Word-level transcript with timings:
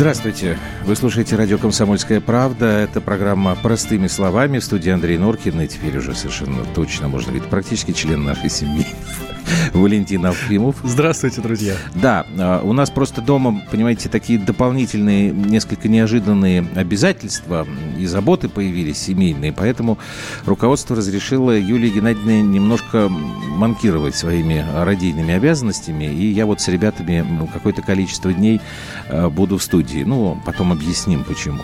Здравствуйте. 0.00 0.58
Вы 0.86 0.96
слушаете 0.96 1.36
радио 1.36 1.58
«Комсомольская 1.58 2.22
правда». 2.22 2.64
Это 2.64 3.02
программа 3.02 3.54
«Простыми 3.54 4.06
словами». 4.06 4.58
В 4.58 4.64
студии 4.64 4.88
Андрей 4.88 5.18
Норкин. 5.18 5.60
И 5.60 5.68
теперь 5.68 5.98
уже 5.98 6.14
совершенно 6.14 6.64
точно, 6.74 7.08
можно 7.08 7.32
говорить, 7.32 7.50
практически 7.50 7.92
член 7.92 8.24
нашей 8.24 8.48
семьи. 8.48 8.86
Валентин 9.72 10.24
Алфимов. 10.26 10.76
Здравствуйте, 10.84 11.40
друзья. 11.40 11.74
Да, 11.94 12.26
а, 12.38 12.60
у 12.62 12.72
нас 12.72 12.90
просто 12.90 13.20
дома, 13.20 13.62
понимаете, 13.70 14.08
такие 14.08 14.38
дополнительные, 14.38 15.30
несколько 15.30 15.88
неожиданные 15.88 16.66
обязательства 16.74 17.66
и 17.98 18.06
заботы 18.06 18.48
появились 18.48 18.98
семейные, 18.98 19.52
поэтому 19.52 19.98
руководство 20.44 20.96
разрешило 20.96 21.56
Юлии 21.58 21.90
Геннадьевне 21.90 22.42
немножко 22.42 23.08
манкировать 23.08 24.14
своими 24.14 24.64
родийными 24.74 25.34
обязанностями, 25.34 26.04
и 26.04 26.26
я 26.26 26.46
вот 26.46 26.60
с 26.60 26.68
ребятами 26.68 27.24
ну, 27.28 27.46
какое-то 27.46 27.82
количество 27.82 28.32
дней 28.32 28.60
а, 29.08 29.28
буду 29.30 29.58
в 29.58 29.62
студии. 29.62 30.02
Ну, 30.04 30.40
потом 30.44 30.72
объясним, 30.72 31.24
почему. 31.24 31.62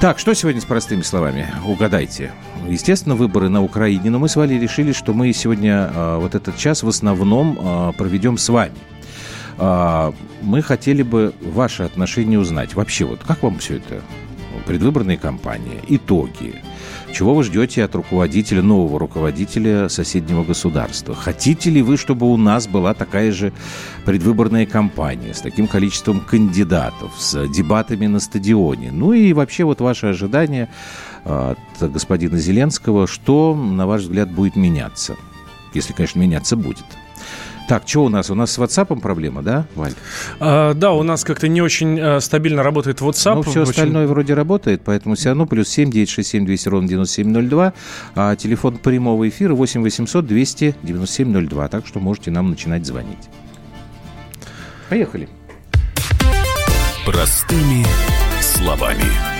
Так, 0.00 0.18
что 0.18 0.34
сегодня 0.34 0.60
с 0.60 0.64
простыми 0.64 1.02
словами? 1.02 1.48
Угадайте. 1.66 2.32
Естественно, 2.68 3.14
выборы 3.14 3.48
на 3.48 3.62
Украине, 3.62 4.10
но 4.10 4.18
мы 4.18 4.28
с 4.28 4.36
Валей 4.36 4.58
решили, 4.58 4.92
что 4.92 5.12
мы 5.12 5.32
сегодня 5.32 5.90
э, 5.94 6.18
вот 6.20 6.34
этот 6.34 6.56
час 6.56 6.82
в 6.82 6.88
основном 6.88 7.15
э, 7.24 7.92
проведем 7.96 8.38
с 8.38 8.48
вами. 8.48 8.74
Э, 9.58 10.12
мы 10.42 10.62
хотели 10.62 11.02
бы 11.02 11.32
ваши 11.40 11.82
отношения 11.82 12.38
узнать. 12.38 12.74
Вообще, 12.74 13.04
вот 13.04 13.20
как 13.24 13.42
вам 13.42 13.58
все 13.58 13.76
это? 13.76 14.02
Предвыборные 14.66 15.18
кампании, 15.18 15.80
итоги. 15.88 16.62
Чего 17.12 17.34
вы 17.34 17.44
ждете 17.44 17.84
от 17.84 17.94
руководителя, 17.94 18.62
нового 18.62 18.98
руководителя 18.98 19.88
соседнего 19.88 20.44
государства? 20.44 21.14
Хотите 21.14 21.70
ли 21.70 21.80
вы, 21.80 21.96
чтобы 21.96 22.30
у 22.30 22.36
нас 22.36 22.66
была 22.66 22.94
такая 22.94 23.32
же 23.32 23.52
предвыборная 24.04 24.66
кампания 24.66 25.32
с 25.32 25.40
таким 25.40 25.66
количеством 25.66 26.20
кандидатов, 26.20 27.12
с 27.18 27.48
дебатами 27.48 28.06
на 28.06 28.20
стадионе? 28.20 28.90
Ну 28.92 29.12
и 29.12 29.32
вообще 29.32 29.64
вот 29.64 29.80
ваши 29.80 30.06
ожидания 30.06 30.68
от 31.24 31.58
господина 31.80 32.36
Зеленского, 32.38 33.06
что, 33.06 33.54
на 33.54 33.86
ваш 33.86 34.02
взгляд, 34.02 34.30
будет 34.30 34.56
меняться? 34.56 35.16
Если, 35.74 35.92
конечно, 35.92 36.18
меняться 36.20 36.56
будет. 36.56 36.84
Так, 37.68 37.82
что 37.86 38.04
у 38.04 38.08
нас? 38.08 38.30
У 38.30 38.34
нас 38.34 38.52
с 38.52 38.58
WhatsApp 38.58 39.00
проблема, 39.00 39.42
да, 39.42 39.66
Валь? 39.74 39.94
А, 40.38 40.72
да, 40.74 40.92
у 40.92 41.02
нас 41.02 41.24
как-то 41.24 41.48
не 41.48 41.60
очень 41.60 41.98
а, 42.00 42.20
стабильно 42.20 42.62
работает 42.62 43.00
WhatsApp. 43.00 43.36
Ну, 43.36 43.42
все 43.42 43.62
очень... 43.62 43.70
остальное 43.70 44.06
вроде 44.06 44.34
работает, 44.34 44.82
поэтому 44.84 45.16
все 45.16 45.30
равно 45.30 45.46
плюс 45.46 45.68
7 45.68 45.90
967 45.90 46.46
200 46.46 46.68
ровно 46.68 46.88
9702, 46.88 47.72
а 48.14 48.36
телефон 48.36 48.78
прямого 48.78 49.28
эфира 49.28 49.54
8 49.54 49.82
800 49.82 50.26
200 50.26 50.76
9702, 50.82 51.68
так 51.68 51.86
что 51.86 51.98
можете 51.98 52.30
нам 52.30 52.50
начинать 52.50 52.86
звонить. 52.86 53.28
Поехали. 54.88 55.28
Простыми 57.04 57.84
словами. 58.40 59.35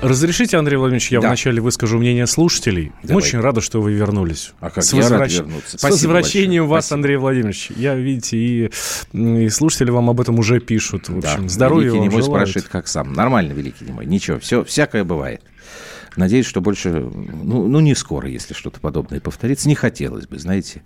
Разрешите, 0.00 0.56
Андрей 0.56 0.76
Владимирович, 0.76 1.10
я 1.10 1.20
да. 1.20 1.26
вначале 1.26 1.60
выскажу 1.60 1.98
мнение 1.98 2.28
слушателей. 2.28 2.92
Давай. 3.02 3.14
Мы 3.14 3.16
очень 3.16 3.40
рады, 3.40 3.60
что 3.60 3.82
вы 3.82 3.92
вернулись. 3.92 4.52
А 4.60 4.70
как 4.70 4.84
С, 4.84 4.92
я 4.92 5.02
возвращ... 5.02 5.38
рад 5.38 5.46
вернуться. 5.46 5.78
С 5.78 5.82
возвращением 5.82 6.62
большое. 6.62 6.70
вас, 6.70 6.86
Спасибо. 6.86 6.98
Андрей 6.98 7.16
Владимирович. 7.16 7.70
Я, 7.74 7.94
видите, 7.96 8.36
и, 8.36 8.70
и 9.12 9.48
слушатели 9.48 9.90
вам 9.90 10.08
об 10.08 10.20
этом 10.20 10.38
уже 10.38 10.60
пишут. 10.60 11.08
В 11.08 11.18
общем, 11.18 11.42
да. 11.42 11.48
здоровья 11.48 11.86
Великий 11.86 11.98
вам 11.98 12.08
немой 12.10 12.22
спрашивает, 12.22 12.68
как 12.68 12.86
сам. 12.86 13.12
Нормально, 13.12 13.52
Великий 13.52 13.86
немой. 13.86 14.06
Ничего, 14.06 14.38
все, 14.38 14.62
всякое 14.62 15.02
бывает. 15.02 15.42
Надеюсь, 16.16 16.46
что 16.46 16.60
больше, 16.60 16.90
ну, 16.90 17.66
ну, 17.66 17.80
не 17.80 17.94
скоро, 17.94 18.28
если 18.28 18.54
что-то 18.54 18.80
подобное 18.80 19.20
повторится. 19.20 19.68
Не 19.68 19.74
хотелось 19.74 20.26
бы, 20.26 20.38
знаете, 20.38 20.82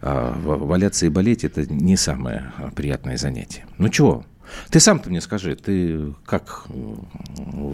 а, 0.00 0.36
валяться 0.36 1.06
и 1.06 1.08
болеть– 1.08 1.44
это 1.44 1.66
не 1.66 1.96
самое 1.96 2.52
приятное 2.74 3.16
занятие. 3.16 3.64
Ну, 3.78 3.88
чего, 3.88 4.24
ты 4.70 4.80
сам-то 4.80 5.10
мне 5.10 5.20
скажи, 5.20 5.54
ты 5.56 6.14
как 6.24 6.66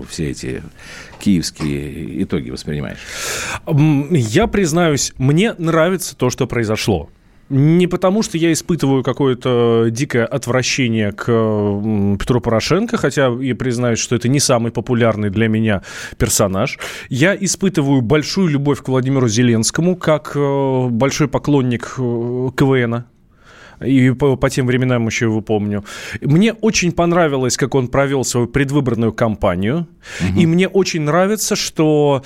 все 0.09 0.31
эти 0.31 0.63
киевские 1.21 2.23
итоги 2.23 2.51
воспринимаешь? 2.51 2.99
Я 3.67 4.47
признаюсь, 4.47 5.13
мне 5.19 5.55
нравится 5.59 6.17
то, 6.17 6.31
что 6.31 6.47
произошло. 6.47 7.11
Не 7.51 7.87
потому, 7.87 8.23
что 8.23 8.37
я 8.37 8.53
испытываю 8.53 9.03
какое-то 9.03 9.87
дикое 9.91 10.27
отвращение 10.27 11.13
к 11.13 11.25
Петру 12.19 12.41
Порошенко, 12.43 12.99
хотя 12.99 13.29
я 13.29 13.55
признаюсь, 13.55 13.99
что 13.99 14.17
это 14.17 14.29
не 14.29 14.39
самый 14.39 14.71
популярный 14.71 15.31
для 15.31 15.49
меня 15.49 15.83
персонаж. 16.19 16.79
Я 17.09 17.35
испытываю 17.35 18.03
большую 18.03 18.49
любовь 18.49 18.83
к 18.83 18.89
Владимиру 18.89 19.29
Зеленскому, 19.29 19.97
как 19.97 20.33
э, 20.35 20.89
большой 20.91 21.29
поклонник 21.29 21.95
э, 21.97 22.49
КВНа, 22.55 23.07
и 23.81 24.11
по, 24.11 24.37
по 24.37 24.51
тем 24.51 24.67
временам 24.67 25.07
еще 25.07 25.27
его 25.27 25.41
помню. 25.41 25.85
Мне 26.21 26.53
очень 26.53 26.93
понравилось, 26.93 27.57
как 27.57 27.75
он 27.75 27.89
провел 27.89 28.25
свою 28.25 28.47
предвыборную 28.47 29.13
кампанию, 29.13 29.87
угу. 30.21 30.41
и 30.41 30.47
мне 30.47 30.69
очень 30.69 31.03
нравится, 31.03 31.57
что 31.57 32.23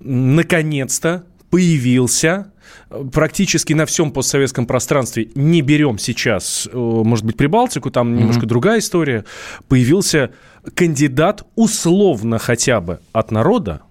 наконец-то 0.00 1.24
появился 1.50 2.52
э, 2.90 3.04
практически 3.12 3.72
на 3.72 3.86
всем 3.86 4.10
постсоветском 4.10 4.66
пространстве, 4.66 5.30
не 5.34 5.62
берем 5.62 5.98
сейчас, 5.98 6.68
э, 6.72 6.76
может 6.76 7.24
быть, 7.24 7.36
Прибалтику, 7.36 7.90
там 7.90 8.08
mm-hmm. 8.08 8.18
немножко 8.18 8.46
другая 8.46 8.80
история, 8.80 9.24
появился 9.68 10.30
кандидат 10.74 11.44
условно 11.54 12.38
хотя 12.38 12.80
бы 12.80 13.00
от 13.12 13.30
народа 13.30 13.82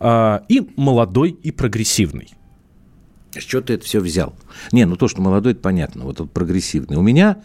а, 0.00 0.42
и 0.48 0.68
молодой, 0.76 1.30
и 1.30 1.50
прогрессивный. 1.50 2.28
С 3.32 3.42
чего 3.42 3.60
ты 3.60 3.74
это 3.74 3.84
все 3.84 4.00
взял? 4.00 4.34
Не, 4.72 4.86
ну 4.86 4.96
то, 4.96 5.08
что 5.08 5.20
молодой, 5.20 5.52
это 5.52 5.60
понятно, 5.60 6.04
вот 6.04 6.20
он 6.20 6.28
прогрессивный. 6.28 6.96
У 6.96 7.02
меня, 7.02 7.38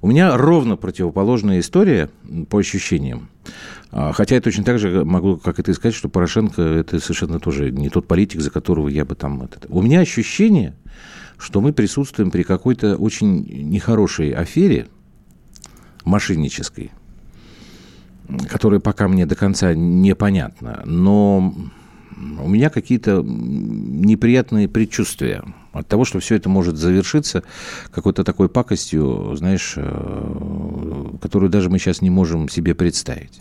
у 0.00 0.08
меня 0.08 0.36
ровно 0.36 0.76
противоположная 0.76 1.60
история 1.60 2.10
по 2.48 2.58
ощущениям. 2.58 3.28
А, 3.92 4.12
хотя 4.12 4.34
я 4.34 4.40
точно 4.40 4.64
так 4.64 4.78
же 4.78 5.04
могу, 5.04 5.36
как 5.36 5.58
и 5.58 5.62
ты, 5.62 5.74
сказать, 5.74 5.94
что 5.94 6.08
Порошенко 6.08 6.60
это 6.62 6.98
совершенно 6.98 7.38
тоже 7.38 7.70
не 7.70 7.88
тот 7.88 8.08
политик, 8.08 8.40
за 8.40 8.50
которого 8.50 8.88
я 8.88 9.04
бы 9.04 9.14
там... 9.14 9.48
У 9.68 9.82
меня 9.82 10.00
ощущение, 10.00 10.74
что 11.38 11.60
мы 11.60 11.72
присутствуем 11.72 12.30
при 12.30 12.42
какой-то 12.42 12.96
очень 12.96 13.44
нехорошей 13.70 14.30
афере 14.30 14.88
мошеннической, 16.04 16.90
которая 18.48 18.80
пока 18.80 19.08
мне 19.08 19.26
до 19.26 19.36
конца 19.36 19.74
непонятна, 19.74 20.82
но 20.84 21.54
у 22.16 22.48
меня 22.48 22.70
какие-то 22.70 23.22
неприятные 23.22 24.68
предчувствия 24.68 25.42
от 25.72 25.88
того, 25.88 26.04
что 26.04 26.20
все 26.20 26.36
это 26.36 26.48
может 26.48 26.76
завершиться 26.76 27.42
какой-то 27.90 28.24
такой 28.24 28.48
пакостью, 28.48 29.34
знаешь, 29.36 29.74
э, 29.76 31.06
которую 31.20 31.50
даже 31.50 31.70
мы 31.70 31.78
сейчас 31.78 32.02
не 32.02 32.10
можем 32.10 32.48
себе 32.48 32.74
представить. 32.74 33.40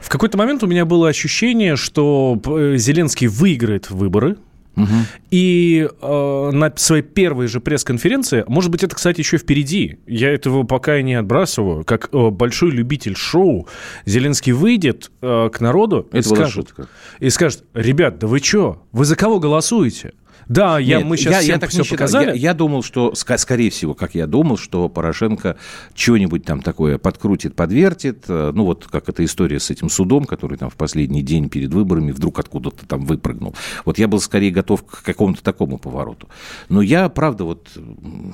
В 0.00 0.08
какой-то 0.08 0.36
момент 0.36 0.62
у 0.64 0.66
меня 0.66 0.84
было 0.84 1.08
ощущение, 1.08 1.76
что 1.76 2.40
э, 2.44 2.76
Зеленский 2.76 3.28
выиграет 3.28 3.90
выборы, 3.90 4.36
Угу. 4.76 4.86
И 5.30 5.88
э, 6.00 6.50
на 6.52 6.72
своей 6.76 7.02
первой 7.02 7.46
же 7.46 7.60
пресс-конференции, 7.60 8.44
может 8.48 8.70
быть, 8.70 8.82
это, 8.82 8.96
кстати, 8.96 9.20
еще 9.20 9.36
впереди, 9.36 9.98
я 10.06 10.30
этого 10.32 10.62
пока 10.62 10.98
и 10.98 11.02
не 11.02 11.14
отбрасываю, 11.14 11.84
как 11.84 12.08
э, 12.12 12.30
большой 12.30 12.70
любитель 12.70 13.16
шоу, 13.16 13.68
Зеленский 14.06 14.52
выйдет 14.52 15.10
э, 15.20 15.50
к 15.52 15.60
народу 15.60 16.08
это 16.10 16.18
и 16.18 16.22
скажет, 16.22 16.74
и 17.20 17.30
скажет, 17.30 17.64
ребят, 17.74 18.18
да 18.18 18.26
вы 18.26 18.38
что, 18.38 18.82
вы 18.92 19.04
за 19.04 19.16
кого 19.16 19.40
голосуете? 19.40 20.12
Да, 20.52 20.78
я, 20.78 20.98
Нет, 20.98 21.06
мы 21.06 21.16
сейчас 21.16 21.34
я, 21.34 21.40
всем 21.40 21.54
я 21.54 21.58
так 21.58 21.70
все 21.70 21.84
показали. 21.84 22.26
Я, 22.26 22.34
я 22.34 22.54
думал, 22.54 22.82
что, 22.82 23.14
скорее 23.14 23.70
всего, 23.70 23.94
как 23.94 24.14
я 24.14 24.26
думал, 24.26 24.58
что 24.58 24.88
Порошенко 24.90 25.56
что-нибудь 25.94 26.44
там 26.44 26.60
такое 26.60 26.98
подкрутит, 26.98 27.56
подвертит. 27.56 28.24
Э, 28.28 28.52
ну, 28.54 28.64
вот 28.64 28.86
как 28.90 29.08
эта 29.08 29.24
история 29.24 29.58
с 29.58 29.70
этим 29.70 29.88
судом, 29.88 30.24
который 30.24 30.58
там 30.58 30.68
в 30.68 30.74
последний 30.74 31.22
день 31.22 31.48
перед 31.48 31.72
выборами 31.72 32.12
вдруг 32.12 32.38
откуда-то 32.38 32.86
там 32.86 33.06
выпрыгнул. 33.06 33.54
Вот 33.86 33.98
я 33.98 34.08
был 34.08 34.20
скорее 34.20 34.50
готов 34.50 34.84
к 34.84 35.02
какому-то 35.02 35.42
такому 35.42 35.78
повороту. 35.78 36.28
Но 36.68 36.82
я, 36.82 37.08
правда, 37.08 37.44
вот, 37.44 37.68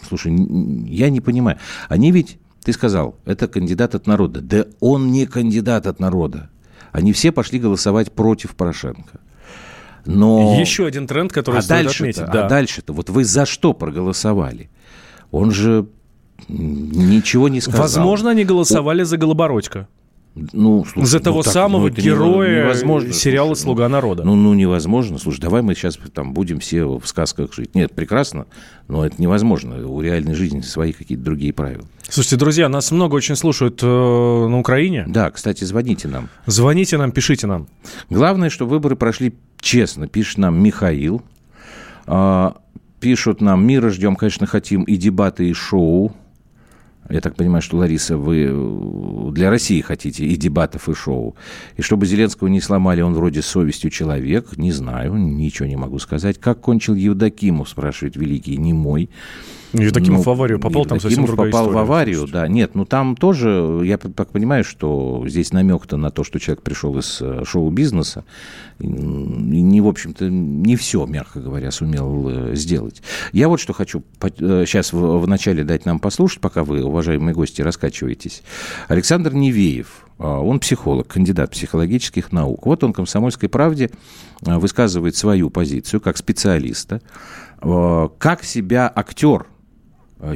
слушай, 0.08 0.32
я 0.88 1.10
не 1.10 1.20
понимаю. 1.20 1.58
Они 1.88 2.10
ведь, 2.10 2.38
ты 2.64 2.72
сказал, 2.72 3.16
это 3.26 3.46
кандидат 3.46 3.94
от 3.94 4.08
народа. 4.08 4.40
Да 4.40 4.66
он 4.80 5.12
не 5.12 5.26
кандидат 5.26 5.86
от 5.86 6.00
народа. 6.00 6.50
Они 6.90 7.12
все 7.12 7.30
пошли 7.30 7.60
голосовать 7.60 8.10
против 8.10 8.56
Порошенко. 8.56 9.20
Но... 10.08 10.58
Еще 10.58 10.86
один 10.86 11.06
тренд, 11.06 11.32
который 11.32 11.58
а 11.58 11.62
стоит 11.62 11.84
дальше 11.84 12.02
отметить. 12.04 12.30
Да. 12.32 12.46
А 12.46 12.48
дальше-то, 12.48 12.94
вот 12.94 13.10
вы 13.10 13.24
за 13.24 13.44
что 13.44 13.74
проголосовали? 13.74 14.70
Он 15.30 15.50
же 15.50 15.86
ничего 16.48 17.50
не 17.50 17.60
сказал. 17.60 17.82
Возможно, 17.82 18.30
они 18.30 18.44
голосовали 18.44 19.02
за 19.02 19.18
Голобородько. 19.18 19.86
Ну, 20.52 20.84
слушай, 20.84 21.06
За 21.06 21.20
того 21.20 21.38
ну, 21.38 21.42
так, 21.42 21.52
самого 21.52 21.88
ну, 21.88 21.94
героя 21.94 22.64
невозможно, 22.64 23.12
сериала 23.12 23.48
слушай, 23.48 23.62
«Слуга 23.62 23.88
народа». 23.88 24.24
Ну, 24.24 24.34
ну, 24.34 24.54
невозможно. 24.54 25.18
Слушай, 25.18 25.40
давай 25.40 25.62
мы 25.62 25.74
сейчас 25.74 25.98
там 26.12 26.32
будем 26.32 26.60
все 26.60 26.84
в 26.86 27.06
сказках 27.06 27.52
жить. 27.54 27.74
Нет, 27.74 27.94
прекрасно, 27.94 28.46
но 28.88 29.04
это 29.04 29.20
невозможно. 29.20 29.86
У 29.86 30.00
реальной 30.00 30.34
жизни 30.34 30.60
свои 30.60 30.92
какие-то 30.92 31.24
другие 31.24 31.52
правила. 31.52 31.84
Слушайте, 32.08 32.36
друзья, 32.36 32.68
нас 32.68 32.90
много 32.90 33.14
очень 33.14 33.36
слушают 33.36 33.80
э, 33.82 33.86
на 33.86 34.58
Украине. 34.58 35.04
Да, 35.06 35.30
кстати, 35.30 35.64
звоните 35.64 36.08
нам. 36.08 36.28
Звоните 36.46 36.96
нам, 36.96 37.12
пишите 37.12 37.46
нам. 37.46 37.68
Главное, 38.08 38.50
что 38.50 38.66
выборы 38.66 38.96
прошли 38.96 39.34
честно. 39.60 40.08
Пишет 40.08 40.38
нам 40.38 40.62
Михаил. 40.62 41.22
Э, 42.06 42.52
пишут 43.00 43.40
нам, 43.40 43.66
мира 43.66 43.90
ждем, 43.90 44.16
конечно, 44.16 44.46
хотим 44.46 44.84
и 44.84 44.96
дебаты, 44.96 45.48
и 45.48 45.52
шоу. 45.52 46.14
Я 47.10 47.20
так 47.20 47.36
понимаю, 47.36 47.62
что, 47.62 47.78
Лариса, 47.78 48.16
вы 48.16 48.48
э, 48.50 49.30
для 49.32 49.50
России 49.50 49.80
хотите 49.80 50.26
и 50.26 50.36
дебатов, 50.36 50.88
и 50.88 50.94
шоу. 50.94 51.36
И 51.76 51.82
чтобы 51.82 52.06
Зеленского 52.06 52.48
не 52.48 52.60
сломали, 52.60 53.00
он 53.00 53.14
вроде 53.14 53.40
совестью 53.40 53.90
человек. 53.90 54.56
Не 54.58 54.72
знаю, 54.72 55.14
ничего 55.14 55.66
не 55.66 55.76
могу 55.76 55.98
сказать. 55.98 56.38
Как 56.38 56.60
кончил 56.60 56.94
Евдокимов, 56.94 57.68
спрашивает 57.68 58.16
Великий, 58.16 58.58
не 58.58 58.74
мой. 58.74 59.08
Евдокимов 59.72 60.18
ну, 60.18 60.32
в 60.32 60.34
аварию 60.34 60.58
попал, 60.58 60.86
там 60.86 60.98
совсем 60.98 61.26
другая 61.26 61.50
попал 61.50 61.66
история, 61.66 61.76
в 61.76 61.80
аварию, 61.80 62.26
да. 62.26 62.48
Нет, 62.48 62.74
ну 62.74 62.86
там 62.86 63.16
тоже, 63.16 63.82
я 63.84 63.98
так 63.98 64.30
понимаю, 64.30 64.64
что 64.64 65.24
здесь 65.26 65.52
намек-то 65.52 65.96
на 65.96 66.10
то, 66.10 66.24
что 66.24 66.38
человек 66.38 66.62
пришел 66.62 66.96
из 66.98 67.18
э, 67.20 67.42
шоу-бизнеса. 67.44 68.24
И 68.78 68.86
не, 68.86 69.80
в 69.80 69.88
общем-то, 69.88 70.30
не 70.30 70.76
все, 70.76 71.04
мягко 71.04 71.40
говоря, 71.40 71.70
сумел 71.70 72.28
э, 72.28 72.54
сделать. 72.54 73.02
Я 73.32 73.48
вот 73.48 73.60
что 73.60 73.72
хочу 73.72 74.02
сейчас 74.20 74.92
в, 74.92 75.18
в 75.18 75.28
начале 75.28 75.64
дать 75.64 75.84
нам 75.84 75.98
послушать, 75.98 76.40
пока 76.40 76.64
вы, 76.64 76.82
уважаемые 76.82 77.34
гости, 77.34 77.60
раскачиваетесь. 77.60 78.42
Александр 78.88 79.34
Невеев, 79.34 80.06
он 80.18 80.60
психолог, 80.60 81.08
кандидат 81.08 81.50
психологических 81.50 82.32
наук. 82.32 82.66
Вот 82.66 82.82
он 82.84 82.92
в 82.92 82.96
«Комсомольской 82.96 83.48
правде» 83.48 83.90
высказывает 84.40 85.14
свою 85.14 85.50
позицию 85.50 86.00
как 86.00 86.16
специалиста. 86.16 87.00
Как 87.60 88.44
себя 88.44 88.92
актер 88.94 89.46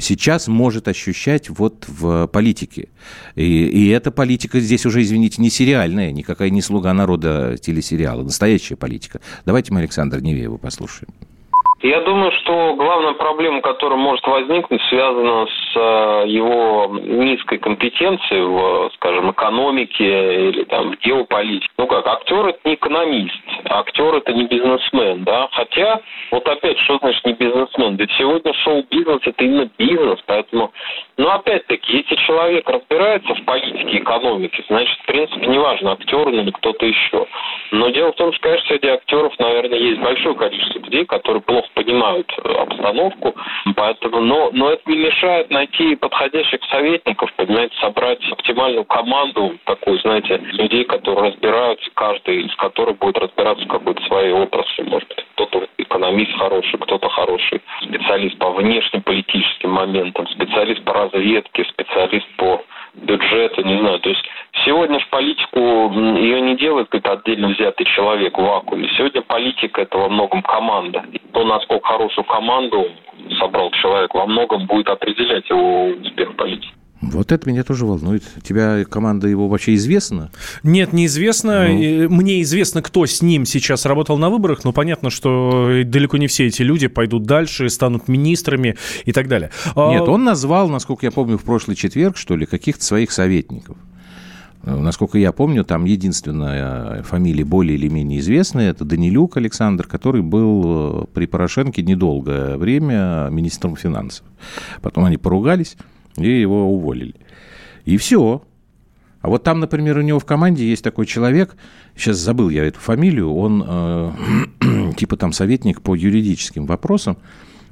сейчас 0.00 0.48
может 0.48 0.88
ощущать 0.88 1.50
вот 1.50 1.86
в 1.88 2.26
политике. 2.28 2.88
И, 3.34 3.64
и 3.66 3.88
эта 3.88 4.10
политика 4.10 4.60
здесь 4.60 4.86
уже, 4.86 5.02
извините, 5.02 5.42
не 5.42 5.50
сериальная, 5.50 6.12
никакая 6.12 6.50
не 6.50 6.62
слуга 6.62 6.92
народа 6.94 7.56
телесериала, 7.60 8.22
настоящая 8.22 8.76
политика. 8.76 9.20
Давайте 9.44 9.72
мы 9.72 9.80
Александра 9.80 10.20
Невеева 10.20 10.56
послушаем. 10.56 11.12
Я 11.82 12.00
думаю, 12.02 12.30
что 12.30 12.74
главная 12.76 13.14
проблема, 13.14 13.60
которая 13.60 13.98
может 13.98 14.24
возникнуть, 14.24 14.80
связана 14.82 15.46
с 15.46 15.76
э, 15.76 16.28
его 16.28 16.96
низкой 17.02 17.58
компетенцией 17.58 18.42
в, 18.42 18.92
скажем, 18.94 19.32
экономике 19.32 20.50
или 20.50 20.62
там 20.62 20.92
в 20.92 21.00
геополитике. 21.00 21.68
Ну 21.78 21.88
как, 21.88 22.06
актер 22.06 22.46
это 22.46 22.60
не 22.64 22.74
экономист, 22.74 23.34
актер 23.64 24.14
это 24.14 24.32
не 24.32 24.46
бизнесмен, 24.46 25.24
да. 25.24 25.48
Хотя, 25.50 26.00
вот 26.30 26.46
опять, 26.46 26.78
что 26.78 26.98
значит 26.98 27.26
не 27.26 27.32
бизнесмен? 27.32 27.96
Ведь 27.96 28.12
сегодня 28.12 28.54
шоу-бизнес 28.54 29.20
это 29.24 29.44
именно 29.44 29.68
бизнес, 29.76 30.20
поэтому, 30.26 30.72
ну 31.16 31.30
опять-таки, 31.30 31.96
если 31.96 32.14
человек 32.14 32.68
разбирается 32.70 33.34
в 33.34 33.44
политике, 33.44 33.98
экономике, 33.98 34.62
значит, 34.68 34.96
в 35.00 35.06
принципе, 35.06 35.46
неважно, 35.48 35.92
актер 35.94 36.28
или 36.28 36.52
кто-то 36.52 36.86
еще. 36.86 37.26
Но 37.72 37.88
дело 37.88 38.12
в 38.12 38.16
том, 38.16 38.32
что, 38.34 38.42
конечно, 38.42 38.68
среди 38.68 38.86
актеров, 38.86 39.36
наверное, 39.40 39.78
есть 39.80 40.00
большое 40.00 40.36
количество 40.36 40.78
людей, 40.78 41.04
которые 41.06 41.42
плохо 41.42 41.71
понимают 41.74 42.32
э, 42.38 42.52
обстановку, 42.52 43.34
поэтому, 43.76 44.20
но, 44.20 44.50
но 44.52 44.70
это 44.70 44.82
не 44.90 44.96
мешает 44.96 45.50
найти 45.50 45.96
подходящих 45.96 46.60
советников, 46.70 47.32
понимаете, 47.34 47.74
собрать 47.80 48.20
оптимальную 48.30 48.84
команду, 48.84 49.58
такую, 49.64 49.98
знаете, 50.00 50.36
людей, 50.36 50.84
которые 50.84 51.30
разбираются, 51.30 51.90
каждый 51.94 52.42
из 52.42 52.54
которых 52.56 52.98
будет 52.98 53.18
разбираться 53.18 53.64
в 53.64 53.68
какой-то 53.68 54.02
своей 54.06 54.32
отрасли, 54.32 54.82
может 54.82 55.08
быть, 55.08 55.24
кто-то 55.34 55.66
экономист 55.78 56.32
хороший, 56.38 56.78
кто-то 56.78 57.08
хороший 57.08 57.60
специалист 57.82 58.38
по 58.38 58.50
внешнеполитическим 58.52 59.70
моментам, 59.70 60.26
специалист 60.28 60.82
по 60.84 60.92
разведке, 60.92 61.64
специалист 61.64 62.26
по 62.36 62.62
бюджету, 62.94 63.62
не 63.62 63.78
знаю, 63.78 64.00
то 64.00 64.08
есть 64.08 64.24
Сегодня 64.64 65.00
в 65.00 65.08
политику 65.08 65.58
ее 65.60 66.40
не 66.42 66.56
делает 66.56 66.88
какой-то 66.88 67.12
отдельно 67.12 67.48
взятый 67.48 67.86
человек 67.86 68.36
в 68.36 68.42
вакууме. 68.42 68.88
Сегодня 68.96 69.22
политика 69.22 69.80
это 69.80 69.96
во 69.96 70.08
многом 70.08 70.42
команда. 70.42 71.04
И 71.10 71.18
то, 71.32 71.42
насколько 71.44 71.88
хорошую 71.88 72.24
команду 72.24 72.86
собрал 73.38 73.70
человек, 73.70 74.14
во 74.14 74.26
многом 74.26 74.66
будет 74.66 74.88
определять 74.88 75.48
его 75.48 75.86
успех 75.86 76.36
политики. 76.36 76.68
Вот 77.02 77.32
это 77.32 77.48
меня 77.48 77.64
тоже 77.64 77.84
волнует. 77.84 78.22
Тебя 78.44 78.84
команда 78.84 79.26
его 79.26 79.48
вообще 79.48 79.74
известна? 79.74 80.30
Нет, 80.62 80.92
неизвестно. 80.92 81.66
Ну. 81.66 82.08
Мне 82.08 82.40
известно, 82.42 82.80
кто 82.80 83.04
с 83.04 83.22
ним 83.22 83.44
сейчас 83.44 83.84
работал 83.86 84.18
на 84.18 84.30
выборах, 84.30 84.62
но 84.62 84.72
понятно, 84.72 85.10
что 85.10 85.82
далеко 85.84 86.16
не 86.16 86.28
все 86.28 86.46
эти 86.46 86.62
люди 86.62 86.86
пойдут 86.86 87.24
дальше, 87.24 87.68
станут 87.70 88.06
министрами 88.06 88.76
и 89.04 89.12
так 89.12 89.26
далее. 89.26 89.50
А 89.74 89.90
Нет, 89.90 90.08
он 90.08 90.22
назвал, 90.22 90.68
насколько 90.68 91.04
я 91.04 91.10
помню, 91.10 91.38
в 91.38 91.42
прошлый 91.42 91.76
четверг, 91.76 92.16
что 92.16 92.36
ли, 92.36 92.46
каких-то 92.46 92.84
своих 92.84 93.10
советников. 93.10 93.76
Насколько 94.62 95.18
я 95.18 95.32
помню, 95.32 95.64
там 95.64 95.84
единственная 95.86 97.02
фамилия 97.02 97.44
более 97.44 97.76
или 97.76 97.88
менее 97.88 98.20
известная, 98.20 98.70
это 98.70 98.84
Данилюк 98.84 99.36
Александр, 99.36 99.88
который 99.88 100.22
был 100.22 100.62
э, 101.02 101.04
при 101.12 101.26
Порошенке 101.26 101.82
недолгое 101.82 102.56
время 102.56 103.28
министром 103.32 103.74
финансов. 103.74 104.24
Потом 104.80 105.04
они 105.04 105.16
поругались 105.16 105.76
и 106.16 106.40
его 106.40 106.70
уволили. 106.70 107.14
И 107.84 107.96
все. 107.96 108.42
А 109.20 109.28
вот 109.28 109.44
там, 109.44 109.60
например, 109.60 109.98
у 109.98 110.02
него 110.02 110.18
в 110.18 110.24
команде 110.24 110.68
есть 110.68 110.82
такой 110.82 111.06
человек, 111.06 111.56
сейчас 111.96 112.16
забыл 112.18 112.48
я 112.48 112.64
эту 112.64 112.80
фамилию, 112.80 113.32
он 113.32 113.64
э, 113.66 114.12
типа 114.96 115.16
там 115.16 115.32
советник 115.32 115.80
по 115.80 115.94
юридическим 115.94 116.66
вопросам, 116.66 117.16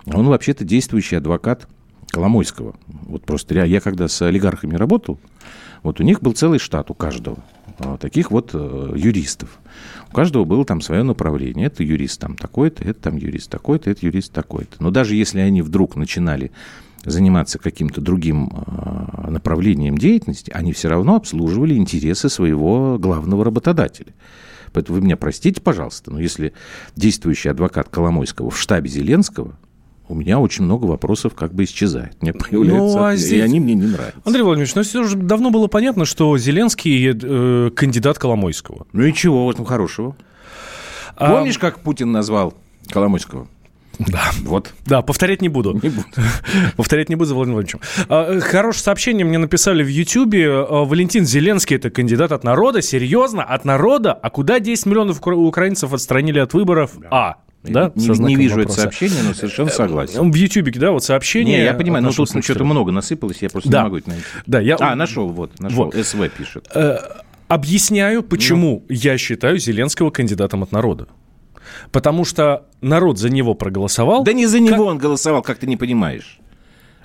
он 0.06 0.26
вообще-то 0.26 0.64
действующий 0.64 1.16
адвокат 1.16 1.66
Коломойского. 2.10 2.76
Вот 2.86 3.24
просто 3.24 3.54
я, 3.54 3.64
я 3.64 3.80
когда 3.80 4.08
с 4.08 4.22
олигархами 4.22 4.76
работал, 4.76 5.18
вот 5.82 6.00
у 6.00 6.02
них 6.02 6.20
был 6.20 6.32
целый 6.32 6.58
штат 6.58 6.90
у 6.90 6.94
каждого 6.94 7.38
а, 7.78 7.96
таких 7.96 8.30
вот 8.30 8.50
э, 8.52 8.92
юристов. 8.96 9.58
У 10.10 10.14
каждого 10.14 10.44
было 10.44 10.64
там 10.64 10.80
свое 10.80 11.02
направление. 11.02 11.66
Это 11.66 11.82
юрист 11.82 12.20
там 12.20 12.36
такой-то, 12.36 12.84
это 12.84 13.00
там 13.00 13.16
юрист 13.16 13.50
такой-то, 13.50 13.90
это 13.90 14.04
юрист 14.04 14.32
такой-то. 14.32 14.76
Но 14.80 14.90
даже 14.90 15.14
если 15.14 15.40
они 15.40 15.62
вдруг 15.62 15.96
начинали 15.96 16.50
заниматься 17.04 17.58
каким-то 17.58 18.00
другим 18.00 18.50
а, 18.52 19.28
направлением 19.30 19.96
деятельности, 19.96 20.50
они 20.54 20.72
все 20.72 20.88
равно 20.88 21.16
обслуживали 21.16 21.74
интересы 21.74 22.28
своего 22.28 22.98
главного 22.98 23.44
работодателя. 23.44 24.14
Поэтому 24.72 24.98
вы 24.98 25.04
меня 25.04 25.16
простите, 25.16 25.60
пожалуйста, 25.60 26.10
но 26.10 26.20
если 26.20 26.52
действующий 26.96 27.48
адвокат 27.48 27.88
Коломойского 27.88 28.50
в 28.50 28.58
штабе 28.58 28.88
Зеленского– 28.88 29.58
у 30.10 30.14
меня 30.14 30.40
очень 30.40 30.64
много 30.64 30.86
вопросов 30.86 31.34
как 31.34 31.54
бы 31.54 31.64
исчезает. 31.64 32.20
Мне 32.20 32.32
появляются, 32.32 32.98
ну, 32.98 33.04
а 33.04 33.16
здесь... 33.16 33.32
и 33.32 33.40
они 33.40 33.60
мне 33.60 33.74
не 33.74 33.86
нравятся. 33.86 34.20
Андрей 34.24 34.42
Владимирович, 34.42 34.74
ну 34.74 34.82
все 34.82 35.00
уже 35.00 35.16
давно 35.16 35.50
было 35.50 35.68
понятно, 35.68 36.04
что 36.04 36.36
Зеленский 36.36 37.12
э, 37.12 37.70
кандидат 37.70 38.18
Коломойского. 38.18 38.86
Ну 38.92 39.04
и 39.04 39.14
чего 39.14 39.46
в 39.46 39.50
этом 39.50 39.64
хорошего? 39.64 40.16
А... 41.14 41.30
Помнишь, 41.30 41.58
как 41.58 41.78
Путин 41.78 42.10
назвал 42.10 42.54
Коломойского? 42.88 43.46
Да. 44.08 44.30
Вот. 44.42 44.72
Да, 44.86 45.02
повторять 45.02 45.42
не 45.42 45.48
буду. 45.48 45.74
Не 45.74 45.90
буду. 45.90 46.06
повторять 46.76 47.08
не 47.08 47.16
буду 47.16 47.26
за 47.26 47.34
Владимиром 47.34 47.62
Владимировичем. 47.62 47.80
А, 48.08 48.40
хорошее 48.40 48.82
сообщение 48.82 49.24
мне 49.24 49.38
написали 49.38 49.82
в 49.82 49.88
Ютьюбе. 49.88 50.48
А, 50.48 50.84
Валентин 50.84 51.26
Зеленский– 51.26 51.76
это 51.76 51.90
кандидат 51.90 52.32
от 52.32 52.44
народа. 52.44 52.82
Серьезно? 52.82 53.44
От 53.44 53.64
народа? 53.64 54.12
А 54.12 54.30
куда 54.30 54.60
10 54.60 54.86
миллионов 54.86 55.20
украинцев 55.22 55.92
отстранили 55.92 56.38
от 56.38 56.54
выборов? 56.54 56.92
А. 57.10 57.36
Да, 57.62 57.92
не, 57.94 58.08
не 58.08 58.36
вижу 58.36 58.56
вопроса. 58.56 58.80
это 58.80 58.82
сообщение, 58.82 59.22
но 59.22 59.34
совершенно 59.34 59.68
э, 59.68 59.72
согласен. 59.72 60.30
В 60.30 60.34
Ютьюбе, 60.34 60.72
да, 60.72 60.92
вот 60.92 61.04
сообщение. 61.04 61.58
Не, 61.58 61.64
я 61.64 61.74
понимаю, 61.74 62.02
но 62.02 62.10
тут 62.10 62.30
что-то 62.42 62.64
много 62.64 62.90
насыпалось, 62.90 63.42
я 63.42 63.50
просто 63.50 63.68
да. 63.68 63.80
не 63.80 63.84
могу 63.84 63.98
это 63.98 64.08
найти. 64.08 64.24
Да, 64.46 64.60
я... 64.60 64.76
А, 64.80 64.96
нашел, 64.96 65.28
вот, 65.28 65.60
нашел, 65.60 65.84
вот. 65.84 65.94
СВ 65.94 66.26
пишет. 66.30 66.70
Э, 66.74 66.96
объясняю, 67.48 68.22
почему 68.22 68.82
ну. 68.88 68.94
я 68.94 69.18
считаю 69.18 69.58
Зеленского 69.58 70.10
кандидатом 70.10 70.62
от 70.62 70.72
народа. 70.72 71.08
Потому 71.92 72.24
что 72.24 72.66
народ 72.80 73.18
за 73.18 73.30
него 73.30 73.54
проголосовал. 73.54 74.24
Да 74.24 74.32
не 74.32 74.46
за 74.46 74.60
него 74.60 74.84
как... 74.84 74.86
он 74.86 74.98
голосовал, 74.98 75.42
как 75.42 75.58
ты 75.58 75.66
не 75.66 75.76
понимаешь. 75.76 76.38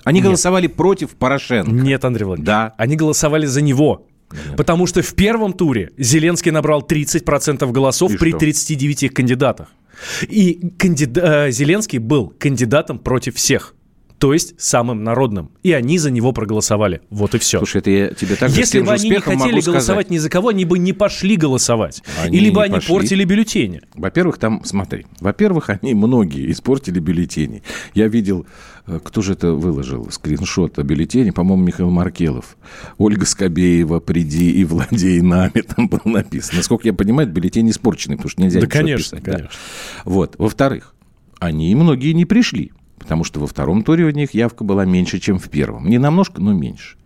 Они 0.04 0.20
Нет. 0.20 0.26
голосовали 0.26 0.66
против 0.66 1.16
Порошенко. 1.16 1.70
Нет, 1.70 2.04
Андрей 2.04 2.24
Владимирович. 2.24 2.46
Да. 2.46 2.74
Они 2.76 2.96
голосовали 2.96 3.46
за 3.46 3.60
него. 3.60 4.06
Потому 4.56 4.86
что 4.86 5.02
в 5.02 5.14
первом 5.14 5.52
туре 5.52 5.92
Зеленский 5.98 6.50
набрал 6.50 6.82
30% 6.82 7.70
голосов 7.70 8.12
И 8.12 8.16
при 8.16 8.30
что? 8.30 8.38
39 8.38 9.14
кандидатах. 9.14 9.68
И 10.22 10.72
кандида... 10.78 11.46
Э, 11.46 11.50
Зеленский 11.50 11.98
был 11.98 12.34
кандидатом 12.38 12.98
против 12.98 13.36
всех 13.36 13.75
то 14.18 14.32
есть 14.32 14.58
самым 14.58 15.04
народным. 15.04 15.50
И 15.62 15.72
они 15.72 15.98
за 15.98 16.10
него 16.10 16.32
проголосовали. 16.32 17.02
Вот 17.10 17.34
и 17.34 17.38
все. 17.38 17.58
Слушай, 17.58 17.78
это 17.78 17.90
я 17.90 18.08
тебе 18.08 18.36
так 18.36 18.50
Если 18.50 18.80
бы 18.80 18.92
они 18.92 19.10
не 19.10 19.20
хотели 19.20 19.60
голосовать 19.60 19.82
сказать. 20.06 20.10
ни 20.10 20.18
за 20.18 20.30
кого, 20.30 20.48
они 20.48 20.64
бы 20.64 20.78
не 20.78 20.92
пошли 20.92 21.36
голосовать. 21.36 22.02
Они 22.22 22.38
Или 22.38 22.50
бы 22.50 22.62
они 22.62 22.76
пошли. 22.76 22.88
портили 22.94 23.24
бюллетени. 23.24 23.82
Во-первых, 23.94 24.38
там, 24.38 24.62
смотри, 24.64 25.06
во-первых, 25.20 25.68
они 25.70 25.94
многие 25.94 26.50
испортили 26.50 26.98
бюллетени. 26.98 27.62
Я 27.94 28.08
видел, 28.08 28.46
э, 28.86 29.00
кто 29.04 29.20
же 29.20 29.34
это 29.34 29.52
выложил, 29.52 30.10
скриншот 30.10 30.78
о 30.78 30.82
бюллетене, 30.82 31.32
по-моему, 31.32 31.64
Михаил 31.64 31.90
Маркелов. 31.90 32.56
Ольга 32.96 33.26
Скобеева, 33.26 34.00
приди 34.00 34.50
и 34.52 34.64
владей 34.64 35.20
нами, 35.20 35.60
там 35.76 35.88
было 35.88 36.00
написано. 36.04 36.58
Насколько 36.58 36.88
я 36.88 36.94
понимаю, 36.94 37.28
бюллетень 37.28 37.68
испорченный, 37.70 38.16
потому 38.16 38.30
что 38.30 38.40
нельзя 38.42 38.60
да, 38.60 38.66
конечно, 38.66 39.18
писать. 39.18 39.24
конечно. 39.24 39.48
Да. 39.48 40.10
Вот. 40.10 40.36
Во-вторых, 40.38 40.94
они 41.38 41.74
многие 41.74 42.12
не 42.12 42.24
пришли 42.24 42.72
потому 43.06 43.22
что 43.22 43.38
во 43.38 43.46
втором 43.46 43.84
туре 43.84 44.04
у 44.04 44.10
них 44.10 44.34
явка 44.34 44.64
была 44.64 44.84
меньше, 44.84 45.20
чем 45.20 45.38
в 45.38 45.48
первом. 45.48 45.88
Не 45.88 45.98
намножко, 45.98 46.40
но 46.40 46.52
меньше. 46.52 46.96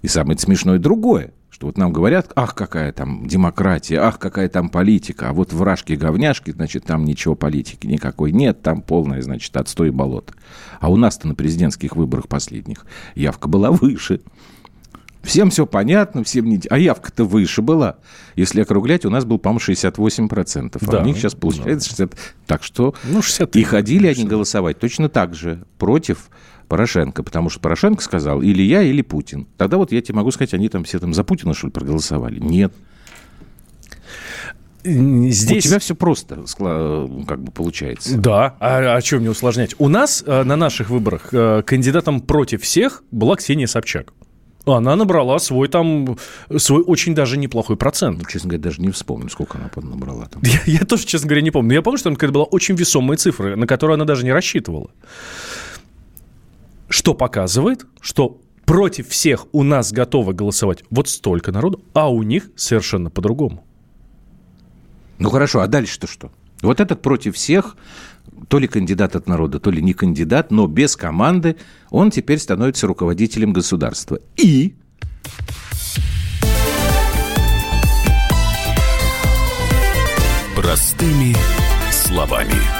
И 0.00 0.06
самое 0.06 0.38
смешное 0.38 0.78
другое, 0.78 1.32
что 1.50 1.66
вот 1.66 1.76
нам 1.76 1.92
говорят, 1.92 2.30
ах, 2.36 2.54
какая 2.54 2.92
там 2.92 3.26
демократия, 3.26 3.96
ах, 3.96 4.20
какая 4.20 4.48
там 4.48 4.68
политика, 4.68 5.28
а 5.28 5.32
вот 5.32 5.52
вражки-говняшки, 5.52 6.52
значит, 6.52 6.84
там 6.84 7.04
ничего 7.04 7.34
политики 7.34 7.88
никакой 7.88 8.30
нет, 8.30 8.62
там 8.62 8.80
полное, 8.80 9.22
значит, 9.22 9.56
отстой 9.56 9.90
болото. 9.90 10.34
А 10.78 10.88
у 10.88 10.96
нас-то 10.96 11.26
на 11.26 11.34
президентских 11.34 11.96
выборах 11.96 12.28
последних 12.28 12.86
явка 13.16 13.48
была 13.48 13.72
выше. 13.72 14.20
Всем 15.22 15.50
все 15.50 15.66
понятно, 15.66 16.24
всем 16.24 16.46
не... 16.46 16.60
А 16.70 16.78
явка-то 16.78 17.24
выше 17.24 17.60
была. 17.62 17.96
Если 18.36 18.62
округлять, 18.62 19.04
у 19.04 19.10
нас 19.10 19.24
был, 19.24 19.38
по-моему, 19.38 19.60
68%. 19.60 20.78
А 20.80 20.90
Да, 20.90 21.02
у 21.02 21.04
них 21.04 21.16
сейчас 21.16 21.34
получается 21.34 21.90
60%. 21.94 22.14
Так 22.46 22.62
что 22.64 22.94
Ну, 23.04 23.20
63, 23.20 23.60
и 23.60 23.64
ходили 23.64 24.06
они 24.06 24.14
конечно. 24.14 24.30
голосовать 24.30 24.78
точно 24.78 25.08
так 25.08 25.34
же 25.34 25.64
против 25.78 26.30
Порошенко, 26.68 27.22
потому 27.22 27.50
что 27.50 27.60
Порошенко 27.60 28.02
сказал 28.02 28.40
или 28.42 28.62
я, 28.62 28.82
или 28.82 29.02
Путин. 29.02 29.46
Тогда 29.58 29.76
вот 29.76 29.92
я 29.92 30.00
тебе 30.00 30.16
могу 30.16 30.30
сказать, 30.30 30.54
они 30.54 30.68
там 30.68 30.84
все 30.84 30.98
там 30.98 31.12
за 31.12 31.22
Путина, 31.24 31.52
что 31.52 31.66
ли, 31.66 31.72
проголосовали? 31.72 32.38
Нет. 32.38 32.72
Здесь... 34.82 35.66
У 35.66 35.68
тебя 35.68 35.78
все 35.78 35.94
просто 35.94 36.36
скла- 36.46 37.26
как 37.26 37.42
бы 37.42 37.52
получается. 37.52 38.16
Да, 38.16 38.56
а, 38.60 38.96
а 38.96 39.00
что 39.02 39.18
мне 39.18 39.30
усложнять? 39.30 39.74
У 39.78 39.88
нас 39.88 40.24
э, 40.26 40.42
на 40.44 40.56
наших 40.56 40.88
выборах 40.88 41.28
э, 41.32 41.62
кандидатом 41.66 42.22
против 42.22 42.62
всех 42.62 43.02
была 43.10 43.36
Ксения 43.36 43.66
Собчак. 43.66 44.14
Она 44.66 44.94
набрала 44.94 45.38
свой 45.38 45.68
там, 45.68 46.18
свой 46.58 46.82
очень 46.82 47.14
даже 47.14 47.38
неплохой 47.38 47.76
процент. 47.76 48.18
Ну, 48.18 48.24
честно 48.28 48.50
говоря, 48.50 48.62
даже 48.62 48.82
не 48.82 48.90
вспомню, 48.90 49.30
сколько 49.30 49.58
она 49.58 49.70
набрала 49.76 50.26
там. 50.26 50.42
Я, 50.44 50.60
я 50.66 50.84
тоже, 50.84 51.06
честно 51.06 51.28
говоря, 51.28 51.42
не 51.42 51.50
помню. 51.50 51.68
Но 51.68 51.74
я 51.74 51.82
помню, 51.82 51.98
что 51.98 52.04
там 52.04 52.14
какая-то 52.14 52.34
была 52.34 52.44
очень 52.44 52.74
весомая 52.74 53.16
цифра, 53.16 53.56
на 53.56 53.66
которую 53.66 53.94
она 53.94 54.04
даже 54.04 54.24
не 54.24 54.32
рассчитывала. 54.32 54.90
Что 56.88 57.14
показывает, 57.14 57.86
что 58.00 58.40
против 58.66 59.08
всех 59.08 59.46
у 59.52 59.62
нас 59.62 59.92
готово 59.92 60.32
голосовать 60.32 60.84
вот 60.90 61.08
столько 61.08 61.52
народу, 61.52 61.82
а 61.92 62.10
у 62.10 62.22
них 62.22 62.50
совершенно 62.54 63.10
по-другому. 63.10 63.64
Ну 65.18 65.30
хорошо, 65.30 65.60
а 65.60 65.66
дальше-то 65.66 66.06
что? 66.06 66.30
Вот 66.62 66.80
этот 66.80 67.02
против 67.02 67.36
всех, 67.36 67.76
то 68.48 68.58
ли 68.58 68.66
кандидат 68.68 69.16
от 69.16 69.28
народа, 69.28 69.60
то 69.60 69.70
ли 69.70 69.82
не 69.82 69.92
кандидат, 69.92 70.50
но 70.50 70.66
без 70.66 70.96
команды, 70.96 71.56
он 71.90 72.10
теперь 72.10 72.38
становится 72.38 72.86
руководителем 72.86 73.52
государства. 73.52 74.18
И 74.36 74.74
Простыми 80.56 81.34
словами. 81.90 82.79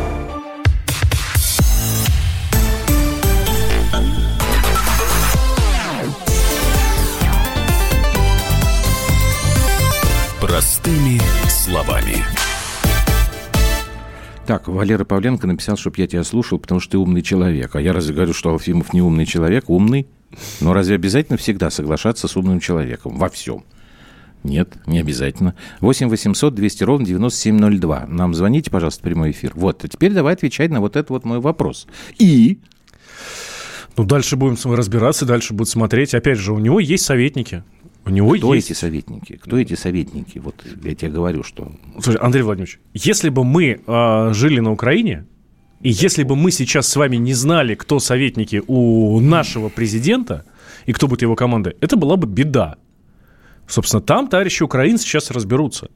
Так, 14.51 14.67
Валера 14.67 15.05
Павленко 15.05 15.47
написал, 15.47 15.77
чтобы 15.77 15.95
я 15.99 16.07
тебя 16.07 16.25
слушал, 16.25 16.59
потому 16.59 16.81
что 16.81 16.91
ты 16.91 16.97
умный 16.97 17.21
человек. 17.21 17.73
А 17.73 17.79
я 17.79 17.93
разве 17.93 18.13
говорю, 18.13 18.33
что 18.33 18.49
Алфимов 18.49 18.91
не 18.91 19.01
умный 19.01 19.25
человек? 19.25 19.69
Умный. 19.69 20.07
Но 20.59 20.73
разве 20.73 20.95
обязательно 20.95 21.37
всегда 21.37 21.69
соглашаться 21.69 22.27
с 22.27 22.35
умным 22.35 22.59
человеком? 22.59 23.17
Во 23.17 23.29
всем. 23.29 23.63
Нет, 24.43 24.73
не 24.87 24.99
обязательно. 24.99 25.55
8 25.79 26.09
800 26.09 26.53
200 26.53 26.83
ровно 26.83 27.05
9702. 27.05 28.07
Нам 28.09 28.33
звоните, 28.33 28.69
пожалуйста, 28.69 28.99
в 28.99 29.03
прямой 29.03 29.31
эфир. 29.31 29.53
Вот, 29.55 29.85
а 29.85 29.87
теперь 29.87 30.11
давай 30.11 30.33
отвечать 30.33 30.69
на 30.69 30.81
вот 30.81 30.97
этот 30.97 31.11
вот 31.11 31.23
мой 31.23 31.39
вопрос. 31.39 31.87
И 32.17 32.59
Ну, 33.95 34.03
дальше 34.03 34.35
будем 34.35 34.57
разбираться, 34.73 35.25
дальше 35.25 35.53
будут 35.53 35.69
смотреть. 35.69 36.13
Опять 36.13 36.39
же, 36.39 36.51
у 36.51 36.59
него 36.59 36.81
есть 36.81 37.05
советники. 37.05 37.63
У 38.05 38.09
него 38.09 38.33
кто 38.33 38.53
есть... 38.53 38.71
эти 38.71 38.77
советники? 38.77 39.37
Кто 39.37 39.57
эти 39.57 39.75
советники? 39.75 40.39
Вот 40.39 40.55
я 40.83 40.95
тебе 40.95 41.11
говорю, 41.11 41.43
что... 41.43 41.71
Слушай, 41.99 42.17
Андрей 42.17 42.41
Владимирович, 42.41 42.79
если 42.93 43.29
бы 43.29 43.43
мы 43.43 43.81
э, 43.85 44.33
жили 44.33 44.59
на 44.59 44.71
Украине, 44.71 45.25
и 45.81 45.89
если 45.89 46.23
бы 46.23 46.35
мы 46.35 46.51
сейчас 46.51 46.87
с 46.87 46.95
вами 46.95 47.17
не 47.17 47.33
знали, 47.33 47.75
кто 47.75 47.99
советники 47.99 48.61
у 48.67 49.19
нашего 49.19 49.69
президента 49.69 50.45
и 50.85 50.93
кто 50.93 51.07
будет 51.07 51.21
его 51.21 51.35
командой, 51.35 51.75
это 51.79 51.95
была 51.95 52.17
бы 52.17 52.27
беда. 52.27 52.77
Собственно, 53.67 54.01
там 54.01 54.27
товарищи 54.27 54.63
украинцы 54.63 55.05
сейчас 55.05 55.31
разберутся. 55.31 55.89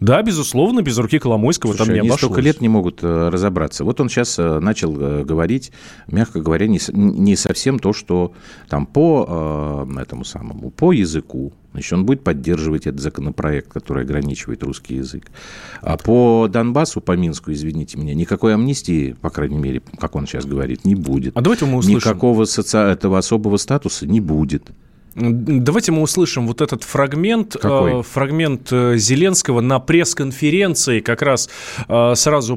Да, 0.00 0.22
безусловно, 0.22 0.82
без 0.82 0.98
руки 0.98 1.18
Коломойского 1.18 1.72
Слушай, 1.72 1.86
там 1.86 1.94
не 1.94 2.00
они 2.00 2.08
обошлось. 2.08 2.30
столько 2.30 2.40
лет 2.40 2.60
не 2.60 2.68
могут 2.68 3.02
э, 3.02 3.28
разобраться. 3.28 3.84
Вот 3.84 4.00
он 4.00 4.08
сейчас 4.08 4.38
э, 4.38 4.58
начал 4.60 4.98
э, 4.98 5.24
говорить, 5.24 5.72
мягко 6.06 6.40
говоря, 6.40 6.66
не, 6.66 6.80
не 6.92 7.36
совсем 7.36 7.78
то, 7.78 7.92
что 7.92 8.32
там 8.68 8.86
по 8.86 9.86
этому 10.00 10.24
самому, 10.24 10.70
по 10.70 10.92
языку. 10.92 11.52
Значит, 11.72 11.92
он 11.92 12.04
будет 12.04 12.24
поддерживать 12.24 12.86
этот 12.86 13.00
законопроект, 13.00 13.68
который 13.68 14.02
ограничивает 14.02 14.62
русский 14.62 14.96
язык. 14.96 15.30
А 15.82 15.96
по 15.96 16.48
Донбассу, 16.50 17.00
по 17.00 17.12
Минску, 17.12 17.52
извините 17.52 17.96
меня, 17.96 18.14
никакой 18.14 18.54
амнистии, 18.54 19.16
по 19.20 19.30
крайней 19.30 19.58
мере, 19.58 19.82
как 19.98 20.16
он 20.16 20.26
сейчас 20.26 20.46
говорит, 20.46 20.84
не 20.84 20.96
будет. 20.96 21.36
А 21.36 21.40
давайте 21.40 21.66
мы 21.66 21.78
услышим. 21.78 21.98
Никакого 21.98 22.44
соци... 22.44 22.76
этого 22.76 23.18
особого 23.18 23.56
статуса 23.56 24.06
не 24.06 24.20
будет. 24.20 24.70
Давайте 25.20 25.92
мы 25.92 26.02
услышим 26.02 26.46
вот 26.46 26.60
этот 26.60 26.82
фрагмент, 26.82 27.56
Какой? 27.60 28.00
э, 28.00 28.02
фрагмент 28.02 28.72
э, 28.72 28.96
Зеленского 28.96 29.60
на 29.60 29.78
пресс-конференции, 29.78 31.00
как 31.00 31.20
раз 31.22 31.50
э, 31.88 32.14
сразу 32.16 32.56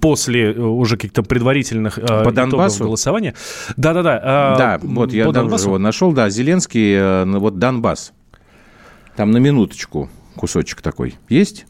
после 0.00 0.52
уже 0.52 0.96
каких-то 0.96 1.22
предварительных 1.22 1.98
итогов 1.98 2.32
Донбассу? 2.34 2.84
голосования. 2.84 3.34
Да-да-да. 3.76 4.20
Да, 4.56 4.80
вот 4.82 5.12
я 5.12 5.26
по 5.26 5.32
Донбассу. 5.32 5.66
его 5.68 5.78
нашел. 5.78 6.12
Да, 6.12 6.30
Зеленский, 6.30 7.24
вот 7.38 7.58
Донбасс. 7.58 8.12
Там 9.16 9.32
на 9.32 9.38
минуточку 9.38 10.08
кусочек 10.36 10.80
такой. 10.80 11.16
Есть? 11.28 11.66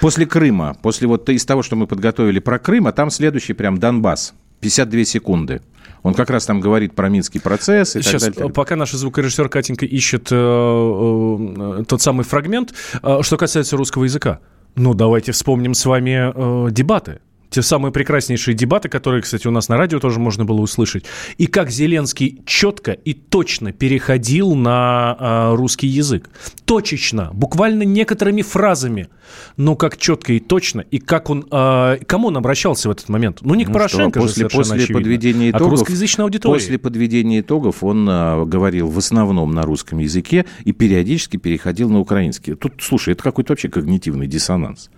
После 0.00 0.24
Крыма, 0.24 0.76
после 0.82 1.06
вот 1.06 1.28
из 1.28 1.44
того, 1.44 1.62
что 1.62 1.76
мы 1.76 1.86
подготовили 1.86 2.38
про 2.38 2.58
Крым, 2.58 2.86
а 2.86 2.92
там 2.92 3.10
следующий 3.10 3.52
прям 3.52 3.78
Донбасс. 3.78 4.32
52 4.60 5.04
секунды. 5.04 5.60
Он 6.02 6.14
как 6.14 6.30
раз 6.30 6.46
там 6.46 6.60
говорит 6.60 6.94
про 6.94 7.08
Минский 7.08 7.38
процесс 7.40 7.96
и 7.96 8.02
Сейчас, 8.02 8.24
так 8.24 8.34
далее. 8.34 8.52
пока 8.52 8.76
наш 8.76 8.92
звукорежиссер 8.92 9.48
Катенька 9.48 9.86
ищет 9.86 10.28
э, 10.30 10.34
э, 10.34 11.84
тот 11.86 12.00
самый 12.00 12.24
фрагмент, 12.24 12.72
э, 13.02 13.18
что 13.22 13.36
касается 13.36 13.76
русского 13.76 14.04
языка, 14.04 14.40
ну, 14.76 14.94
давайте 14.94 15.32
вспомним 15.32 15.74
с 15.74 15.84
вами 15.84 16.32
э, 16.34 16.70
дебаты. 16.70 17.20
Те 17.50 17.62
самые 17.62 17.92
прекраснейшие 17.92 18.54
дебаты, 18.54 18.88
которые, 18.88 19.22
кстати, 19.22 19.46
у 19.48 19.50
нас 19.50 19.68
на 19.68 19.76
радио 19.76 19.98
тоже 19.98 20.20
можно 20.20 20.44
было 20.44 20.60
услышать. 20.60 21.04
И 21.36 21.46
как 21.46 21.70
Зеленский 21.70 22.42
четко 22.46 22.92
и 22.92 23.12
точно 23.12 23.72
переходил 23.72 24.54
на 24.54 25.16
э, 25.18 25.54
русский 25.56 25.88
язык. 25.88 26.30
Точечно, 26.64 27.30
буквально 27.32 27.82
некоторыми 27.82 28.42
фразами. 28.42 29.08
Но 29.56 29.74
как 29.74 29.96
четко 29.96 30.32
и 30.32 30.40
точно. 30.40 30.80
И 30.80 30.98
как 30.98 31.28
он, 31.28 31.46
э, 31.50 31.98
кому 32.06 32.28
он 32.28 32.36
обращался 32.36 32.88
в 32.88 32.92
этот 32.92 33.08
момент? 33.08 33.38
Ну, 33.42 33.54
не 33.54 33.64
к 33.64 33.68
Ну 33.68 33.74
Порошенко 33.74 34.20
что, 34.20 34.20
же 34.20 34.26
после, 34.26 34.34
совершенно 34.34 34.62
после 34.62 34.76
очевидно, 34.76 35.00
подведения 35.00 35.50
а 35.50 35.52
к 35.52 35.56
итогов, 35.56 35.78
русскоязычной 35.80 36.24
аудитории. 36.24 36.54
После 36.54 36.78
подведения 36.78 37.40
итогов 37.40 37.82
он 37.82 38.06
а, 38.08 38.44
говорил 38.44 38.88
в 38.88 38.98
основном 38.98 39.50
на 39.52 39.62
русском 39.62 39.98
языке 39.98 40.46
и 40.64 40.72
периодически 40.72 41.36
переходил 41.36 41.90
на 41.90 41.98
украинский. 41.98 42.54
Тут, 42.54 42.74
слушай, 42.80 43.12
это 43.12 43.24
какой-то 43.24 43.52
вообще 43.52 43.68
когнитивный 43.68 44.28
диссонанс. 44.28 44.90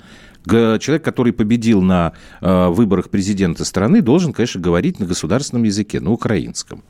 Человек, 0.47 1.05
который 1.05 1.33
победил 1.33 1.83
на 1.83 2.13
а, 2.41 2.71
выборах 2.71 3.11
президента 3.11 3.65
страны, 3.65 4.03
должен, 4.03 4.33
конечно, 4.33 4.61
говорить 4.61 4.99
на 4.99 5.07
государственном 5.07 5.65
языке, 5.65 6.01
на 6.01 6.11
украинском. 6.11 6.83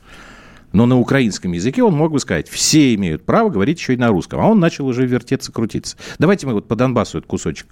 Но 0.71 0.87
на 0.87 0.99
украинском 0.99 1.51
языке 1.51 1.83
он 1.83 1.93
мог 1.93 2.11
бы 2.11 2.19
сказать, 2.19 2.49
все 2.49 2.95
имеют 2.95 3.25
право 3.25 3.49
говорить 3.49 3.79
еще 3.79 3.93
и 3.93 3.97
на 3.97 4.07
русском. 4.07 4.41
А 4.41 4.47
он 4.47 4.59
начал 4.59 4.87
уже 4.87 5.05
вертеться, 5.05 5.51
крутиться. 5.51 5.97
Давайте 6.17 6.47
мы 6.47 6.53
вот 6.53 6.67
по 6.67 6.75
Донбассу 6.75 7.19
этот 7.19 7.29
кусочек, 7.29 7.67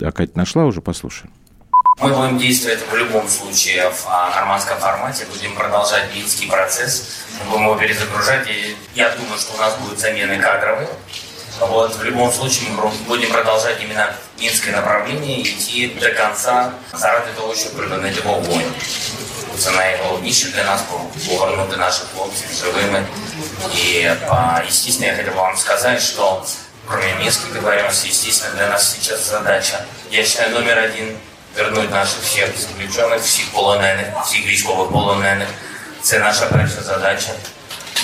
а, 0.00 0.10
Катя 0.10 0.32
нашла 0.34 0.64
уже, 0.66 0.82
послушаем. 0.82 1.32
Мы 2.00 2.08
будем 2.08 2.38
действовать 2.38 2.80
в 2.90 2.96
любом 2.96 3.28
случае 3.28 3.90
в 3.90 4.06
а, 4.08 4.30
нормандском 4.34 4.78
формате, 4.78 5.26
будем 5.32 5.54
продолжать 5.54 6.14
минский 6.14 6.48
процесс, 6.48 7.24
будем 7.50 7.64
его 7.64 7.76
перезагружать, 7.76 8.48
и 8.48 8.74
я 8.94 9.14
думаю, 9.14 9.38
что 9.38 9.54
у 9.54 9.58
нас 9.58 9.76
будут 9.78 9.98
замены 9.98 10.38
кадровые. 10.38 10.88
Вот, 11.59 11.95
в 11.95 12.03
любом 12.03 12.31
случае 12.33 12.69
мы 12.71 12.89
будем 13.07 13.31
продолжать 13.31 13.81
именно 13.81 14.13
минское 14.37 14.75
направление 14.75 15.39
и 15.39 15.43
идти 15.43 15.87
до 15.87 16.11
конца 16.11 16.73
заради 16.93 17.31
того, 17.37 17.55
чтобы 17.55 17.77
припинити 17.77 18.21
вогонь. 18.21 18.73
ціна 19.57 19.89
його 19.89 20.17
більше 20.17 20.47
для 20.47 20.63
нас, 20.63 20.81
повернути 21.27 21.77
наших 21.77 22.05
хлопців 22.15 22.47
живими. 22.59 23.05
И, 23.75 24.15
а, 24.29 24.61
естественно, 24.67 25.11
я 25.11 25.15
хотел 25.17 25.33
бы 25.33 25.41
вам 25.41 25.57
сказать, 25.57 26.01
что 26.01 26.45
кроме 26.85 27.13
нескольких 27.23 27.53
договоренностей, 27.53 28.09
естественно, 28.09 28.55
для 28.57 28.67
нас 28.67 28.93
сейчас 28.93 29.29
задача, 29.29 29.85
я 30.11 30.23
считаю, 30.23 30.49
номер 30.51 30.77
один 30.79 31.17
вернуть 31.55 31.91
наших 31.91 32.19
всіх 32.23 32.49
заключених, 32.57 33.21
всіх 33.21 33.45
полонених, 33.51 34.07
всіх 34.25 34.45
військових 34.45 34.91
полонених. 34.91 35.47
Це 36.01 36.19
наша 36.19 36.45
перша 36.45 36.81
задача. 36.81 37.31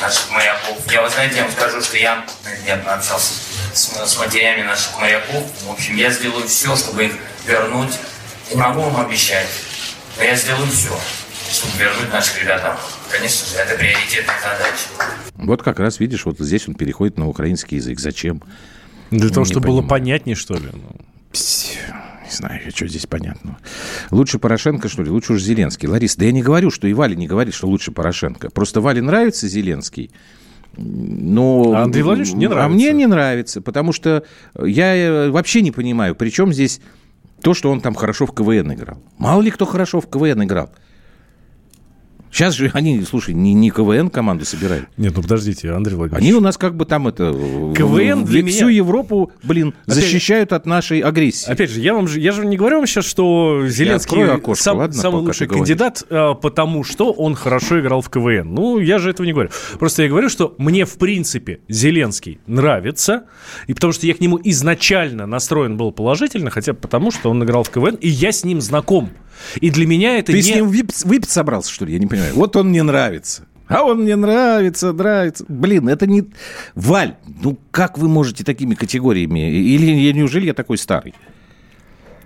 Наших 0.01 0.31
моряков. 0.31 0.77
Я, 0.91 1.01
вы 1.01 1.09
знаете, 1.09 1.35
я 1.35 1.43
вам 1.43 1.51
скажу, 1.51 1.81
что 1.81 1.97
я, 1.97 2.23
я 2.65 2.75
общался 2.75 3.17
с, 3.17 3.44
с 3.76 4.18
матерями 4.18 4.62
наших 4.62 4.98
моряков. 4.98 5.44
В 5.66 5.70
общем, 5.70 5.96
я 5.96 6.10
сделаю 6.10 6.46
все, 6.48 6.74
чтобы 6.76 7.06
их 7.06 7.12
вернуть. 7.46 7.92
Не 8.50 8.56
могу 8.56 8.80
вам 8.80 9.04
обещать, 9.06 9.46
но 10.16 10.24
я 10.24 10.34
сделаю 10.36 10.66
все, 10.68 10.96
чтобы 11.50 11.76
вернуть 11.78 12.12
наших 12.12 12.40
ребят 12.42 12.62
домой. 12.62 12.78
Конечно 13.10 13.46
же, 13.46 13.56
это 13.56 13.76
приоритетная 13.76 14.36
задача. 14.40 15.14
Вот 15.34 15.62
как 15.62 15.78
раз, 15.80 16.00
видишь, 16.00 16.24
вот 16.24 16.38
здесь 16.38 16.66
он 16.68 16.74
переходит 16.74 17.18
на 17.18 17.28
украинский 17.28 17.76
язык. 17.76 17.98
Зачем? 18.00 18.42
Для 19.10 19.28
того, 19.28 19.44
Не 19.44 19.52
чтобы 19.52 19.68
было 19.68 19.82
понятнее, 19.82 20.34
что 20.36 20.54
ли? 20.54 20.70
Ну, 20.72 20.96
Не 21.32 22.30
знаю, 22.30 22.60
что 22.74 22.88
здесь 22.88 23.06
понятно. 23.06 23.58
Лучше 24.10 24.38
Порошенко, 24.38 24.88
что 24.88 25.02
ли? 25.02 25.10
Лучше 25.10 25.34
уж 25.34 25.42
Зеленский. 25.42 25.88
Лариса, 25.88 26.18
да 26.18 26.24
я 26.24 26.32
не 26.32 26.42
говорю, 26.42 26.70
что 26.70 26.88
и 26.88 26.92
Валя 26.92 27.14
не 27.14 27.28
говорит, 27.28 27.54
что 27.54 27.68
лучше 27.68 27.92
Порошенко. 27.92 28.50
Просто 28.50 28.80
Вале 28.80 29.02
нравится 29.02 29.46
Зеленский. 29.46 30.10
Но... 30.76 31.72
А 31.74 31.82
Андрей 31.84 32.02
Владимирович 32.02 32.34
не 32.34 32.46
А 32.46 32.50
нравится. 32.50 32.74
мне 32.74 32.92
не 32.92 33.06
нравится, 33.06 33.60
потому 33.62 33.92
что 33.92 34.24
я 34.60 34.94
э, 34.96 35.30
вообще 35.30 35.62
не 35.62 35.70
понимаю, 35.70 36.14
при 36.14 36.30
чем 36.30 36.52
здесь 36.52 36.80
то, 37.42 37.54
что 37.54 37.70
он 37.70 37.80
там 37.80 37.94
хорошо 37.94 38.26
в 38.26 38.34
КВН 38.34 38.72
играл. 38.74 38.98
Мало 39.18 39.42
ли 39.42 39.50
кто 39.50 39.64
хорошо 39.66 40.00
в 40.00 40.08
КВН 40.08 40.44
играл. 40.44 40.70
Сейчас 42.36 42.52
же 42.52 42.70
они, 42.74 43.00
слушай, 43.08 43.32
не, 43.32 43.54
не 43.54 43.70
КВН 43.70 44.10
команду 44.10 44.44
собирают. 44.44 44.86
Нет, 44.98 45.14
ну 45.16 45.22
подождите, 45.22 45.70
Андрей 45.70 45.94
Владимирович. 45.94 46.22
Они 46.22 46.34
у 46.34 46.40
нас 46.42 46.58
как 46.58 46.76
бы 46.76 46.84
там 46.84 47.08
это... 47.08 47.32
КВН 47.74 48.24
в- 48.24 48.28
для 48.28 48.44
Всю 48.46 48.66
меня- 48.66 48.76
Европу, 48.76 49.32
блин, 49.42 49.72
Опять- 49.86 49.94
защищают 49.94 50.52
от 50.52 50.66
нашей 50.66 51.00
агрессии. 51.00 51.50
Опять 51.50 51.70
же, 51.70 51.80
я 51.80 51.94
вам 51.94 52.06
же, 52.06 52.20
я 52.20 52.32
же 52.32 52.44
не 52.44 52.58
говорю 52.58 52.76
вам 52.76 52.86
сейчас, 52.86 53.06
что 53.06 53.62
Зеленский 53.66 54.22
окошко, 54.24 54.62
сам- 54.62 54.76
ладно, 54.76 55.00
самый 55.00 55.22
лучший 55.22 55.46
ты 55.46 55.54
говоришь. 55.54 55.66
кандидат, 55.66 56.02
а, 56.10 56.34
потому 56.34 56.84
что 56.84 57.10
он 57.12 57.34
хорошо 57.36 57.80
играл 57.80 58.02
в 58.02 58.10
КВН. 58.10 58.52
Ну, 58.52 58.78
я 58.80 58.98
же 58.98 59.08
этого 59.08 59.24
не 59.24 59.32
говорю. 59.32 59.48
Просто 59.78 60.02
я 60.02 60.08
говорю, 60.10 60.28
что 60.28 60.54
мне, 60.58 60.84
в 60.84 60.98
принципе, 60.98 61.60
Зеленский 61.70 62.38
нравится, 62.46 63.24
и 63.66 63.72
потому 63.72 63.94
что 63.94 64.06
я 64.06 64.12
к 64.12 64.20
нему 64.20 64.38
изначально 64.44 65.26
настроен 65.26 65.78
был 65.78 65.90
положительно, 65.90 66.50
хотя 66.50 66.74
потому 66.74 67.10
что 67.10 67.30
он 67.30 67.42
играл 67.42 67.62
в 67.62 67.70
КВН, 67.70 67.94
и 67.94 68.08
я 68.10 68.30
с 68.30 68.44
ним 68.44 68.60
знаком. 68.60 69.08
И 69.60 69.70
для 69.70 69.86
меня 69.86 70.18
это 70.18 70.32
Ты 70.32 70.38
не... 70.38 70.42
с 70.42 70.54
ним 70.54 70.68
выпить, 70.68 71.04
выпить 71.04 71.30
собрался, 71.30 71.70
что 71.72 71.84
ли? 71.84 71.92
Я 71.94 71.98
не 71.98 72.06
понимаю. 72.06 72.34
Вот 72.34 72.56
он 72.56 72.68
мне 72.68 72.82
нравится. 72.82 73.44
А 73.68 73.82
он 73.82 74.02
мне 74.02 74.14
нравится, 74.14 74.92
нравится. 74.92 75.44
Блин, 75.48 75.88
это 75.88 76.06
не... 76.06 76.24
Валь, 76.74 77.16
ну 77.42 77.58
как 77.72 77.98
вы 77.98 78.08
можете 78.08 78.44
такими 78.44 78.74
категориями? 78.74 79.50
Или 79.50 79.90
я, 79.90 80.12
неужели 80.12 80.46
я 80.46 80.54
такой 80.54 80.78
старый? 80.78 81.14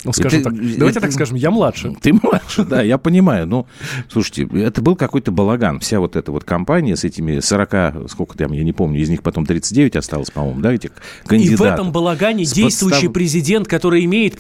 Ну, 0.02 0.12
скажем 0.14 0.40
это- 0.40 0.50
так. 0.50 0.59
Давайте 0.79 0.99
это- 0.99 1.00
так 1.00 1.12
скажем, 1.12 1.37
я 1.37 1.50
младше. 1.50 1.95
Ты 2.00 2.12
младше, 2.14 2.64
да, 2.64 2.83
я 2.83 2.97
понимаю. 2.97 3.47
Ну, 3.47 3.67
слушайте, 4.11 4.49
это 4.55 4.81
был 4.81 4.97
какой-то 4.97 5.31
балаган. 5.31 5.79
Вся 5.81 6.00
вот 6.00 6.17
эта 6.17 6.33
вот 6.33 6.45
компания 6.45 6.97
с 6.97 7.05
этими 7.05 7.40
40, 7.40 8.11
сколько 8.11 8.37
там, 8.37 8.52
я 8.52 8.64
не 8.64 8.73
помню, 8.73 9.00
из 9.00 9.11
них 9.11 9.23
потом 9.23 9.45
39 9.45 9.97
осталось, 9.97 10.31
по-моему, 10.31 10.61
да, 10.61 10.73
этих 10.73 10.90
И 11.25 11.29
кандидатов. 11.29 11.61
в 11.61 11.62
этом 11.62 11.93
балагане 11.93 12.45
действующий 12.45 13.07
подстав- 13.09 13.12
президент, 13.12 13.69
который 13.69 14.05
имеет 14.07 14.37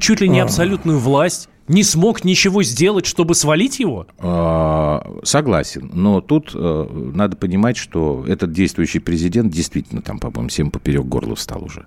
чуть 0.00 0.20
ли 0.20 0.28
не 0.28 0.40
абсолютную 0.40 0.98
власть, 0.98 1.48
не 1.68 1.82
смог 1.84 2.24
ничего 2.24 2.62
сделать, 2.62 3.06
чтобы 3.06 3.34
свалить 3.34 3.78
его? 3.80 4.06
А, 4.18 5.06
Согласен, 5.22 5.90
но 5.92 6.20
тут 6.20 6.50
э, 6.54 6.86
надо 7.14 7.36
понимать, 7.36 7.76
что 7.76 8.24
этот 8.26 8.52
действующий 8.52 8.98
президент 8.98 9.52
действительно 9.52 10.02
там, 10.02 10.18
по-моему, 10.18 10.48
всем 10.48 10.70
поперек 10.70 11.04
горла 11.04 11.34
встал 11.36 11.64
уже. 11.64 11.86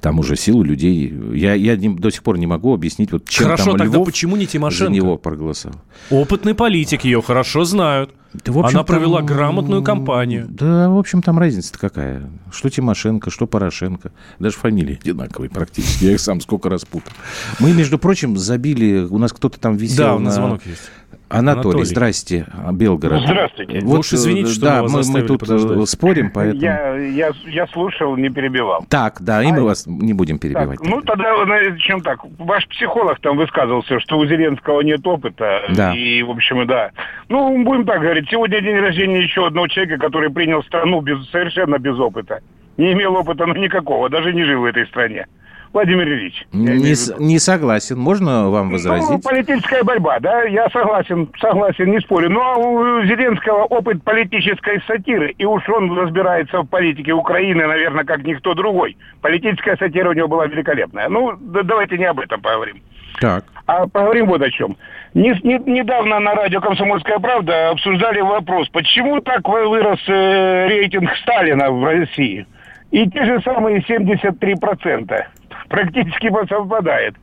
Там 0.00 0.18
уже 0.18 0.36
силу 0.36 0.62
людей... 0.62 1.12
Я, 1.34 1.54
я 1.54 1.76
не- 1.76 1.88
до 1.94 2.10
сих 2.10 2.22
пор 2.22 2.38
не 2.38 2.46
могу 2.46 2.74
объяснить, 2.74 3.12
вот 3.12 3.28
чем 3.28 3.44
Хорошо, 3.46 3.70
там 3.70 3.78
тогда 3.78 3.94
Львов 3.96 4.06
почему 4.06 4.36
не 4.36 4.44
за 4.44 4.50
Тимошенко? 4.52 4.92
него 4.92 5.16
проголосовал. 5.16 5.78
Опытный 6.10 6.54
политик, 6.54 7.04
ее 7.04 7.22
хорошо 7.22 7.64
знают. 7.64 8.14
Да, 8.44 8.52
в 8.52 8.66
Она 8.66 8.82
провела 8.82 9.18
там, 9.18 9.26
грамотную 9.26 9.82
кампанию. 9.82 10.46
Да, 10.48 10.88
в 10.88 10.98
общем, 10.98 11.22
там 11.22 11.38
разница-то 11.38 11.78
какая. 11.78 12.30
Что 12.50 12.68
Тимошенко, 12.70 13.30
что 13.30 13.46
Порошенко. 13.46 14.12
Даже 14.38 14.56
фамилии 14.56 14.98
одинаковые 15.00 15.50
практически. 15.50 16.04
Я 16.04 16.12
их 16.12 16.20
сам 16.20 16.40
сколько 16.40 16.68
раз 16.68 16.84
путал. 16.84 17.12
Мы, 17.60 17.72
между 17.72 17.98
прочим, 17.98 18.36
забили... 18.36 19.06
У 19.08 19.18
нас 19.18 19.32
кто-то 19.32 19.58
там 19.58 19.76
висел 19.76 19.96
Да, 19.96 20.14
у 20.14 20.18
на... 20.18 20.26
нас 20.26 20.34
звонок 20.34 20.66
есть. 20.66 20.90
Анатолий, 21.28 21.64
Анатолий. 21.64 21.84
здрасте, 21.84 22.46
Белгород. 22.72 23.22
Здравствуйте. 23.22 23.80
Вы 23.80 23.98
уж 23.98 24.12
извините, 24.12 24.50
э, 24.50 24.52
что 24.52 24.64
да, 24.64 24.82
мы 24.84 25.02
мы, 25.12 25.22
тут 25.22 25.42
э, 25.42 25.46
подождать. 25.46 25.88
спорим, 25.88 26.30
поэтому... 26.34 26.62
Я, 26.62 26.94
я, 26.96 27.30
я 27.46 27.66
слушал, 27.68 28.16
не 28.16 28.28
перебивал. 28.28 28.86
Так, 28.88 29.20
да, 29.20 29.42
и 29.42 29.50
мы 29.50 29.62
вас 29.64 29.86
не 29.86 30.12
будем 30.12 30.38
перебивать. 30.38 30.78
Так, 30.78 30.88
ну 30.88 31.00
тогда 31.02 31.44
начнем 31.44 32.00
так. 32.00 32.20
Ваш 32.38 32.68
психолог 32.68 33.18
там 33.20 33.36
высказывался, 33.36 33.98
что 34.00 34.18
у 34.18 34.26
Зеленского 34.26 34.82
нет 34.82 35.04
опыта. 35.04 35.62
Да. 35.70 35.94
И, 35.94 36.22
в 36.22 36.30
общем, 36.30 36.64
да. 36.66 36.92
Ну, 37.28 37.64
будем 37.64 37.84
так 37.84 38.00
говорить. 38.00 38.28
Сегодня 38.30 38.60
день 38.60 38.76
рождения 38.76 39.20
еще 39.22 39.46
одного 39.46 39.66
человека, 39.66 39.98
который 39.98 40.30
принял 40.30 40.62
страну 40.62 41.00
без, 41.00 41.28
совершенно 41.30 41.78
без 41.78 41.98
опыта. 41.98 42.40
Не 42.76 42.92
имел 42.92 43.16
опыта 43.16 43.46
ну, 43.46 43.54
никакого, 43.54 44.08
даже 44.08 44.32
не 44.32 44.44
жил 44.44 44.60
в 44.60 44.64
этой 44.64 44.86
стране. 44.86 45.26
Владимир 45.72 46.08
Ильич. 46.08 46.46
не, 46.52 46.94
с- 46.94 47.14
не 47.18 47.38
согласен. 47.38 47.98
Можно 47.98 48.48
вам 48.50 48.66
Ну, 48.66 48.72
возразить? 48.72 49.22
политическая 49.24 49.82
борьба, 49.82 50.18
да, 50.20 50.42
я 50.44 50.68
согласен, 50.70 51.28
согласен, 51.38 51.90
не 51.90 52.00
спорю. 52.00 52.30
Но 52.30 52.58
у 52.60 53.02
Зеленского 53.04 53.64
опыт 53.64 54.02
политической 54.02 54.80
сатиры, 54.86 55.34
и 55.36 55.44
уж 55.44 55.68
он 55.68 55.96
разбирается 55.98 56.60
в 56.62 56.66
политике 56.66 57.12
Украины, 57.12 57.66
наверное, 57.66 58.04
как 58.04 58.24
никто 58.24 58.54
другой. 58.54 58.96
Политическая 59.20 59.76
сатира 59.76 60.10
у 60.10 60.12
него 60.14 60.28
была 60.28 60.46
великолепная. 60.46 61.08
Ну, 61.08 61.32
да- 61.38 61.62
давайте 61.62 61.98
не 61.98 62.04
об 62.06 62.20
этом 62.20 62.40
поговорим. 62.40 62.80
Так. 63.20 63.44
А 63.66 63.86
поговорим 63.86 64.26
вот 64.26 64.42
о 64.42 64.50
чем. 64.50 64.76
Не- 65.14 65.38
не- 65.42 65.58
недавно 65.70 66.20
на 66.20 66.34
радио 66.34 66.60
«Комсомольская 66.60 67.18
правда» 67.18 67.70
обсуждали 67.70 68.20
вопрос, 68.20 68.68
почему 68.68 69.20
так 69.20 69.48
вы- 69.48 69.68
вырос 69.68 69.98
э, 70.06 70.66
рейтинг 70.68 71.10
Сталина 71.22 71.70
в 71.70 71.82
России. 71.84 72.46
И 72.90 73.08
те 73.10 73.24
же 73.24 73.40
самые 73.42 73.82
73% 73.88 75.26
практически 75.68 76.30
совпадает. 76.48 77.14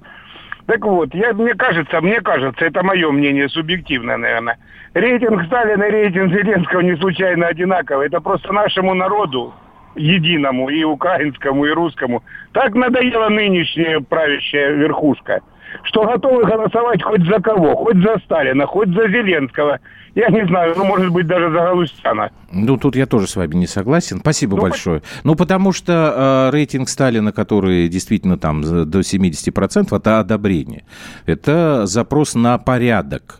Так 0.65 0.85
вот, 0.85 1.13
я, 1.13 1.33
мне 1.33 1.53
кажется, 1.55 1.99
мне 1.99 2.21
кажется, 2.21 2.65
это 2.65 2.83
мое 2.83 3.11
мнение, 3.11 3.49
субъективное, 3.49 4.17
наверное. 4.17 4.57
Рейтинг 4.93 5.45
Сталина 5.45 5.83
и 5.83 5.91
рейтинг 5.91 6.31
Зеленского 6.31 6.79
не 6.79 6.95
случайно 6.95 7.47
одинаковый. 7.47 8.07
Это 8.07 8.21
просто 8.21 8.53
нашему 8.53 8.93
народу, 8.93 9.53
единому, 9.95 10.69
и 10.69 10.83
украинскому, 10.83 11.65
и 11.65 11.71
русскому, 11.71 12.23
так 12.53 12.75
надоела 12.75 13.29
нынешняя 13.29 13.99
правящая 13.99 14.71
верхушка, 14.71 15.41
что 15.83 16.05
готовы 16.05 16.43
голосовать 16.43 17.01
хоть 17.01 17.25
за 17.25 17.39
кого, 17.39 17.75
хоть 17.75 17.97
за 17.97 18.17
Сталина, 18.25 18.65
хоть 18.65 18.89
за 18.89 19.07
Зеленского. 19.09 19.79
Я 20.15 20.29
не 20.29 20.45
знаю, 20.45 20.75
ну, 20.77 20.85
может 20.85 21.11
быть, 21.11 21.25
даже 21.25 21.49
за 21.49 21.57
Галустяна. 21.57 22.29
Ну, 22.51 22.77
тут 22.77 22.95
я 22.95 23.07
тоже 23.07 23.27
с 23.27 23.35
вами 23.35 23.55
не 23.55 23.65
согласен. 23.65 24.19
Спасибо 24.19 24.55
Ну, 24.55 24.61
большое. 24.61 25.01
Ну, 25.23 25.35
потому 25.35 25.71
что 25.71 26.49
э, 26.51 26.55
рейтинг 26.55 26.87
Сталина, 26.87 27.31
который 27.31 27.87
действительно 27.87 28.37
там 28.37 28.61
до 28.61 28.99
70%, 28.99 29.95
это 29.95 30.19
одобрение. 30.19 30.83
Это 31.25 31.87
запрос 31.87 32.35
на 32.35 32.59
порядок. 32.59 33.39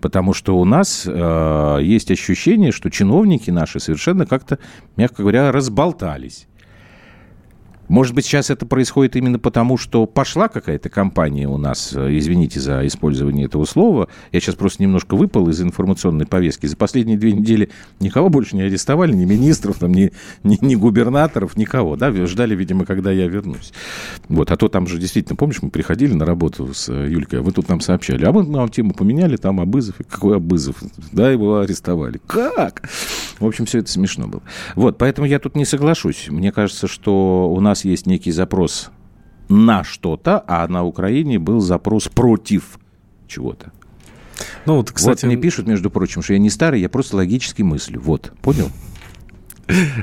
Потому 0.00 0.32
что 0.32 0.58
у 0.58 0.64
нас 0.64 1.06
э, 1.06 1.78
есть 1.82 2.10
ощущение, 2.10 2.72
что 2.72 2.90
чиновники 2.90 3.50
наши 3.50 3.78
совершенно 3.78 4.26
как-то, 4.26 4.58
мягко 4.96 5.22
говоря, 5.22 5.52
разболтались. 5.52 6.48
Может 7.90 8.14
быть, 8.14 8.24
сейчас 8.24 8.50
это 8.50 8.66
происходит 8.66 9.16
именно 9.16 9.40
потому, 9.40 9.76
что 9.76 10.06
пошла 10.06 10.46
какая-то 10.46 10.88
компания 10.88 11.48
у 11.48 11.56
нас, 11.56 11.92
э, 11.92 12.16
извините 12.18 12.60
за 12.60 12.86
использование 12.86 13.46
этого 13.46 13.64
слова, 13.64 14.06
я 14.30 14.38
сейчас 14.38 14.54
просто 14.54 14.84
немножко 14.84 15.16
выпал 15.16 15.48
из 15.48 15.60
информационной 15.60 16.24
повестки. 16.24 16.66
За 16.66 16.76
последние 16.76 17.18
две 17.18 17.32
недели 17.32 17.68
никого 17.98 18.28
больше 18.28 18.54
не 18.54 18.62
арестовали, 18.62 19.12
ни 19.12 19.24
министров, 19.24 19.80
там, 19.80 19.92
ни, 19.92 20.12
ни, 20.44 20.56
ни 20.64 20.76
губернаторов, 20.76 21.56
никого, 21.56 21.96
да, 21.96 22.12
ждали, 22.26 22.54
видимо, 22.54 22.86
когда 22.86 23.10
я 23.10 23.26
вернусь. 23.26 23.72
Вот, 24.28 24.52
а 24.52 24.56
то 24.56 24.68
там 24.68 24.86
же 24.86 24.96
действительно, 24.96 25.34
помнишь, 25.34 25.60
мы 25.60 25.70
приходили 25.70 26.12
на 26.12 26.24
работу 26.24 26.72
с 26.72 26.88
э, 26.88 27.08
Юлькой, 27.10 27.40
а 27.40 27.42
вы 27.42 27.50
тут 27.50 27.68
нам 27.68 27.80
сообщали, 27.80 28.24
а 28.24 28.30
мы 28.30 28.46
нам 28.46 28.68
тему 28.68 28.94
поменяли, 28.94 29.36
там 29.36 29.58
Абызов, 29.58 29.96
какой 30.08 30.36
Абызов, 30.36 30.76
да, 31.10 31.28
его 31.28 31.58
арестовали. 31.58 32.20
Как? 32.28 32.88
В 33.40 33.46
общем, 33.46 33.66
все 33.66 33.78
это 33.78 33.90
смешно 33.90 34.28
было. 34.28 34.42
Вот, 34.76 34.96
поэтому 34.96 35.26
я 35.26 35.40
тут 35.40 35.56
не 35.56 35.64
соглашусь. 35.64 36.28
Мне 36.28 36.52
кажется, 36.52 36.86
что 36.86 37.50
у 37.50 37.60
нас 37.60 37.79
есть 37.84 38.06
некий 38.06 38.30
запрос 38.30 38.90
на 39.48 39.84
что-то, 39.84 40.44
а 40.46 40.66
на 40.68 40.84
Украине 40.84 41.38
был 41.38 41.60
запрос 41.60 42.08
против 42.08 42.78
чего-то. 43.26 43.72
Ну, 44.66 44.76
вот, 44.76 44.90
кстати, 44.90 45.24
вот 45.24 45.32
мне 45.32 45.40
пишут, 45.40 45.66
между 45.66 45.90
прочим, 45.90 46.22
что 46.22 46.32
я 46.32 46.38
не 46.38 46.50
старый, 46.50 46.80
я 46.80 46.88
просто 46.88 47.16
логически 47.16 47.62
мыслю. 47.62 48.00
Вот, 48.00 48.32
понял? 48.42 48.70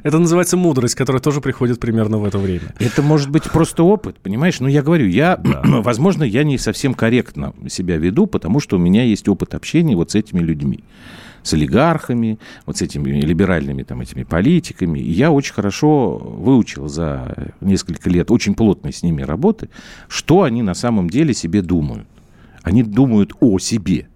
Это 0.04 0.18
называется 0.20 0.56
мудрость, 0.56 0.96
которая 0.96 1.22
тоже 1.22 1.42
приходит 1.42 1.80
примерно 1.80 2.18
в 2.18 2.26
это 2.26 2.38
время. 2.38 2.74
Это 2.80 3.02
может 3.02 3.30
быть 3.30 3.44
просто 3.44 3.84
опыт, 3.84 4.18
понимаешь? 4.20 4.60
Ну, 4.60 4.68
я 4.68 4.82
говорю, 4.82 5.08
я, 5.08 5.42
возможно, 5.64 6.24
я 6.24 6.44
не 6.44 6.58
совсем 6.58 6.94
корректно 6.94 7.54
себя 7.70 7.98
веду, 7.98 8.28
потому 8.28 8.60
что 8.60 8.78
у 8.78 8.80
меня 8.80 9.04
есть 9.04 9.28
опыт 9.28 9.56
общения 9.56 9.96
вот 9.96 10.12
с 10.12 10.16
этими 10.16 10.40
людьми 10.40 10.84
с 11.48 11.54
олигархами, 11.54 12.40
вот 12.66 12.78
с 12.78 12.82
этими 12.82 13.10
либеральными 13.10 13.84
там 13.84 14.02
этими 14.02 14.24
политиками. 14.24 15.00
И 15.00 15.12
я 15.12 15.32
очень 15.32 15.54
хорошо 15.54 16.18
выучил 16.18 16.88
за 16.88 17.54
несколько 17.62 18.10
лет 18.10 18.30
очень 18.32 18.56
плотной 18.56 18.94
с 18.94 19.04
ними 19.04 19.22
работы, 19.22 19.70
что 20.08 20.44
они 20.44 20.62
на 20.62 20.74
самом 20.74 21.10
деле 21.10 21.34
себе 21.34 21.62
думают. 21.62 22.08
Они 22.64 22.84
думают 22.84 23.34
о 23.40 23.60
себе. 23.60 24.08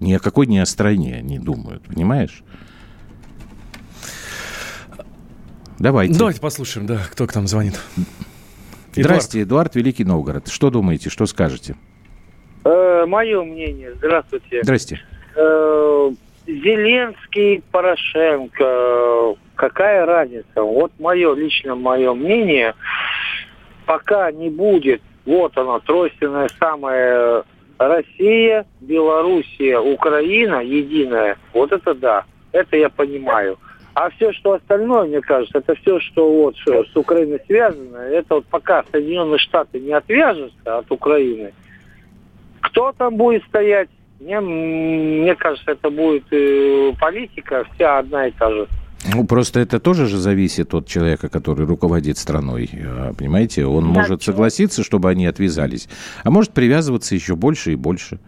Ни 0.00 0.12
о 0.14 0.18
какой 0.18 0.46
ни 0.46 0.58
о 0.58 0.66
стране 0.66 1.14
они 1.14 1.38
думают, 1.38 1.84
понимаешь? 1.84 2.42
Давайте. 5.78 6.18
Давайте 6.18 6.40
послушаем, 6.40 6.86
да, 6.86 7.00
кто 7.10 7.26
к 7.26 7.34
нам 7.34 7.46
звонит. 7.46 7.80
Здрасте, 8.94 9.42
Эдуард, 9.42 9.74
Великий 9.74 10.04
Новгород. 10.04 10.48
Что 10.48 10.70
думаете, 10.70 11.08
что 11.08 11.26
скажете? 11.26 11.76
Э, 12.64 13.04
мое 13.06 13.42
мнение. 13.42 13.94
Здравствуйте. 13.96 14.60
Здрасте. 14.62 15.00
Э, 15.34 16.10
Зеленский, 16.46 17.62
Порошенко, 17.70 19.36
какая 19.54 20.04
разница? 20.06 20.62
Вот 20.62 20.92
мое 20.98 21.34
лично 21.34 21.74
мое 21.74 22.12
мнение, 22.14 22.74
пока 23.86 24.30
не 24.32 24.50
будет, 24.50 25.02
вот 25.24 25.56
оно, 25.56 25.78
тройственное 25.80 26.48
самое 26.58 27.44
Россия, 27.78 28.66
Белоруссия, 28.80 29.78
Украина 29.78 30.62
единая, 30.62 31.36
вот 31.52 31.72
это 31.72 31.94
да, 31.94 32.24
это 32.52 32.76
я 32.76 32.88
понимаю. 32.88 33.58
А 33.94 34.08
все, 34.10 34.32
что 34.32 34.52
остальное, 34.52 35.04
мне 35.06 35.20
кажется, 35.20 35.58
это 35.58 35.74
все, 35.74 36.00
что 36.00 36.30
вот 36.30 36.56
что 36.56 36.82
с 36.84 36.96
Украиной 36.96 37.40
связано, 37.46 37.98
это 37.98 38.36
вот 38.36 38.46
пока 38.46 38.84
Соединенные 38.90 39.38
Штаты 39.38 39.80
не 39.80 39.92
отвяжутся 39.92 40.78
от 40.78 40.90
Украины, 40.90 41.52
кто 42.62 42.92
там 42.92 43.16
будет 43.16 43.44
стоять, 43.44 43.90
мне, 44.22 44.40
мне 44.40 45.34
кажется, 45.34 45.72
это 45.72 45.90
будет 45.90 46.24
э, 46.30 46.92
политика 47.00 47.64
вся 47.74 47.98
одна 47.98 48.28
и 48.28 48.30
та 48.32 48.50
же. 48.50 48.68
Ну, 49.12 49.24
просто 49.24 49.58
это 49.58 49.80
тоже 49.80 50.06
же 50.06 50.16
зависит 50.16 50.74
от 50.74 50.86
человека, 50.86 51.28
который 51.28 51.66
руководит 51.66 52.18
страной, 52.18 52.70
э, 52.72 53.12
понимаете? 53.18 53.66
Он 53.66 53.92
да, 53.92 54.00
может 54.00 54.22
согласиться, 54.22 54.84
чтобы 54.84 55.10
они 55.10 55.26
отвязались, 55.26 55.88
а 56.22 56.30
может 56.30 56.52
привязываться 56.52 57.14
еще 57.14 57.34
больше 57.34 57.72
и 57.72 57.76
больше. 57.76 58.20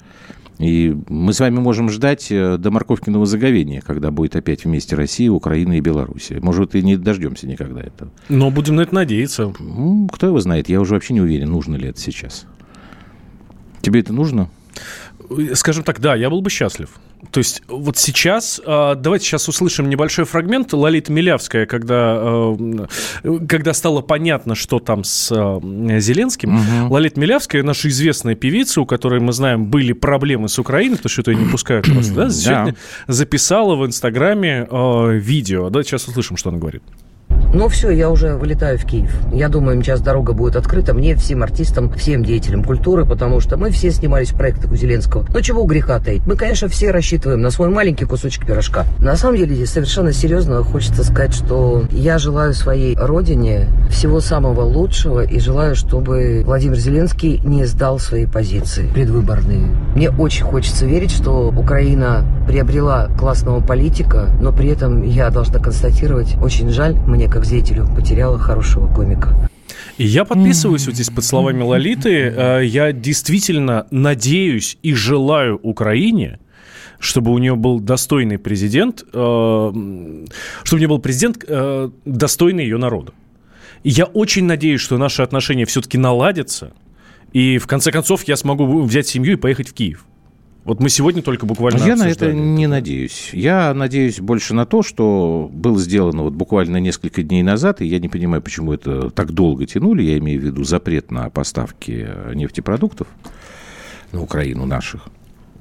И 0.59 0.97
мы 1.09 1.33
с 1.33 1.41
вами 1.41 1.59
можем 1.59 1.89
ждать 1.89 2.31
э, 2.31 2.57
до 2.59 2.71
морковкиного 2.71 3.27
заговения, 3.27 3.81
когда 3.81 4.11
будет 4.11 4.35
опять 4.35 4.65
вместе 4.65 4.97
Россия, 4.97 5.31
Украина 5.31 5.79
и 5.79 5.81
Белоруссия. 5.81 6.41
Может, 6.41 6.75
и 6.75 6.83
не 6.83 6.97
дождемся 6.97 7.47
никогда 7.47 7.81
этого. 7.81 8.11
Но 8.29 8.51
будем 8.51 8.77
на 8.77 8.83
это 8.83 8.95
надеяться. 8.95 9.53
Ну, 9.59 10.09
кто 10.13 10.27
его 10.27 10.41
знает, 10.41 10.69
я 10.69 10.81
уже 10.81 10.95
вообще 10.95 11.15
не 11.15 11.21
уверен, 11.21 11.51
нужно 11.51 11.77
ли 11.77 11.89
это 11.89 12.01
сейчас. 12.01 12.47
Тебе 13.81 14.01
это 14.01 14.13
нужно? 14.13 14.49
Скажем 15.55 15.85
так, 15.85 16.01
да, 16.01 16.15
я 16.15 16.31
был 16.31 16.41
бы 16.41 16.51
счастлив. 16.51 16.91
То 17.31 17.39
есть 17.39 17.63
вот 17.69 17.97
сейчас, 17.97 18.61
а, 18.65 18.95
давайте 18.95 19.27
сейчас 19.27 19.49
услышим 19.49 19.89
небольшой 19.89 20.25
фрагмент. 20.25 20.73
Лолита 20.73 21.11
Милявская, 21.13 21.67
когда, 21.67 22.17
а, 22.17 22.57
когда 23.49 23.73
стало 23.73 24.03
понятно, 24.03 24.55
что 24.55 24.79
там 24.79 25.05
с 25.05 25.33
а, 25.33 25.61
Зеленским, 26.01 26.57
угу. 26.57 26.95
Лолита 26.95 27.19
Милявская, 27.19 27.63
наша 27.63 27.89
известная 27.89 28.35
певица, 28.35 28.81
у 28.81 28.87
которой, 28.87 29.21
мы 29.21 29.33
знаем, 29.33 29.67
были 29.67 29.93
проблемы 29.93 30.49
с 30.49 30.59
Украиной, 30.59 30.97
потому 30.97 31.11
что 31.11 31.31
ее 31.31 31.39
не 31.39 31.51
пускают 31.51 31.87
просто, 31.87 32.15
да, 32.15 32.31
сегодня 32.31 32.77
записала 33.07 33.77
в 33.77 33.87
Инстаграме 33.87 34.69
видео. 35.19 35.71
Давайте 35.71 35.91
сейчас 35.91 36.09
услышим, 36.09 36.37
что 36.37 36.51
она 36.51 36.59
говорит. 36.59 36.83
Ну 37.55 37.69
все, 37.69 37.91
я 37.91 38.11
уже 38.11 38.35
вылетаю 38.35 38.77
в 38.79 38.85
Киев. 38.85 39.17
Я 39.33 39.49
думаю, 39.49 39.81
сейчас 39.81 40.01
дорога 40.01 40.33
будет 40.33 40.57
открыта 40.57 40.93
мне, 40.93 41.15
всем 41.15 41.45
артистам, 41.45 41.89
всем 41.93 42.25
деятелям 42.25 42.65
культуры, 42.65 43.07
потому 43.07 43.39
что 43.39 43.57
мы 43.57 43.71
все 43.71 43.93
снимались 43.93 44.33
в 44.33 44.37
проектах 44.37 44.73
у 44.73 44.77
Зеленского. 44.77 45.25
Ну 45.33 45.41
чего 45.41 45.63
греха 45.63 46.01
таить? 46.01 46.27
Мы, 46.27 46.35
конечно, 46.35 46.67
все 46.67 46.91
рассчитываем 46.91 47.41
на 47.41 47.51
свой 47.51 47.69
маленький 47.69 48.07
кусочек 48.07 48.45
пирожка. 48.45 48.85
На 48.99 49.15
самом 49.15 49.37
деле, 49.37 49.65
совершенно 49.67 50.13
серьезно 50.13 50.65
хочется 50.65 51.05
сказать, 51.05 51.33
что 51.33 51.85
я 51.93 52.19
желаю 52.19 52.55
своей 52.55 52.97
родине 52.97 53.69
всего 53.89 54.19
самого 54.19 54.63
лучшего 54.63 55.21
и 55.25 55.39
желаю, 55.39 55.77
чтобы 55.77 56.43
Владимир 56.45 56.77
Зеленский 56.77 57.41
не 57.45 57.67
сдал 57.67 58.01
свои 58.01 58.27
позиции 58.27 58.89
предвыборные. 58.93 59.69
Мне 59.95 60.11
очень 60.11 60.45
хочется 60.45 60.87
верить, 60.87 61.13
что 61.13 61.55
Украина 61.57 62.27
приобрела 62.49 63.09
классного 63.17 63.61
политика, 63.61 64.29
но 64.41 64.53
при 64.53 64.69
этом 64.71 65.03
я 65.03 65.31
должна 65.31 65.61
констатировать, 65.61 66.37
очень 66.43 66.69
жаль 66.69 66.95
мне 66.95 67.29
как 67.29 67.44
зрителю 67.45 67.89
потеряла 67.95 68.39
хорошего 68.39 68.93
комика. 68.93 69.49
И 69.97 70.05
я 70.05 70.25
подписываюсь 70.25 70.87
вот 70.87 70.95
здесь 70.95 71.11
под 71.11 71.25
словами 71.25 71.63
Лолиты. 71.63 72.11
Э, 72.11 72.65
я 72.65 72.93
действительно 72.93 73.87
надеюсь 73.91 74.77
и 74.83 74.93
желаю 74.93 75.59
Украине, 75.63 76.41
чтобы 76.99 77.33
у 77.33 77.39
нее 77.39 77.55
был 77.55 77.81
достойный 77.81 78.39
президент, 78.39 79.03
э, 79.03 79.07
чтобы 79.13 80.77
у 80.77 80.79
нее 80.79 80.89
был 80.89 80.99
президент 80.99 81.45
э, 81.47 81.91
достойный 82.05 82.65
ее 82.65 82.79
народа. 82.79 83.13
И 83.85 83.91
я 83.91 84.07
очень 84.07 84.45
надеюсь, 84.45 84.81
что 84.81 84.99
наши 84.99 85.23
отношения 85.23 85.67
все-таки 85.67 85.99
наладятся, 85.99 86.73
и 87.33 87.59
в 87.59 87.67
конце 87.67 87.93
концов 87.93 88.25
я 88.25 88.37
смогу 88.37 88.83
взять 88.83 89.07
семью 89.07 89.35
и 89.35 89.37
поехать 89.37 89.69
в 89.69 89.75
Киев. 89.75 90.07
Вот 90.65 90.81
мы 90.81 90.89
сегодня 90.89 91.21
только 91.23 91.45
буквально 91.45 91.85
Я 91.85 91.95
на 91.95 92.09
это 92.09 92.33
не 92.33 92.67
надеюсь. 92.67 93.31
Я 93.33 93.75
надеюсь 93.75 94.19
больше 94.19 94.55
на 94.55 94.65
то, 94.65 94.83
что 94.83 95.51
было 95.53 95.79
сделано 95.79 96.23
вот 96.23 96.33
буквально 96.33 96.79
несколько 96.79 97.23
дней 97.23 97.43
назад, 97.43 97.83
и 97.83 97.87
я 97.87 97.99
не 97.99 98.09
понимаю, 98.09 98.41
почему 98.41 98.73
это 98.73 99.11
так 99.11 99.33
долго 99.33 99.67
тянули. 99.67 100.03
Я 100.03 100.17
имею 100.19 100.41
в 100.41 100.45
виду 100.45 100.65
запрет 100.65 101.11
на 101.11 101.29
поставки 101.29 102.09
нефтепродуктов 102.35 103.09
на 104.13 104.23
Украину 104.23 104.65
наших. 104.65 105.07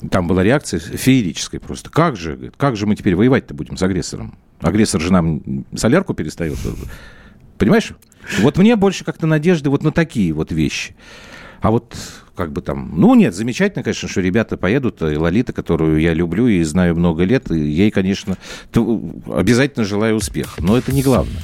Там 0.09 0.27
была 0.27 0.41
реакция 0.41 0.79
феерическая 0.79 1.59
просто. 1.59 1.89
Как 1.89 2.15
же, 2.15 2.51
как 2.55 2.77
же 2.77 2.85
мы 2.85 2.95
теперь 2.95 3.15
воевать-то 3.15 3.53
будем 3.53 3.75
с 3.75 3.83
агрессором? 3.83 4.37
Агрессор 4.61 5.01
же 5.01 5.11
нам 5.11 5.65
солярку 5.75 6.13
перестает. 6.13 6.57
Понимаешь? 7.57 7.91
Вот 8.39 8.57
мне 8.57 8.77
больше 8.77 9.03
как-то 9.03 9.27
надежды 9.27 9.69
вот 9.69 9.83
на 9.83 9.91
такие 9.91 10.31
вот 10.31 10.53
вещи. 10.53 10.95
А 11.61 11.71
вот 11.71 11.95
как 12.36 12.52
бы 12.52 12.62
там... 12.62 12.91
Ну, 12.96 13.15
нет, 13.15 13.36
замечательно, 13.36 13.84
конечно, 13.84 14.08
что 14.08 14.22
ребята 14.22 14.58
поедут. 14.58 15.02
И 15.02 15.15
Лолита, 15.15 15.54
которую 15.54 16.00
я 16.00 16.13
люблю 16.13 16.48
и 16.48 16.63
знаю 16.63 16.96
много 16.96 17.24
лет, 17.24 17.52
и 17.52 17.60
ей, 17.60 17.91
конечно, 17.91 18.38
обязательно 18.74 19.86
желаю 19.86 20.15
успеха. 20.15 20.62
Но 20.63 20.78
это 20.78 20.91
не 20.93 21.04
главное. 21.04 21.41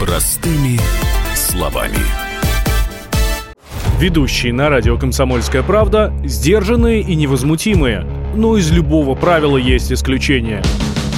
Простыми 0.00 0.78
словами. 1.34 1.98
Ведущие 4.00 4.52
на 4.52 4.68
радио 4.68 4.96
«Комсомольская 4.96 5.64
правда» 5.64 6.12
сдержанные 6.24 7.02
и 7.02 7.16
невозмутимые. 7.16 8.06
Но 8.36 8.56
из 8.56 8.70
любого 8.70 9.16
правила 9.16 9.56
есть 9.56 9.92
исключение– 9.92 10.62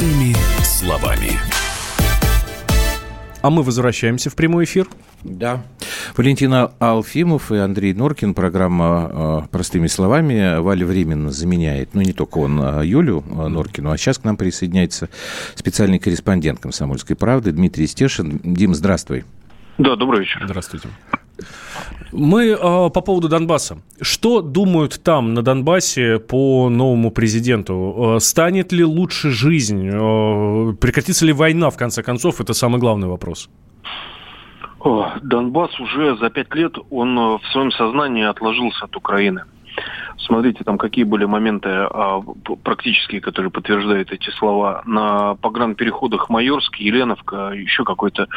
Простыми 0.00 0.34
словами. 0.64 1.32
А 3.42 3.50
мы 3.50 3.62
возвращаемся 3.62 4.30
в 4.30 4.34
прямой 4.34 4.64
эфир. 4.64 4.88
Да. 5.24 5.62
Валентина 6.16 6.72
Алфимов 6.78 7.52
и 7.52 7.56
Андрей 7.56 7.92
Норкин. 7.92 8.32
Программа 8.32 9.46
«Простыми 9.50 9.88
словами». 9.88 10.58
Валя 10.58 10.86
временно 10.86 11.30
заменяет, 11.30 11.90
ну, 11.92 12.00
не 12.00 12.14
только 12.14 12.38
он, 12.38 12.58
а 12.62 12.80
Юлю 12.82 13.22
Норкину. 13.28 13.90
А 13.90 13.98
сейчас 13.98 14.16
к 14.16 14.24
нам 14.24 14.38
присоединяется 14.38 15.10
специальный 15.54 15.98
корреспондент 15.98 16.60
«Комсомольской 16.60 17.14
правды» 17.14 17.52
Дмитрий 17.52 17.86
Стешин. 17.86 18.40
Дим, 18.42 18.74
здравствуй. 18.74 19.26
Да, 19.80 19.96
добрый 19.96 20.20
вечер. 20.20 20.42
Здравствуйте. 20.44 20.88
Мы 22.12 22.48
э, 22.48 22.56
по 22.58 23.00
поводу 23.00 23.30
Донбасса. 23.30 23.78
Что 24.02 24.42
думают 24.42 25.02
там, 25.02 25.32
на 25.32 25.42
Донбассе, 25.42 26.18
по 26.18 26.68
новому 26.68 27.10
президенту? 27.10 28.16
Э, 28.16 28.20
станет 28.20 28.72
ли 28.72 28.84
лучше 28.84 29.30
жизнь? 29.30 29.88
Э, 29.88 30.74
прекратится 30.74 31.24
ли 31.24 31.32
война, 31.32 31.70
в 31.70 31.78
конце 31.78 32.02
концов? 32.02 32.42
Это 32.42 32.52
самый 32.52 32.78
главный 32.78 33.08
вопрос. 33.08 33.48
Донбасс 35.22 35.80
уже 35.80 36.16
за 36.18 36.28
пять 36.28 36.54
лет, 36.54 36.74
он 36.90 37.16
в 37.16 37.42
своем 37.52 37.70
сознании 37.72 38.24
отложился 38.24 38.84
от 38.84 38.96
Украины. 38.96 39.44
Смотрите, 40.26 40.64
там 40.64 40.78
какие 40.78 41.04
были 41.04 41.24
моменты 41.24 41.68
а, 41.70 42.20
практические, 42.62 43.20
которые 43.20 43.50
подтверждают 43.50 44.12
эти 44.12 44.30
слова. 44.30 44.82
На 44.84 45.34
погранпереходах 45.36 46.28
Майорск, 46.28 46.76
Еленовка, 46.76 47.52
еще 47.54 47.84
какой-то 47.84 48.28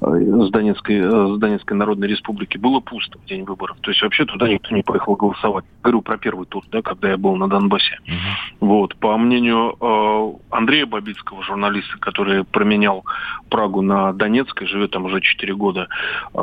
с 0.00 0.50
Донецкой, 0.50 1.02
с 1.02 1.38
Донецкой 1.38 1.76
Народной 1.76 2.08
Республики 2.08 2.58
было 2.58 2.80
пусто 2.80 3.18
в 3.18 3.24
день 3.26 3.44
выборов. 3.44 3.76
То 3.80 3.90
есть 3.90 4.02
вообще 4.02 4.24
туда 4.24 4.48
никто 4.48 4.74
не 4.74 4.82
поехал 4.82 5.16
голосовать. 5.16 5.64
Говорю 5.82 6.02
про 6.02 6.16
первый 6.18 6.46
тур, 6.46 6.64
да, 6.70 6.82
когда 6.82 7.10
я 7.10 7.16
был 7.16 7.36
на 7.36 7.48
Донбассе. 7.48 7.98
Uh-huh. 8.06 8.56
Вот. 8.60 8.96
По 8.96 9.16
мнению 9.16 9.76
э, 9.80 10.32
Андрея 10.50 10.86
Бабицкого, 10.86 11.42
журналиста, 11.42 11.98
который 11.98 12.44
променял 12.44 13.04
Прагу 13.50 13.82
на 13.82 14.12
Донецк 14.12 14.62
и 14.62 14.66
живет 14.66 14.90
там 14.92 15.04
уже 15.04 15.20
4 15.20 15.54
года, 15.54 15.88
э, 16.34 16.38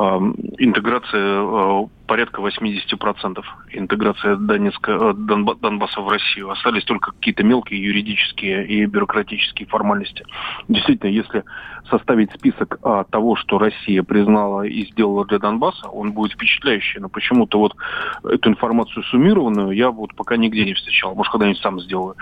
интеграция 0.58 1.42
э, 1.42 1.86
порядка 2.06 2.42
80% 2.42 3.42
интеграция 3.72 4.36
Донецка, 4.36 4.73
э, 4.86 5.12
Донбасса 5.14 6.00
в 6.00 6.08
Россию. 6.08 6.50
Остались 6.50 6.84
только 6.84 7.12
какие-то 7.12 7.42
мелкие 7.42 7.82
юридические 7.82 8.66
и 8.66 8.84
бюрократические 8.86 9.66
формальности. 9.66 10.24
Действительно, 10.68 11.10
если 11.10 11.44
составить 11.90 12.32
список 12.32 12.78
а, 12.82 13.04
того, 13.04 13.36
что 13.36 13.58
Россия 13.58 14.02
признала 14.02 14.62
и 14.62 14.86
сделала 14.86 15.26
для 15.26 15.38
Донбасса, 15.38 15.88
он 15.88 16.12
будет 16.12 16.32
впечатляющий. 16.32 17.00
Но 17.00 17.08
почему-то 17.08 17.58
вот 17.58 17.76
эту 18.24 18.50
информацию 18.50 19.02
суммированную 19.04 19.70
я 19.72 19.90
вот 19.90 20.14
пока 20.14 20.36
нигде 20.36 20.64
не 20.64 20.74
встречал. 20.74 21.14
Может, 21.14 21.32
когда-нибудь 21.32 21.60
сам 21.60 21.80
сделаю. 21.80 22.14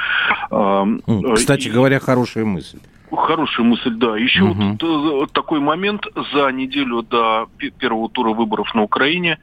Кстати 1.34 1.68
и... 1.68 1.70
говоря, 1.70 2.00
хорошая 2.00 2.44
мысль. 2.44 2.78
Хорошая 3.14 3.66
мысль, 3.66 3.94
да. 3.96 4.16
Еще 4.16 4.44
угу. 4.44 4.76
вот 4.80 5.32
такой 5.32 5.60
момент. 5.60 6.06
За 6.32 6.50
неделю 6.50 7.02
до 7.02 7.46
первого 7.78 8.08
тура 8.08 8.32
выборов 8.32 8.74
на 8.74 8.82
Украине 8.82 9.38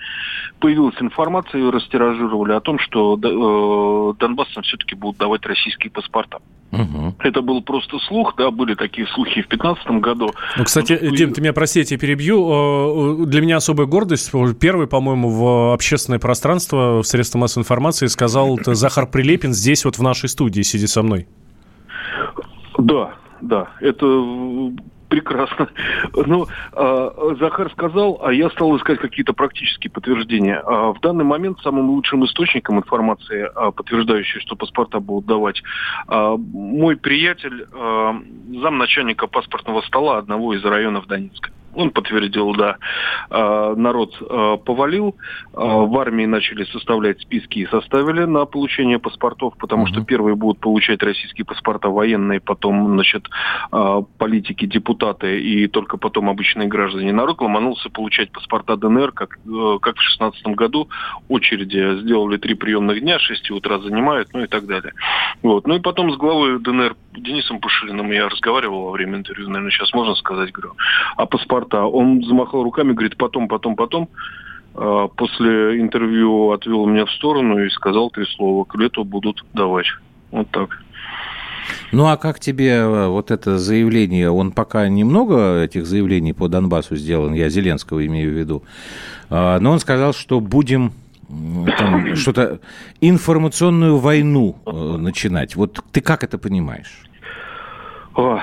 появилась 0.59 0.95
информация, 0.99 1.61
и 1.61 1.69
растиражировали 1.69 2.53
о 2.53 2.61
том, 2.61 2.79
что 2.79 3.15
э, 3.15 4.19
Донбассам 4.19 4.63
все-таки 4.63 4.95
будут 4.95 5.17
давать 5.17 5.45
российские 5.45 5.91
паспорта. 5.91 6.39
Угу. 6.71 7.15
Это 7.19 7.41
был 7.41 7.61
просто 7.61 7.99
слух, 7.99 8.33
да, 8.37 8.51
были 8.51 8.73
такие 8.73 9.07
слухи 9.07 9.41
в 9.41 9.49
2015 9.49 9.87
году. 10.01 10.31
Ну, 10.57 10.63
кстати, 10.63 10.97
Но, 11.01 11.15
Дим, 11.15 11.33
ты 11.33 11.41
меня 11.41 11.53
прости, 11.53 11.79
я 11.79 11.85
тебя 11.85 11.99
перебью. 11.99 13.21
Э, 13.21 13.25
для 13.25 13.41
меня 13.41 13.57
особая 13.57 13.85
гордость. 13.85 14.31
Первый, 14.59 14.87
по-моему, 14.87 15.29
в 15.29 15.73
общественное 15.73 16.19
пространство, 16.19 17.03
в 17.03 17.07
средства 17.07 17.37
массовой 17.37 17.61
информации 17.61 18.07
сказал 18.07 18.57
Захар 18.65 19.07
Прилепин 19.07 19.53
здесь 19.53 19.85
вот 19.85 19.97
в 19.97 20.01
нашей 20.01 20.27
студии 20.27 20.61
сидит 20.61 20.89
со 20.89 21.03
мной. 21.03 21.27
Да, 22.77 23.13
да, 23.41 23.69
это 23.79 24.05
прекрасно. 25.09 25.69
Но 26.25 26.47
э, 26.71 27.35
Захар 27.39 27.69
сказал, 27.71 28.21
а 28.23 28.31
я 28.31 28.49
стал 28.51 28.77
искать 28.77 28.99
какие-то 28.99 29.33
практические 29.33 29.91
подтверждения. 29.91 30.59
А 30.59 30.93
в 30.93 31.01
данный 31.01 31.25
момент 31.25 31.59
самым 31.61 31.89
лучшим 31.89 32.23
источником 32.25 32.77
информации, 32.77 33.49
а, 33.55 33.71
подтверждающей, 33.71 34.39
что 34.39 34.55
паспорта 34.55 34.99
будут 34.99 35.25
давать, 35.25 35.61
а, 36.07 36.37
мой 36.37 36.95
приятель, 36.95 37.67
а, 37.73 38.15
замначальника 38.61 39.27
паспортного 39.27 39.81
стола 39.81 40.19
одного 40.19 40.53
из 40.53 40.63
районов 40.63 41.07
Донецка. 41.07 41.51
Он 41.75 41.91
подтвердил, 41.91 42.53
да, 42.53 42.77
а, 43.29 43.75
народ 43.75 44.15
а, 44.21 44.57
повалил, 44.57 45.15
а, 45.53 45.85
в 45.85 45.97
армии 45.97 46.25
начали 46.25 46.63
составлять 46.65 47.21
списки 47.21 47.59
и 47.59 47.67
составили 47.67 48.25
на 48.25 48.45
получение 48.45 48.99
паспортов, 48.99 49.53
потому 49.57 49.87
что 49.87 50.03
первые 50.03 50.35
будут 50.35 50.59
получать 50.59 51.01
российские 51.03 51.45
паспорта 51.45 51.89
военные, 51.89 52.39
потом, 52.39 52.93
значит, 52.93 53.27
политики, 54.17 54.65
депутаты 54.65 55.41
и 55.41 55.67
только 55.67 55.97
потом 55.97 56.29
обычные 56.29 56.67
граждане. 56.67 57.13
Народ 57.13 57.41
ломанулся 57.41 57.89
получать 57.89 58.31
паспорта 58.31 58.75
ДНР, 58.77 59.11
как, 59.11 59.37
э, 59.37 59.77
как 59.81 59.95
в 59.95 59.99
2016 59.99 60.55
году. 60.55 60.89
Очереди 61.27 62.01
сделали 62.01 62.37
три 62.37 62.55
приемных 62.55 63.01
дня, 63.01 63.19
6 63.19 63.51
утра 63.51 63.79
занимают, 63.79 64.29
ну 64.33 64.43
и 64.43 64.47
так 64.47 64.65
далее. 64.65 64.93
Вот. 65.41 65.67
Ну 65.67 65.75
и 65.75 65.79
потом 65.79 66.11
с 66.11 66.17
главой 66.17 66.59
ДНР 66.59 66.95
Денисом 67.13 67.59
Пушилиным 67.59 68.11
я 68.11 68.29
разговаривал 68.29 68.85
во 68.85 68.91
время 68.91 69.17
интервью, 69.17 69.47
наверное, 69.49 69.71
сейчас 69.71 69.93
можно 69.93 70.15
сказать, 70.15 70.51
говорю, 70.51 70.75
а 71.17 71.25
паспорта? 71.59 71.85
Он 71.85 72.23
замахал 72.23 72.63
руками, 72.63 72.93
говорит, 72.93 73.17
потом, 73.17 73.47
потом, 73.47 73.75
потом. 73.75 74.09
А, 74.75 75.07
после 75.07 75.79
интервью 75.79 76.51
отвел 76.51 76.85
меня 76.85 77.05
в 77.05 77.11
сторону 77.11 77.63
и 77.63 77.69
сказал 77.69 78.09
три 78.09 78.25
слова. 78.25 78.65
К 78.65 78.75
лету 78.75 79.03
будут 79.03 79.43
давать. 79.53 79.87
Вот 80.31 80.49
так. 80.51 80.69
Ну 81.91 82.07
а 82.07 82.17
как 82.17 82.39
тебе 82.39 82.77
э, 82.77 83.07
вот 83.07 83.31
это 83.31 83.57
заявление? 83.59 84.31
Он 84.31 84.51
пока 84.51 84.87
немного 84.87 85.63
этих 85.63 85.85
заявлений 85.85 86.33
по 86.33 86.47
Донбассу 86.47 86.95
сделан, 86.95 87.33
я 87.33 87.49
Зеленского 87.49 88.05
имею 88.05 88.31
в 88.31 88.37
виду. 88.37 88.63
А, 89.29 89.59
но 89.59 89.71
он 89.71 89.79
сказал, 89.79 90.13
что 90.13 90.39
будем 90.39 90.93
что-то 92.15 92.59
информационную 93.01 93.97
войну 93.97 94.55
э, 94.65 94.71
начинать. 94.71 95.55
Вот 95.55 95.79
ты 95.91 96.01
как 96.01 96.23
это 96.23 96.37
понимаешь? 96.37 97.08
Э, 98.17 98.39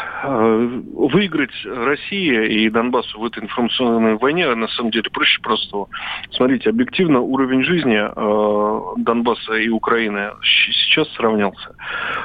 выиграть 0.95 1.51
Россия 1.65 2.45
и 2.45 2.69
Донбассу 2.71 3.19
в 3.19 3.25
этой 3.25 3.43
информационной 3.43 4.17
войне 4.17 4.55
на 4.55 4.69
самом 4.69 4.93
деле 4.93 5.11
проще 5.11 5.41
простого. 5.43 5.89
Смотрите, 6.31 6.71
объективно 6.71 7.21
уровень 7.21 7.65
жизни 7.65 7.99
э, 7.99 9.03
Донбасса 9.03 9.55
и 9.55 9.69
Украины 9.69 10.31
сейчас 10.43 11.09
сравнялся. 11.15 11.75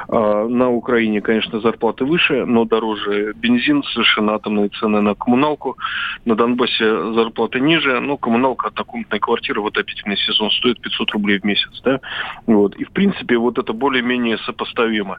Э, 0.08 0.48
на 0.48 0.70
Украине, 0.70 1.22
конечно, 1.22 1.60
зарплаты 1.60 2.06
выше, 2.06 2.46
но 2.46 2.66
дороже 2.66 3.34
бензин, 3.36 3.84
совершенно 3.84 4.36
атомные 4.36 4.70
цены 4.70 5.02
на 5.02 5.16
коммуналку. 5.16 5.78
На 6.26 6.36
Донбассе 6.36 7.14
зарплаты 7.14 7.60
ниже, 7.60 8.00
но 8.02 8.18
коммуналка 8.18 8.68
однокомнатной 8.68 9.20
квартиры 9.20 9.62
в 9.62 9.68
отопительный 9.68 10.18
сезон 10.18 10.52
стоит 10.52 10.80
500 10.80 11.12
рублей 11.12 11.40
в 11.40 11.44
месяц. 11.44 11.82
Да? 11.84 12.00
Вот. 12.46 12.76
И, 12.76 12.84
в 12.84 12.92
принципе, 12.92 13.38
вот 13.38 13.58
это 13.58 13.74
более-менее 13.74 14.38
сопоставимо. 14.40 15.18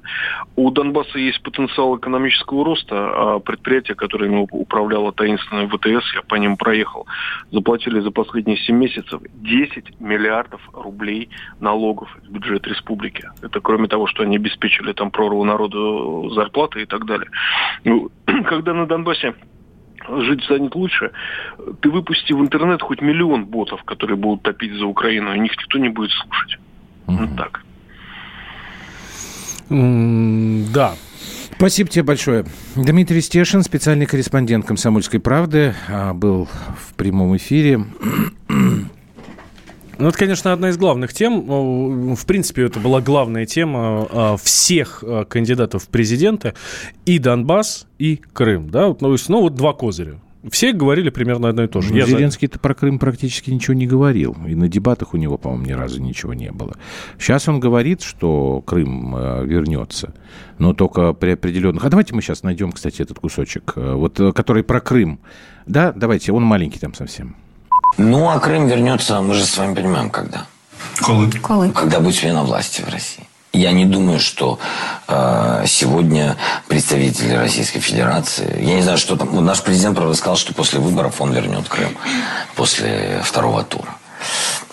У 0.55 0.71
Донбасса 0.71 1.19
есть 1.19 1.43
потенциал 1.43 1.97
экономики 1.97 2.12
экономического 2.13 2.65
роста, 2.65 2.95
а 2.95 3.39
предприятия, 3.39 3.95
которыми 3.95 4.47
управляла 4.51 5.13
таинственная 5.13 5.67
ВТС, 5.67 6.15
я 6.15 6.23
по 6.23 6.35
ним 6.37 6.57
проехал, 6.57 7.07
заплатили 7.51 8.01
за 8.01 8.11
последние 8.11 8.59
7 8.59 8.77
месяцев 8.77 9.21
10 9.35 10.01
миллиардов 10.01 10.61
рублей 10.73 11.31
налогов 11.61 12.09
в 12.23 12.31
бюджет 12.31 12.67
республики. 12.67 13.29
Это 13.43 13.61
кроме 13.61 13.89
того, 13.89 14.07
что 14.07 14.23
они 14.23 14.37
обеспечили 14.37 14.93
там 14.93 15.11
прорву 15.11 15.45
народу 15.45 16.31
зарплаты 16.35 16.83
и 16.83 16.87
так 16.87 17.07
далее. 17.07 17.29
Ну, 17.85 18.11
когда 18.45 18.75
на 18.75 18.87
Донбассе 18.87 19.35
жить 20.09 20.45
станет 20.45 20.75
лучше, 20.75 21.13
ты 21.81 21.91
выпусти 21.91 22.33
в 22.33 22.41
интернет 22.41 22.83
хоть 22.83 23.01
миллион 23.01 23.47
ботов, 23.47 23.83
которые 23.85 24.17
будут 24.17 24.43
топить 24.43 24.73
за 24.75 24.85
Украину, 24.87 25.35
и 25.35 25.39
них 25.39 25.53
никто 25.53 25.79
не 25.79 25.89
будет 25.89 26.11
слушать. 26.11 26.59
Mm-hmm. 27.07 27.27
Вот 27.27 27.37
так. 27.37 27.63
Mm, 29.71 30.67
да, 30.75 30.95
Спасибо 31.63 31.89
тебе 31.89 32.03
большое. 32.03 32.45
Дмитрий 32.75 33.21
Стешин, 33.21 33.63
специальный 33.63 34.05
корреспондент 34.05 34.67
«Комсомольской 34.67 35.21
правды», 35.21 35.77
а, 35.89 36.13
был 36.13 36.49
в 36.77 36.95
прямом 36.95 37.37
эфире. 37.37 37.85
Ну, 39.99 40.09
это, 40.09 40.19
конечно, 40.19 40.53
одна 40.53 40.71
из 40.71 40.79
главных 40.79 41.13
тем. 41.13 42.17
В 42.17 42.27
принципе, 42.27 42.65
это 42.65 42.81
была 42.81 43.01
главная 43.01 43.47
тема 43.47 44.09
а, 44.11 44.37
всех 44.43 45.05
а, 45.07 45.25
кандидатов 45.25 45.85
в 45.85 45.89
президенты. 45.89 46.55
И 47.07 47.21
Донбасс, 47.21 47.87
и 48.01 48.17
Крым. 48.33 48.69
Да? 48.69 48.97
Ну, 48.99 49.17
ну 49.29 49.41
вот 49.43 49.55
два 49.55 49.73
козыря. 49.73 50.19
Все 50.51 50.73
говорили 50.73 51.11
примерно 51.11 51.49
одно 51.49 51.65
и 51.65 51.69
то 51.69 51.81
же. 51.81 51.95
Ну, 51.95 52.05
Зеленский-то 52.05 52.59
про 52.59 52.75
Крым 52.75 52.99
практически 52.99 53.51
ничего 53.51 53.75
не 53.75 53.87
говорил. 53.87 54.37
И 54.47 54.55
на 54.57 54.69
дебатах 54.69 55.15
у 55.15 55.17
него, 55.17 55.39
по-моему, 55.39 55.67
ни 55.67 55.73
разу 55.73 56.01
ничего 56.03 56.35
не 56.35 56.51
было. 56.51 56.77
Сейчас 57.19 57.49
он 57.49 57.61
говорит, 57.61 58.03
что 58.03 58.61
Крым 58.63 59.15
э, 59.17 59.47
вернется, 59.47 60.15
но 60.59 60.75
только 60.75 61.13
при 61.13 61.33
определенных... 61.33 61.85
А 61.85 61.91
давайте 61.91 62.15
мы 62.15 62.23
сейчас 62.23 62.43
найдем, 62.43 62.73
кстати, 62.73 63.03
этот 63.03 63.21
кусочек, 63.21 63.75
э, 63.77 63.95
вот, 63.95 64.19
э, 64.19 64.33
который 64.33 64.65
про 64.65 64.81
Крым. 64.81 65.21
Да, 65.67 65.93
давайте, 65.93 66.33
он 66.33 66.43
маленький 66.43 66.81
там 66.81 66.95
совсем. 66.95 67.37
Ну, 67.97 68.29
а 68.29 68.41
Крым 68.41 68.67
вернется, 68.67 69.21
мы 69.21 69.35
же 69.35 69.45
с 69.45 69.57
вами 69.57 69.75
понимаем, 69.75 70.11
когда. 70.11 70.47
Колы. 71.01 71.31
Колы. 71.41 71.71
Когда 71.71 72.01
будет 72.01 72.17
смена 72.17 72.43
власти 72.43 72.83
в 72.83 72.89
России. 72.89 73.25
Я 73.53 73.73
не 73.73 73.85
думаю, 73.85 74.19
что 74.19 74.59
э, 75.09 75.65
сегодня 75.67 76.37
представители 76.69 77.35
Российской 77.35 77.81
Федерации, 77.81 78.65
я 78.65 78.77
не 78.77 78.83
знаю, 78.83 78.97
что 78.97 79.17
там, 79.17 79.45
наш 79.45 79.63
президент, 79.63 79.97
правда, 79.97 80.15
сказал, 80.15 80.37
что 80.37 80.55
после 80.55 80.81
выборов 80.81 81.21
он 81.21 81.33
вернет 81.33 81.69
Крым, 81.69 81.91
после 82.57 83.21
второго 83.23 83.63
тура. 83.63 83.95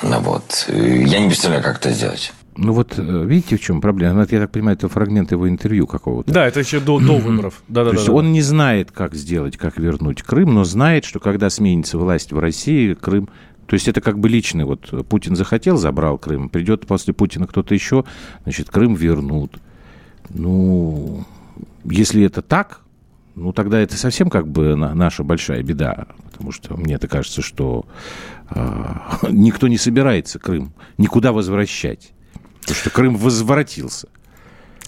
Ну, 0.01 0.19
вот. 0.19 0.69
Я 0.69 1.19
не 1.19 1.27
представляю, 1.27 1.61
как 1.61 1.79
это 1.79 1.91
сделать. 1.91 2.31
Ну 2.61 2.73
вот 2.73 2.97
э, 2.97 3.01
видите, 3.25 3.55
в 3.55 3.61
чем 3.61 3.79
проблема? 3.79 4.27
Я 4.29 4.41
так 4.41 4.51
понимаю, 4.51 4.75
это 4.75 4.89
фрагмент 4.89 5.31
его 5.31 5.47
интервью 5.47 5.87
какого-то. 5.87 6.31
Да, 6.31 6.45
это 6.45 6.59
еще 6.59 6.79
до, 6.79 6.99
до 6.99 7.17
выборов. 7.17 7.63
Да, 7.69 7.85
да, 7.85 7.91
То 7.91 7.95
есть 7.95 8.07
да, 8.07 8.13
он 8.13 8.33
не 8.33 8.41
знает, 8.41 8.91
как 8.91 9.15
сделать, 9.15 9.55
как 9.55 9.77
вернуть 9.77 10.23
Крым, 10.23 10.53
но 10.53 10.65
знает, 10.65 11.05
что 11.05 11.19
когда 11.19 11.49
сменится 11.49 11.97
власть 11.97 12.33
в 12.33 12.39
России, 12.39 12.95
Крым 12.95 13.29
то 13.69 13.75
есть 13.75 13.87
это 13.87 14.01
как 14.01 14.17
бы 14.17 14.27
личный. 14.29 14.65
Вот 14.65 15.07
Путин 15.07 15.35
захотел, 15.35 15.77
забрал 15.77 16.17
Крым. 16.17 16.49
Придет 16.49 16.87
после 16.87 17.13
Путина 17.13 17.45
кто-то 17.45 17.75
еще, 17.75 18.03
значит, 18.41 18.71
Крым 18.71 18.95
вернут. 18.95 19.59
Ну, 20.31 21.23
если 21.83 22.23
это 22.23 22.41
так, 22.41 22.81
ну, 23.35 23.53
тогда 23.53 23.79
это 23.79 23.95
совсем 23.95 24.31
как 24.31 24.47
бы 24.47 24.75
наша 24.75 25.23
большая 25.23 25.61
беда. 25.61 26.07
Потому 26.31 26.51
что 26.51 26.77
мне-то 26.77 27.07
кажется, 27.07 27.43
что 27.43 27.85
э, 28.49 28.85
никто 29.29 29.67
не 29.67 29.77
собирается 29.77 30.39
Крым 30.39 30.73
никуда 30.97 31.31
возвращать. 31.31 32.11
Потому 32.61 32.75
что 32.75 32.89
Крым 32.89 33.17
возвратился. 33.17 34.09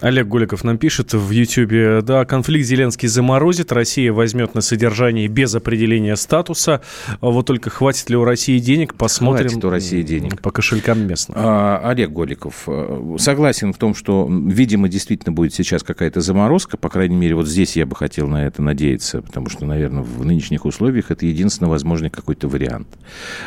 Олег 0.02 0.26
Голиков 0.26 0.64
нам 0.64 0.78
пишет 0.78 1.14
в 1.14 1.30
Ютьюбе, 1.30 2.02
да, 2.02 2.24
конфликт 2.24 2.66
Зеленский 2.66 3.06
заморозит, 3.06 3.70
Россия 3.70 4.12
возьмет 4.12 4.52
на 4.52 4.60
содержание 4.60 5.28
без 5.28 5.54
определения 5.54 6.16
статуса. 6.16 6.82
Вот 7.20 7.46
только 7.46 7.70
хватит 7.70 8.10
ли 8.10 8.16
у 8.16 8.24
России 8.24 8.58
денег, 8.58 8.96
посмотрим. 8.96 9.48
Хватит 9.48 9.64
у 9.64 9.70
России 9.70 10.02
денег. 10.02 10.40
По 10.40 10.50
кошелькам 10.50 11.06
местным. 11.06 11.38
А, 11.38 11.80
Олег 11.84 12.10
Голиков, 12.10 12.64
э, 12.66 13.16
согласен 13.20 13.72
в 13.72 13.78
том, 13.78 13.94
что, 13.94 14.28
видимо, 14.28 14.88
действительно 14.88 15.32
будет 15.32 15.54
сейчас 15.54 15.84
какая-то 15.84 16.20
заморозка. 16.20 16.76
По 16.76 16.88
крайней 16.88 17.16
мере, 17.16 17.36
вот 17.36 17.46
здесь 17.46 17.76
я 17.76 17.86
бы 17.86 17.94
хотел 17.94 18.26
на 18.26 18.44
это 18.44 18.60
надеяться, 18.60 19.22
потому 19.22 19.50
что, 19.50 19.66
наверное, 19.66 20.02
в 20.02 20.24
нынешних 20.24 20.64
условиях 20.64 21.12
это 21.12 21.26
единственно 21.26 21.70
возможный 21.70 22.10
какой-то 22.10 22.48
вариант. 22.48 22.88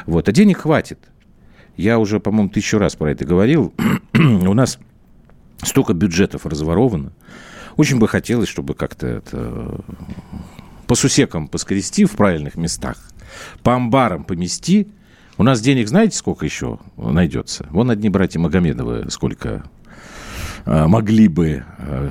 Вот. 0.05 0.29
А 0.29 0.31
денег 0.31 0.59
хватит. 0.59 0.99
Я 1.75 1.99
уже, 1.99 2.21
по-моему, 2.21 2.47
тысячу 2.47 2.77
раз 2.77 2.95
про 2.95 3.11
это 3.11 3.25
говорил. 3.25 3.73
у 4.13 4.53
нас 4.53 4.79
Столько 5.63 5.93
бюджетов 5.93 6.45
разворовано. 6.45 7.11
Очень 7.77 7.99
бы 7.99 8.07
хотелось, 8.07 8.49
чтобы 8.49 8.73
как-то 8.73 9.07
это 9.07 9.81
по 10.87 10.95
сусекам 10.95 11.47
поскрести 11.47 12.05
в 12.05 12.11
правильных 12.11 12.55
местах, 12.55 12.97
по 13.63 13.75
амбарам 13.75 14.23
помести. 14.23 14.87
У 15.37 15.43
нас 15.43 15.59
денег 15.59 15.89
знаете, 15.89 16.17
сколько 16.17 16.45
еще 16.45 16.79
найдется? 16.95 17.67
Вон 17.71 17.91
одни 17.91 18.09
братья 18.09 18.39
Магомедовы 18.39 19.07
сколько 19.09 19.65
э, 20.65 20.87
могли 20.87 21.27
бы 21.27 21.65
э, 21.77 22.09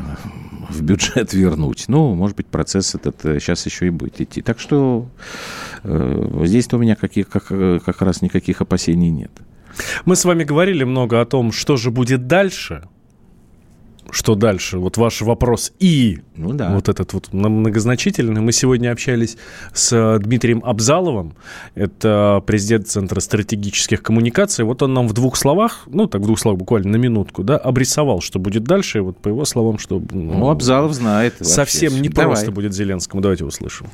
в 0.69 0.83
бюджет 0.83 1.33
вернуть. 1.33 1.85
Ну, 1.89 2.15
может 2.15 2.37
быть, 2.37 2.47
процесс 2.47 2.95
этот 2.95 3.21
сейчас 3.23 3.65
еще 3.65 3.87
и 3.87 3.91
будет 3.91 4.21
идти. 4.21 4.43
Так 4.43 4.61
что 4.61 5.09
э, 5.85 6.43
здесь-то 6.45 6.77
у 6.77 6.81
меня 6.81 6.97
каких, 6.97 7.29
как, 7.29 7.47
как 7.47 8.03
раз 8.03 8.21
никаких 8.21 8.61
опасений 8.61 9.11
нет. 9.11 9.33
Мы 10.05 10.17
с 10.17 10.25
вами 10.25 10.45
говорили 10.45 10.85
много 10.85 11.21
о 11.21 11.25
том, 11.25 11.51
что 11.51 11.77
же 11.77 11.91
будет 11.91 12.27
дальше– 12.27 12.87
что 14.15 14.35
дальше? 14.35 14.79
Вот 14.79 14.97
ваш 14.97 15.21
вопрос 15.23 15.73
и 15.81 16.21
ну, 16.37 16.53
да. 16.53 16.73
вот 16.75 16.89
этот 16.89 17.13
вот 17.13 17.33
многозначительный. 17.33 18.41
Мы 18.41 18.53
сегодня 18.53 18.93
общались 18.93 19.37
с 19.73 19.93
э, 19.93 20.19
Дмитрием 20.21 20.63
Абзаловым, 20.65 21.35
это 21.75 22.43
президент 22.47 22.89
Центра 22.89 23.21
стратегических 23.21 24.03
коммуникаций. 24.03 24.65
Вот 24.65 24.83
он 24.83 24.95
нам 24.95 25.09
в 25.09 25.13
двух 25.13 25.37
словах, 25.37 25.83
ну 25.87 26.07
так 26.07 26.23
в 26.23 26.27
двух 26.27 26.39
словах 26.39 26.59
буквально 26.59 26.93
на 26.93 26.97
минутку, 26.97 27.43
да, 27.43 27.57
обрисовал, 27.57 28.21
что 28.21 28.39
будет 28.39 28.65
дальше. 28.65 28.99
И 28.99 29.01
вот 29.01 29.19
по 29.19 29.29
его 29.29 29.45
словам, 29.45 29.79
что 29.79 30.01
ну, 30.11 30.39
ну 30.39 30.51
Абзалов 30.51 30.93
знает. 30.93 31.35
Совсем 31.41 32.01
не 32.01 32.09
просто 32.09 32.53
будет 32.53 32.73
Зеленскому. 32.73 33.21
Давайте 33.21 33.45
услышим 33.45 33.89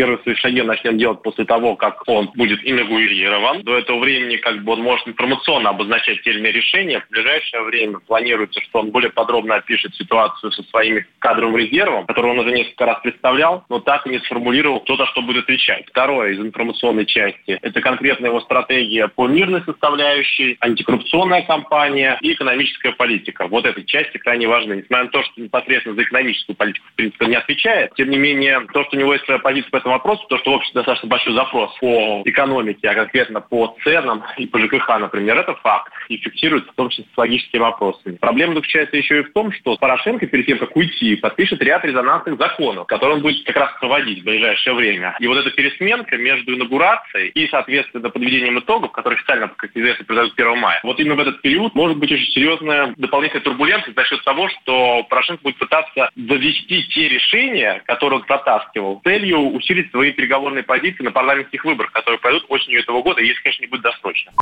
первые 0.00 0.18
свои 0.22 0.34
шаги 0.36 0.62
начнет 0.62 0.96
делать 0.96 1.22
после 1.22 1.44
того, 1.44 1.76
как 1.76 2.02
он 2.06 2.30
будет 2.34 2.60
инаугурирован. 2.62 3.60
До 3.64 3.76
этого 3.76 3.98
времени 3.98 4.36
как 4.36 4.64
бы 4.64 4.72
он 4.72 4.80
может 4.80 5.06
информационно 5.06 5.68
обозначать 5.70 6.22
те 6.22 6.30
или 6.30 6.38
иные 6.38 6.52
решения. 6.52 7.00
В 7.00 7.10
ближайшее 7.10 7.62
время 7.64 7.98
планируется, 7.98 8.62
что 8.62 8.78
он 8.78 8.92
более 8.92 9.10
подробно 9.10 9.56
опишет 9.56 9.94
ситуацию 9.94 10.52
со 10.52 10.62
своим 10.70 11.04
кадровым 11.18 11.58
резервом, 11.58 12.06
который 12.06 12.30
он 12.30 12.38
уже 12.38 12.50
несколько 12.50 12.86
раз 12.86 13.00
представлял, 13.02 13.66
но 13.68 13.78
так 13.80 14.06
и 14.06 14.10
не 14.10 14.20
сформулировал, 14.20 14.80
кто 14.80 14.96
за 14.96 15.04
что 15.04 15.20
будет 15.20 15.44
отвечать. 15.44 15.84
Второе 15.88 16.32
из 16.32 16.40
информационной 16.40 17.04
части– 17.04 17.58
это 17.62 17.82
конкретно 17.82 18.26
его 18.28 18.40
стратегия 18.40 19.08
по 19.08 19.28
мирной 19.28 19.62
составляющей, 19.64 20.56
антикоррупционная 20.60 21.42
кампания 21.42 22.16
и 22.22 22.32
экономическая 22.32 22.92
политика. 22.92 23.48
Вот 23.48 23.66
этой 23.66 23.84
части 23.84 24.16
крайне 24.16 24.48
важны. 24.48 24.76
Несмотря 24.76 25.04
на 25.04 25.10
то, 25.10 25.22
что 25.24 25.42
непосредственно 25.42 25.94
за 25.94 26.04
экономическую 26.04 26.56
политику, 26.56 26.86
в 26.90 26.94
принципе, 26.94 27.26
не 27.26 27.36
отвечает, 27.36 27.92
тем 27.96 28.08
не 28.08 28.16
менее, 28.16 28.66
то, 28.72 28.84
что 28.84 28.96
у 28.96 28.98
него 28.98 29.12
есть 29.12 29.26
своя 29.26 29.40
позиция 29.40 29.68
по 29.68 29.76
этому 29.76 29.89
вопросу, 29.90 30.24
то, 30.28 30.38
что 30.38 30.52
в 30.52 30.54
обществе 30.54 30.80
достаточно 30.80 31.08
большой 31.08 31.34
запрос 31.34 31.76
по 31.80 32.22
экономике, 32.24 32.88
а 32.88 32.94
конкретно 32.94 33.40
по 33.40 33.76
ценам 33.84 34.24
и 34.36 34.46
по 34.46 34.58
ЖКХ, 34.58 34.88
например, 34.98 35.38
это 35.38 35.54
факт. 35.56 35.92
И 36.10 36.16
фиксируется 36.16 36.72
в 36.72 36.74
том 36.74 36.88
числе 36.88 37.04
с 37.14 37.16
логическими 37.16 37.60
вопросами. 37.60 38.16
Проблема 38.16 38.54
заключается 38.54 38.96
еще 38.96 39.20
и 39.20 39.22
в 39.22 39.32
том, 39.32 39.52
что 39.52 39.76
Порошенко 39.76 40.26
перед 40.26 40.44
тем, 40.44 40.58
как 40.58 40.74
уйти, 40.74 41.14
подпишет 41.14 41.62
ряд 41.62 41.84
резонансных 41.84 42.36
законов, 42.36 42.88
которые 42.88 43.18
он 43.18 43.22
будет 43.22 43.46
как 43.46 43.56
раз 43.56 43.70
проводить 43.78 44.22
в 44.22 44.24
ближайшее 44.24 44.74
время. 44.74 45.16
И 45.20 45.28
вот 45.28 45.38
эта 45.38 45.52
пересменка 45.52 46.16
между 46.16 46.56
инаугурацией 46.56 47.28
и, 47.28 47.46
соответственно, 47.46 48.10
подведением 48.10 48.58
итогов, 48.58 48.90
которые 48.90 49.18
официально, 49.18 49.46
как 49.46 49.70
известно, 49.72 50.04
произойдут 50.04 50.34
1 50.36 50.58
мая, 50.58 50.80
вот 50.82 50.98
именно 50.98 51.14
в 51.14 51.20
этот 51.20 51.42
период 51.42 51.76
может 51.76 51.96
быть 51.98 52.10
очень 52.10 52.32
серьезная 52.32 52.92
дополнительная 52.96 53.44
турбулентность 53.44 53.96
за 53.96 54.04
счет 54.04 54.24
того, 54.24 54.48
что 54.48 55.04
Порошенко 55.04 55.44
будет 55.44 55.58
пытаться 55.58 56.10
довести 56.16 56.88
те 56.88 57.08
решения, 57.08 57.84
которые 57.86 58.18
он 58.18 58.26
протаскивал, 58.26 59.00
целью 59.04 59.38
усилить 59.38 59.92
свои 59.92 60.10
переговорные 60.10 60.64
позиции 60.64 61.04
на 61.04 61.12
парламентских 61.12 61.64
выборах, 61.64 61.92
которые 61.92 62.18
пройдут 62.18 62.46
осенью 62.48 62.80
этого 62.80 63.00
года, 63.00 63.20
если, 63.20 63.40
конечно, 63.42 63.62
не 63.62 63.68
будет 63.68 63.82
досрочно. 63.82 64.32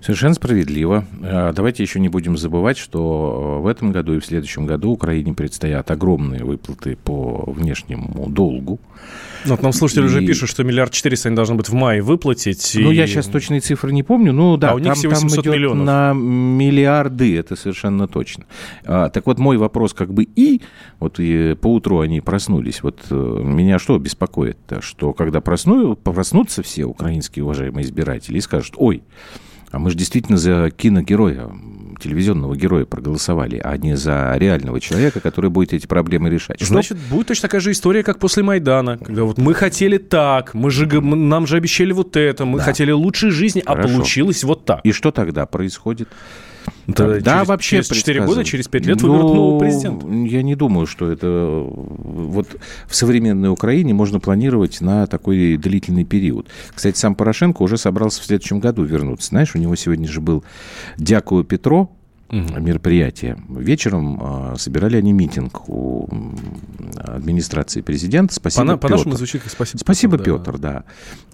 Совершенно 0.00 0.34
справедливо. 0.34 1.04
А, 1.22 1.52
давайте 1.52 1.82
еще 1.82 2.00
не 2.00 2.08
будем 2.08 2.36
забывать, 2.36 2.78
что 2.78 3.60
в 3.62 3.66
этом 3.66 3.92
году 3.92 4.14
и 4.14 4.20
в 4.20 4.24
следующем 4.24 4.66
году 4.66 4.90
Украине 4.90 5.34
предстоят 5.34 5.90
огромные 5.90 6.44
выплаты 6.44 6.96
по 6.96 7.50
внешнему 7.50 8.28
долгу. 8.28 8.80
Вот 9.44 9.62
нам 9.62 9.72
слушатели 9.72 10.02
и... 10.02 10.06
уже 10.06 10.24
пишут, 10.24 10.50
что 10.50 10.64
миллиард 10.64 10.92
четыреста 10.92 11.28
они 11.28 11.36
должны 11.36 11.54
быть 11.54 11.68
в 11.68 11.72
мае 11.72 12.02
выплатить. 12.02 12.72
Ну, 12.74 12.90
и... 12.90 12.94
я 12.94 13.06
сейчас 13.06 13.26
точные 13.26 13.60
цифры 13.60 13.92
не 13.92 14.02
помню. 14.02 14.32
Ну, 14.32 14.56
да, 14.56 14.70
а 14.70 14.74
у 14.74 14.78
них 14.78 14.88
там, 14.88 14.94
всего 14.94 15.12
800 15.12 15.36
там 15.36 15.42
идет 15.42 15.54
миллионов. 15.54 15.86
на 15.86 16.12
миллиарды, 16.12 17.36
это 17.36 17.56
совершенно 17.56 18.06
точно. 18.06 18.44
А, 18.84 19.08
так 19.08 19.26
вот, 19.26 19.38
мой 19.38 19.56
вопрос 19.56 19.94
как 19.94 20.12
бы 20.12 20.24
и, 20.24 20.60
вот 20.98 21.18
и 21.18 21.54
поутру 21.54 22.00
они 22.00 22.20
проснулись. 22.20 22.82
Вот 22.82 23.00
э, 23.10 23.14
меня 23.14 23.78
что 23.78 23.98
беспокоит-то? 23.98 24.82
Что 24.82 25.12
когда 25.12 25.40
просну, 25.40 25.96
проснутся 25.96 26.62
все 26.62 26.84
украинские 26.84 27.44
уважаемые 27.44 27.84
избиратели 27.84 28.38
и 28.38 28.40
скажут, 28.40 28.74
ой, 28.76 29.02
а 29.70 29.78
мы 29.78 29.90
же 29.90 29.96
действительно 29.96 30.36
за 30.36 30.70
киногероя, 30.70 31.50
телевизионного 32.00 32.56
героя 32.56 32.86
проголосовали, 32.86 33.60
а 33.62 33.76
не 33.76 33.96
за 33.96 34.34
реального 34.36 34.80
человека, 34.80 35.20
который 35.20 35.50
будет 35.50 35.72
эти 35.72 35.86
проблемы 35.86 36.30
решать. 36.30 36.60
Значит, 36.60 36.98
Что? 36.98 37.14
будет 37.14 37.28
точно 37.28 37.42
такая 37.42 37.60
же 37.60 37.70
история, 37.70 38.02
как 38.02 38.18
после 38.18 38.42
Майдана, 38.42 38.98
когда 38.98 39.24
вот 39.24 39.38
мы 39.38 39.54
хотели 39.54 39.98
так, 39.98 40.54
мы 40.54 40.70
же, 40.70 40.86
нам 40.86 41.46
же 41.46 41.56
обещали 41.56 41.92
вот 41.92 42.16
это, 42.16 42.44
мы 42.44 42.58
да. 42.58 42.64
хотели 42.64 42.90
лучшей 42.90 43.30
жизни, 43.30 43.62
а 43.64 43.72
Хорошо. 43.74 43.88
а 43.88 43.92
получилось 43.92 44.44
вот 44.44 44.64
так. 44.64 44.80
И 44.82 44.92
что 44.92 45.12
тогда 45.12 45.46
происходит? 45.46 46.08
Да, 46.96 47.20
да 47.20 47.36
через, 47.36 47.48
вообще 47.48 47.76
через 47.82 47.88
4 47.88 48.26
года, 48.26 48.44
через 48.44 48.68
5 48.68 48.86
лет 48.86 49.02
ну, 49.02 49.08
выберут 49.08 49.34
нового 49.34 49.58
президента. 49.58 50.06
Я 50.06 50.42
не 50.42 50.54
думаю, 50.54 50.86
что 50.86 51.10
это 51.10 51.26
вот 51.66 52.48
в 52.86 52.94
современной 52.94 53.50
Украине 53.50 53.94
можно 53.94 54.20
планировать 54.20 54.80
на 54.80 55.06
такой 55.06 55.56
длительный 55.56 56.04
период. 56.04 56.48
Кстати, 56.74 56.98
сам 56.98 57.14
Порошенко 57.14 57.62
уже 57.62 57.76
собрался 57.76 58.20
в 58.22 58.24
следующем 58.24 58.60
году 58.60 58.84
вернуться. 58.84 59.28
Знаешь, 59.28 59.54
у 59.54 59.58
него 59.58 59.74
сегодня 59.76 60.08
же 60.08 60.20
был 60.20 60.44
Дякую 60.96 61.44
Петро, 61.44 61.90
угу. 62.30 62.60
мероприятие. 62.60 63.36
Вечером 63.48 64.52
э, 64.52 64.56
собирали 64.58 64.96
они 64.96 65.12
митинг 65.12 65.68
у 65.68 66.08
администрации 66.96 67.80
президента. 67.80 68.34
Спасибо, 68.34 68.76
по, 68.76 68.88
По-нашему 68.88 69.16
звучит 69.16 69.42
как 69.42 69.52
спасибо, 69.52 69.78
спасибо 69.78 70.18
Петр. 70.18 70.58
да. 70.58 70.84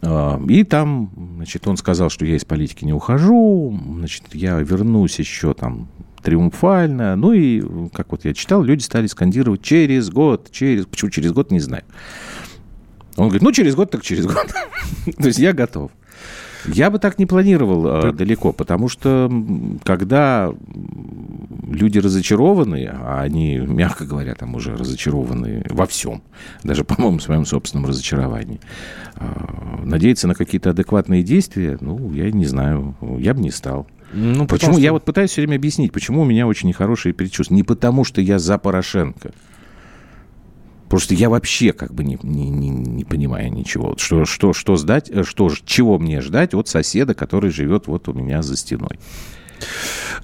да. 0.01 0.39
Э, 0.39 0.47
и 0.49 0.65
там, 0.65 1.11
значит, 1.37 1.67
он 1.67 1.77
сказал, 1.77 2.11
что 2.11 2.25
я 2.25 2.37
из 2.37 2.45
политики 2.45 2.85
не 2.85 2.93
ухожу, 2.93 3.79
значит, 3.99 4.25
я 4.33 4.59
вернусь 4.59 5.19
еще 5.19 5.55
там 5.55 5.89
триумфально. 6.23 7.15
Ну 7.17 7.33
и, 7.33 7.63
как 7.91 8.11
вот 8.11 8.25
я 8.25 8.35
читал, 8.35 8.63
люди 8.63 8.83
стали 8.83 9.07
скандировать 9.07 9.63
через 9.63 10.11
год, 10.11 10.51
через... 10.51 10.87
Почему 10.87 11.11
через 11.11 11.33
год, 11.33 11.53
не 11.53 11.61
знаю. 11.61 11.85
Он 13.17 13.29
говорит, 13.29 13.43
ну, 13.43 13.53
через 13.53 13.75
год, 13.75 13.91
так 13.91 14.03
через 14.03 14.27
год. 14.27 14.53
То 15.05 15.27
есть 15.27 15.39
я 15.39 15.53
готов. 15.53 15.91
Я 16.69 16.91
бы 16.91 16.99
так 16.99 17.19
не 17.19 17.27
планировал 17.27 17.87
э, 17.87 18.13
далеко, 18.13 18.53
потому 18.53 18.89
что 18.89 19.31
когда 19.85 20.53
люди 21.67 21.99
разочарованы, 21.99 22.91
а 22.93 23.21
они, 23.23 23.57
мягко 23.57 24.05
говоря, 24.05 24.35
там 24.35 24.55
уже 24.55 24.77
разочарованы 24.77 25.65
во 25.71 25.87
всем, 25.87 26.23
даже, 26.63 26.85
по-моему, 26.85 27.19
в 27.19 27.23
своем 27.23 27.45
собственном 27.45 27.87
разочаровании, 27.87 28.61
э, 29.17 29.27
надеяться 29.85 30.29
на 30.29 30.35
какие-то 30.35 30.71
адекватные 30.71 31.23
действия, 31.23 31.79
ну, 31.81 32.13
я 32.13 32.31
не 32.31 32.47
знаю, 32.47 32.97
я 33.19 33.35
бы 33.35 33.41
не 33.41 33.51
стал. 33.51 33.87
Ну, 34.13 34.47
почему? 34.47 34.73
Что... 34.73 34.81
Я 34.81 34.93
вот 34.93 35.05
пытаюсь 35.05 35.31
все 35.31 35.43
время 35.43 35.57
объяснить, 35.57 35.93
почему 35.93 36.23
у 36.23 36.25
меня 36.25 36.47
очень 36.47 36.69
нехорошие 36.69 37.13
предчувствия. 37.13 37.57
Не 37.57 37.63
потому, 37.65 38.05
что 38.05 38.21
я 38.21 38.39
за 38.39 38.57
Порошенко. 38.57 39.33
Просто 40.89 41.15
я 41.15 41.29
вообще 41.29 41.73
как 41.73 41.93
бы 41.93 42.05
не, 42.05 42.19
не, 42.23 42.49
не, 42.49 42.71
не 42.71 43.05
понимаю 43.05 43.53
ничего. 43.53 43.95
Что, 43.99 44.25
что, 44.25 44.53
что 44.53 44.77
сдать, 44.77 45.11
э, 45.11 45.25
что, 45.25 45.51
чего 45.65 45.99
мне 45.99 46.21
ждать 46.21 46.55
от 46.55 46.69
соседа, 46.69 47.15
который 47.15 47.51
живет 47.51 47.87
вот 47.87 48.09
у 48.09 48.13
меня 48.13 48.43
за 48.43 48.57
стеной. 48.57 48.99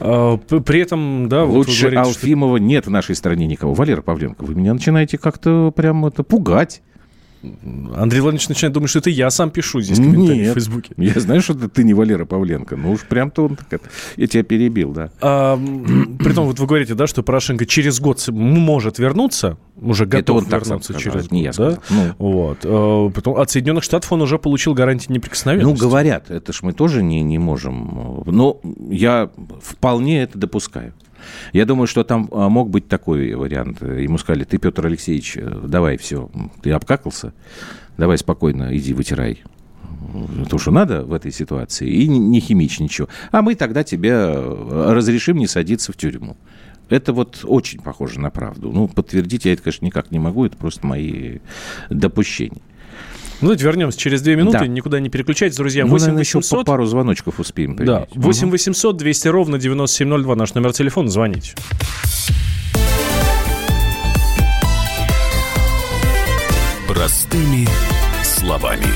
А, 0.00 0.36
при 0.36 0.80
этом, 0.80 1.28
да, 1.28 1.44
Лучше 1.44 1.90
вот 1.90 1.96
Алфимова 1.96 2.58
что... 2.58 2.64
нет 2.64 2.86
в 2.86 2.90
нашей 2.90 3.14
стране 3.14 3.46
никого. 3.46 3.74
Валера 3.74 4.02
Павленко, 4.02 4.44
вы 4.44 4.54
меня 4.54 4.74
начинаете 4.74 5.18
как-то 5.18 5.72
прям 5.74 6.06
это 6.06 6.22
пугать. 6.22 6.82
Андрей 7.96 8.20
Владимирович 8.20 8.48
начинает 8.48 8.72
думать, 8.72 8.90
что 8.90 9.00
это 9.00 9.10
я 9.10 9.30
сам 9.30 9.50
пишу 9.50 9.80
здесь 9.80 9.98
комментарий 9.98 10.42
Нет, 10.42 10.50
в 10.50 10.54
Фейсбуке. 10.54 10.94
Я 10.96 11.20
знаю, 11.20 11.42
что 11.42 11.54
ты 11.54 11.84
не 11.84 11.94
Валера 11.94 12.24
Павленко. 12.24 12.76
Ну 12.76 12.92
уж 12.92 13.00
прям-то 13.00 13.46
он 13.46 13.56
так... 13.68 13.82
Я 14.16 14.26
тебя 14.26 14.42
перебил, 14.42 14.92
да. 14.92 15.10
А, 15.20 15.56
притом 16.18 16.46
вот 16.46 16.58
вы 16.58 16.66
говорите, 16.66 16.94
да, 16.94 17.06
что 17.06 17.22
Порошенко 17.22 17.66
через 17.66 18.00
год 18.00 18.26
может 18.28 18.98
вернуться, 18.98 19.58
уже 19.76 20.06
готов 20.06 20.44
это 20.44 20.56
он 20.56 20.60
вернуться 20.60 20.92
так 20.92 21.02
через 21.02 21.22
год. 21.22 21.32
Не 21.32 21.42
я 21.42 21.52
да? 21.52 21.78
ну. 21.90 22.14
вот. 22.18 22.58
А, 22.64 23.10
потом 23.10 23.36
от 23.36 23.50
Соединенных 23.50 23.84
Штатов 23.84 24.12
он 24.12 24.22
уже 24.22 24.38
получил 24.38 24.74
гарантии 24.74 25.12
неприкосновенности. 25.12 25.82
Ну, 25.82 25.88
говорят, 25.88 26.30
это 26.30 26.52
ж 26.52 26.62
мы 26.62 26.72
тоже 26.72 27.02
не, 27.02 27.22
не 27.22 27.38
можем. 27.38 28.22
Но 28.26 28.60
я 28.88 29.30
вполне 29.60 30.22
это 30.22 30.38
допускаю. 30.38 30.94
Я 31.52 31.66
думаю, 31.66 31.86
что 31.86 32.04
там 32.04 32.28
а, 32.32 32.48
мог 32.48 32.70
быть 32.70 32.88
такой 32.88 33.34
вариант. 33.34 33.82
Ему 33.82 34.18
сказали, 34.18 34.44
ты, 34.44 34.58
Петр 34.58 34.86
Алексеевич, 34.86 35.36
э, 35.36 35.60
давай, 35.66 35.96
все, 35.96 36.30
ты 36.62 36.70
обкакался, 36.72 37.32
давай 37.96 38.18
спокойно 38.18 38.76
иди 38.76 38.92
вытирай 38.94 39.42
то, 40.50 40.58
что 40.58 40.70
надо 40.70 41.04
в 41.04 41.12
этой 41.12 41.32
ситуации, 41.32 41.88
и 41.88 42.08
не 42.08 42.40
химичь 42.40 42.80
ничего. 42.80 43.08
А 43.30 43.42
мы 43.42 43.54
тогда 43.54 43.84
тебе 43.84 44.10
э, 44.10 44.92
разрешим 44.92 45.36
не 45.36 45.46
садиться 45.46 45.92
в 45.92 45.96
тюрьму. 45.96 46.36
Это 46.88 47.12
вот 47.12 47.40
очень 47.44 47.80
похоже 47.80 48.20
на 48.20 48.30
правду. 48.30 48.70
Ну, 48.72 48.88
подтвердить 48.88 49.44
я 49.44 49.52
это, 49.54 49.62
конечно, 49.62 49.86
никак 49.86 50.10
не 50.10 50.18
могу, 50.18 50.44
это 50.44 50.56
просто 50.56 50.86
мои 50.86 51.38
допущения. 51.88 52.60
Ну, 53.42 53.48
давайте 53.48 53.64
вернемся 53.64 53.98
через 53.98 54.22
две 54.22 54.36
минуты. 54.36 54.60
Да. 54.60 54.66
Никуда 54.68 55.00
не 55.00 55.08
переключайтесь, 55.08 55.56
друзья. 55.56 55.84
8 55.84 56.10
ну, 56.12 56.18
800... 56.18 56.44
еще 56.44 56.64
пару 56.64 56.86
звоночков 56.86 57.40
успеем 57.40 57.76
принять. 57.76 58.08
Да. 58.14 58.20
8 58.20 58.50
800 58.50 58.96
200 58.96 59.28
ровно 59.28 59.58
9702 59.58 60.36
наш 60.36 60.54
номер 60.54 60.72
телефона. 60.72 61.08
Звоните. 61.08 61.54
Простыми 66.86 67.66
словами. 68.22 68.86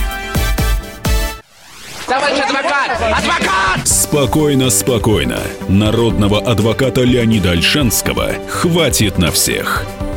Товарищ 2.07 2.39
адвокат! 2.39 2.91
Адвокат! 3.01 3.89
Спокойно, 3.89 4.71
спокойно. 4.71 5.41
Народного 5.69 6.39
адвоката 6.39 7.03
Леонида 7.03 7.51
Альшанского 7.51 8.31
хватит 8.49 9.19
на 9.19 9.33
всех. 9.33 9.85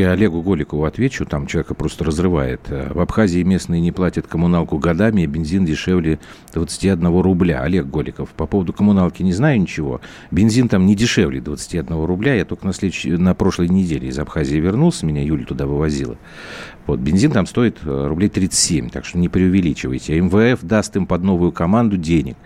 Слушай, 0.00 0.08
я 0.08 0.12
Олегу 0.12 0.40
Голикову 0.40 0.86
отвечу, 0.86 1.26
там 1.26 1.46
человека 1.46 1.74
просто 1.74 2.04
разрывает. 2.04 2.62
Э, 2.70 2.90
в 2.90 3.00
Абхазии 3.00 3.42
местные 3.42 3.82
не 3.82 3.92
платят 3.92 4.26
коммуналку 4.26 4.78
годами, 4.78 5.22
и 5.22 5.26
бензин 5.26 5.66
дешевле 5.66 6.18
21 6.54 7.20
рубля. 7.20 7.60
Олег 7.60 7.84
Голиков, 7.84 8.30
по 8.30 8.46
поводу 8.46 8.72
коммуналки 8.72 9.22
не 9.22 9.34
знаю 9.34 9.60
ничего. 9.60 10.00
Бензин 10.30 10.70
там 10.70 10.86
не 10.86 10.94
дешевле 10.94 11.42
21 11.42 12.02
рубля. 12.04 12.34
Я 12.34 12.46
только 12.46 12.66
на, 12.66 12.72
следующ... 12.72 13.04
на 13.04 13.34
прошлой 13.34 13.68
неделе 13.68 14.08
из 14.08 14.18
Абхазии 14.18 14.56
вернулся, 14.56 15.04
меня 15.04 15.22
Юля 15.22 15.44
туда 15.44 15.66
вывозила. 15.66 16.16
Вот, 16.86 16.98
бензин 16.98 17.32
там 17.32 17.44
стоит 17.44 17.76
э, 17.84 18.06
рублей 18.06 18.30
37, 18.30 18.88
так 18.88 19.04
что 19.04 19.18
не 19.18 19.28
преувеличивайте. 19.28 20.14
А 20.14 20.20
МВФ 20.22 20.62
даст 20.62 20.96
им 20.96 21.04
под 21.04 21.22
новую 21.24 21.52
команду 21.52 21.98
денег. 21.98 22.36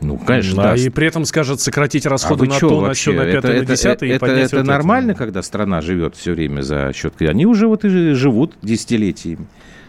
Ну, 0.00 0.18
конечно, 0.18 0.62
да. 0.62 0.74
И 0.74 0.88
при 0.90 1.06
этом 1.06 1.24
скажет 1.24 1.60
сократить 1.60 2.06
расходы 2.06 2.46
а 2.46 2.48
на 2.48 2.58
то, 2.58 2.80
на 2.80 2.92
все, 2.92 3.12
на 3.12 3.24
пятое, 3.24 3.60
на 3.60 3.66
десятое. 3.66 4.10
Это, 4.10 4.26
это, 4.26 4.34
это 4.40 4.56
вот 4.58 4.66
нормально, 4.66 5.12
это. 5.12 5.18
когда 5.18 5.42
страна 5.42 5.80
живет 5.80 6.16
все 6.16 6.32
время 6.32 6.60
за 6.60 6.92
счет... 6.94 7.14
Они 7.22 7.46
уже 7.46 7.66
вот 7.66 7.84
и 7.84 8.12
живут 8.12 8.54
десятилетиями. 8.62 9.46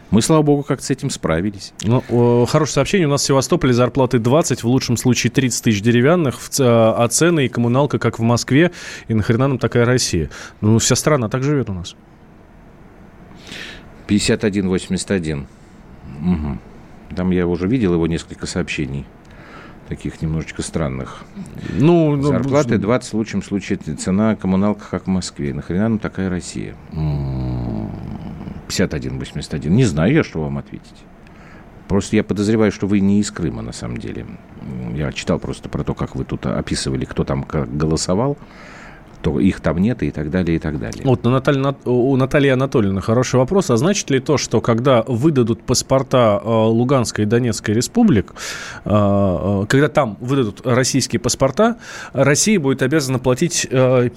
Мы, 0.10 0.22
слава 0.22 0.42
богу, 0.42 0.64
как 0.64 0.82
с 0.82 0.90
этим 0.90 1.10
справились. 1.10 1.74
Ну, 1.84 2.46
хорошее 2.46 2.76
сообщение. 2.76 3.08
У 3.08 3.12
нас 3.12 3.22
в 3.24 3.26
Севастополе 3.26 3.74
зарплаты 3.74 4.20
20, 4.20 4.64
в 4.64 4.68
лучшем 4.68 4.96
случае 4.96 5.32
30 5.32 5.64
тысяч 5.66 5.82
деревянных, 5.82 6.40
а 6.60 7.06
цены 7.10 7.46
и 7.46 7.50
коммуналка, 7.50 8.00
как 8.00 8.18
в 8.18 8.22
Москве. 8.22 8.72
И 9.10 9.14
нахрена 9.14 9.50
нам 9.50 9.60
такая 9.60 9.86
Россия? 9.86 10.30
Ну, 10.62 10.80
вся 10.80 10.96
страна 10.96 11.28
так 11.28 11.44
живет 11.44 11.70
у 11.70 11.74
нас. 11.74 11.98
5181. 14.08 15.48
Угу. 16.22 16.58
Там 17.14 17.32
я 17.32 17.46
уже 17.46 17.68
видел 17.68 17.94
его 17.94 18.08
несколько 18.08 18.46
сообщений 18.46 19.06
таких 19.88 20.22
немножечко 20.22 20.62
странных. 20.62 21.24
Ну, 21.74 22.16
ну 22.16 22.28
Зарплаты 22.28 22.78
20 22.78 23.14
в 23.14 23.18
лучшем 23.18 23.42
случае 23.42 23.78
цена 23.78 24.36
коммуналка, 24.36 24.86
как 24.90 25.06
в 25.06 25.08
Москве. 25.08 25.54
Нахрена 25.54 25.90
нам 25.90 26.00
такая 26.00 26.30
Россия? 26.30 26.76
51-81. 26.92 29.70
Не 29.70 29.86
знаю 29.86 30.14
я, 30.14 30.24
что 30.24 30.44
вам 30.44 30.58
ответить. 30.58 31.04
Просто 31.88 32.18
я 32.18 32.24
подозреваю, 32.24 32.72
что 32.72 32.86
вы 32.86 33.00
не 33.00 33.22
из 33.22 33.32
Крыма, 33.32 33.62
на 33.62 33.72
самом 33.72 33.98
деле. 33.98 34.26
Я 34.94 35.12
читал 35.14 35.40
просто 35.40 35.70
про 35.70 35.84
то, 35.84 35.94
как 35.94 36.16
вы 36.16 36.26
тут 36.26 36.46
описывали, 36.46 37.06
кто 37.06 37.24
там 37.24 37.44
как 37.44 37.76
голосовал 37.76 38.38
то 39.28 39.42
их 39.42 39.60
там 39.60 39.80
нет 39.80 40.04
и 40.04 40.12
так 40.12 40.30
далее, 40.32 40.56
и 40.56 40.60
так 40.60 40.80
далее. 40.80 41.02
Вот 41.04 41.26
у 41.28 41.30
Натальи, 41.30 41.62
у 41.86 42.16
Натальи 42.16 42.50
Анатольевны 42.50 43.02
хороший 43.02 43.36
вопрос. 43.36 43.70
А 43.70 43.76
значит 43.76 44.10
ли 44.10 44.22
то, 44.22 44.38
что 44.38 44.62
когда 44.62 45.04
выдадут 45.06 45.64
паспорта 45.64 46.42
э, 46.42 46.48
Луганской 46.48 47.26
и 47.26 47.28
Донецкой 47.28 47.76
республик, 47.76 48.34
э, 48.86 48.90
э, 48.90 49.66
когда 49.68 49.90
там 49.90 50.18
выдадут 50.22 50.66
российские 50.66 51.20
паспорта, 51.20 51.78
Россия 52.14 52.58
будет 52.58 52.82
обязана 52.82 53.20
платить 53.20 53.68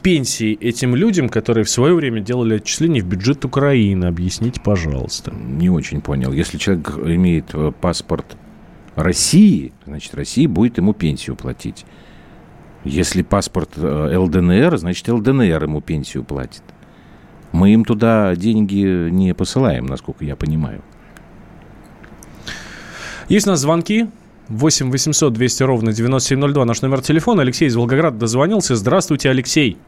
пенсии 0.03 0.57
этим 0.61 0.95
людям, 0.95 1.29
которые 1.29 1.65
в 1.65 1.71
свое 1.71 1.95
время 1.95 2.21
делали 2.21 2.57
отчисления 2.57 3.03
в 3.03 3.07
бюджет 3.07 3.45
Украины? 3.45 4.05
Объясните, 4.05 4.61
пожалуйста. 4.61 5.33
Не 5.33 5.71
очень 5.71 6.01
понял. 6.03 6.33
Если 6.33 6.57
человек 6.57 6.97
имеет 6.99 7.47
паспорт 7.81 8.37
России, 8.95 9.73
значит, 9.87 10.15
Россия 10.15 10.49
будет 10.49 10.79
ему 10.79 10.93
пенсию 10.93 11.35
платить. 11.35 11.85
Если 12.85 13.23
паспорт 13.23 13.71
э, 13.77 14.17
ЛДНР, 14.17 14.79
значит, 14.79 15.07
ЛДНР 15.09 15.65
ему 15.65 15.81
пенсию 15.81 16.25
платит. 16.25 16.63
Мы 17.53 17.73
им 17.73 17.85
туда 17.85 18.35
деньги 18.37 19.11
не 19.11 19.35
посылаем, 19.35 19.87
насколько 19.87 20.25
я 20.25 20.37
понимаю. 20.37 20.83
Есть 23.29 23.47
у 23.47 23.51
нас 23.51 23.61
звонки. 23.61 24.09
8 24.49 24.91
800 24.91 25.33
200 25.33 25.63
ровно 25.63 25.93
9702 25.93 26.65
наш 26.65 26.83
номер 26.83 27.03
телефона. 27.03 27.43
Алексей 27.43 27.69
из 27.69 27.77
Волгограда 27.77 28.19
дозвонился. 28.19 28.75
Здравствуйте, 28.75 29.31
Алексей. 29.31 29.79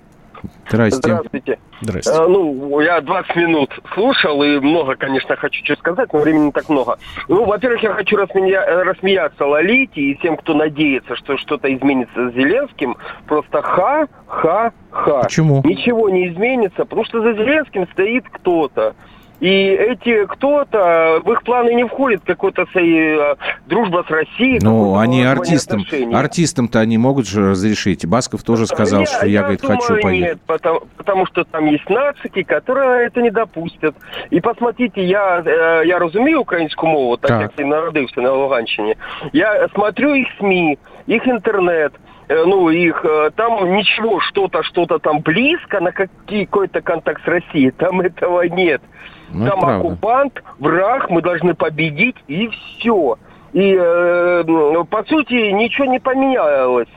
Здрасте. 0.68 0.96
Здравствуйте. 0.96 1.58
Здрасте. 1.80 2.10
А, 2.12 2.26
ну, 2.26 2.80
я 2.80 3.00
20 3.00 3.36
минут 3.36 3.70
слушал, 3.94 4.42
и 4.42 4.58
много, 4.58 4.96
конечно, 4.96 5.36
хочу 5.36 5.64
что 5.64 5.76
сказать, 5.76 6.12
но 6.12 6.20
времени 6.20 6.46
не 6.46 6.52
так 6.52 6.68
много. 6.68 6.98
Ну, 7.28 7.44
во-первых, 7.44 7.82
я 7.82 7.92
хочу 7.92 8.16
рассмея... 8.16 8.84
рассмеяться 8.84 9.46
Лолите 9.46 10.00
и 10.00 10.14
тем, 10.16 10.36
кто 10.36 10.54
надеется, 10.54 11.16
что 11.16 11.36
что-то 11.36 11.72
изменится 11.74 12.30
с 12.30 12.34
Зеленским. 12.34 12.96
Просто 13.26 13.62
ха-ха-ха. 13.62 15.22
Почему? 15.22 15.62
Ничего 15.64 16.08
не 16.08 16.28
изменится, 16.28 16.84
потому 16.84 17.04
что 17.04 17.22
за 17.22 17.34
Зеленским 17.34 17.86
стоит 17.92 18.24
кто-то. 18.30 18.94
И 19.42 19.48
эти 19.48 20.24
кто-то, 20.26 21.20
в 21.24 21.32
их 21.32 21.42
планы 21.42 21.74
не 21.74 21.82
входит 21.82 22.22
какой-то 22.24 22.62
э, 22.62 23.34
дружба 23.66 24.04
с 24.06 24.10
Россией. 24.10 24.60
Ну, 24.62 24.96
они 24.96 25.24
артистам, 25.24 25.84
артистам-то 26.14 26.78
они 26.78 26.96
могут 26.96 27.26
же 27.26 27.50
разрешить. 27.50 28.06
Басков 28.06 28.44
тоже 28.44 28.68
сказал, 28.68 29.00
я, 29.00 29.06
что 29.06 29.26
я, 29.26 29.32
я 29.32 29.40
говорит, 29.40 29.62
думаю, 29.62 29.80
хочу 29.80 30.00
поехать. 30.00 30.28
Нет, 30.34 30.40
потому, 30.46 30.82
потому 30.96 31.26
что 31.26 31.42
там 31.42 31.66
есть 31.66 31.90
нацики, 31.90 32.44
которые 32.44 33.08
это 33.08 33.20
не 33.20 33.32
допустят. 33.32 33.96
И 34.30 34.40
посмотрите, 34.40 35.04
я, 35.04 35.42
э, 35.44 35.82
я 35.86 35.98
разумею 35.98 36.42
украинскую 36.42 36.92
мову, 36.92 37.16
так, 37.16 37.30
так. 37.30 37.40
як 37.40 37.52
я 37.56 37.66
народився 37.66 38.20
на 38.20 38.32
Луганщине. 38.32 38.96
Я 39.32 39.66
смотрю 39.74 40.14
их 40.14 40.28
СМИ, 40.38 40.78
их 41.08 41.26
интернет, 41.26 41.92
э, 42.28 42.44
ну, 42.44 42.70
их, 42.70 43.04
там 43.34 43.74
ничего, 43.74 44.20
что-то, 44.20 44.62
что-то 44.62 45.00
там 45.00 45.18
близко 45.18 45.80
на 45.80 45.90
какой-то 45.90 46.80
контакт 46.80 47.24
с 47.24 47.26
Россией, 47.26 47.72
там 47.72 48.02
этого 48.02 48.42
нет. 48.42 48.80
Ну, 49.32 49.46
Там 49.48 49.64
оккупант, 49.64 50.42
враг, 50.58 51.10
мы 51.10 51.22
должны 51.22 51.54
победить, 51.54 52.16
и 52.28 52.48
все. 52.48 53.16
И, 53.52 53.76
э, 53.78 54.44
по 54.88 55.04
сути, 55.04 55.52
ничего 55.52 55.86
не 55.86 55.98
поменялось. 55.98 56.88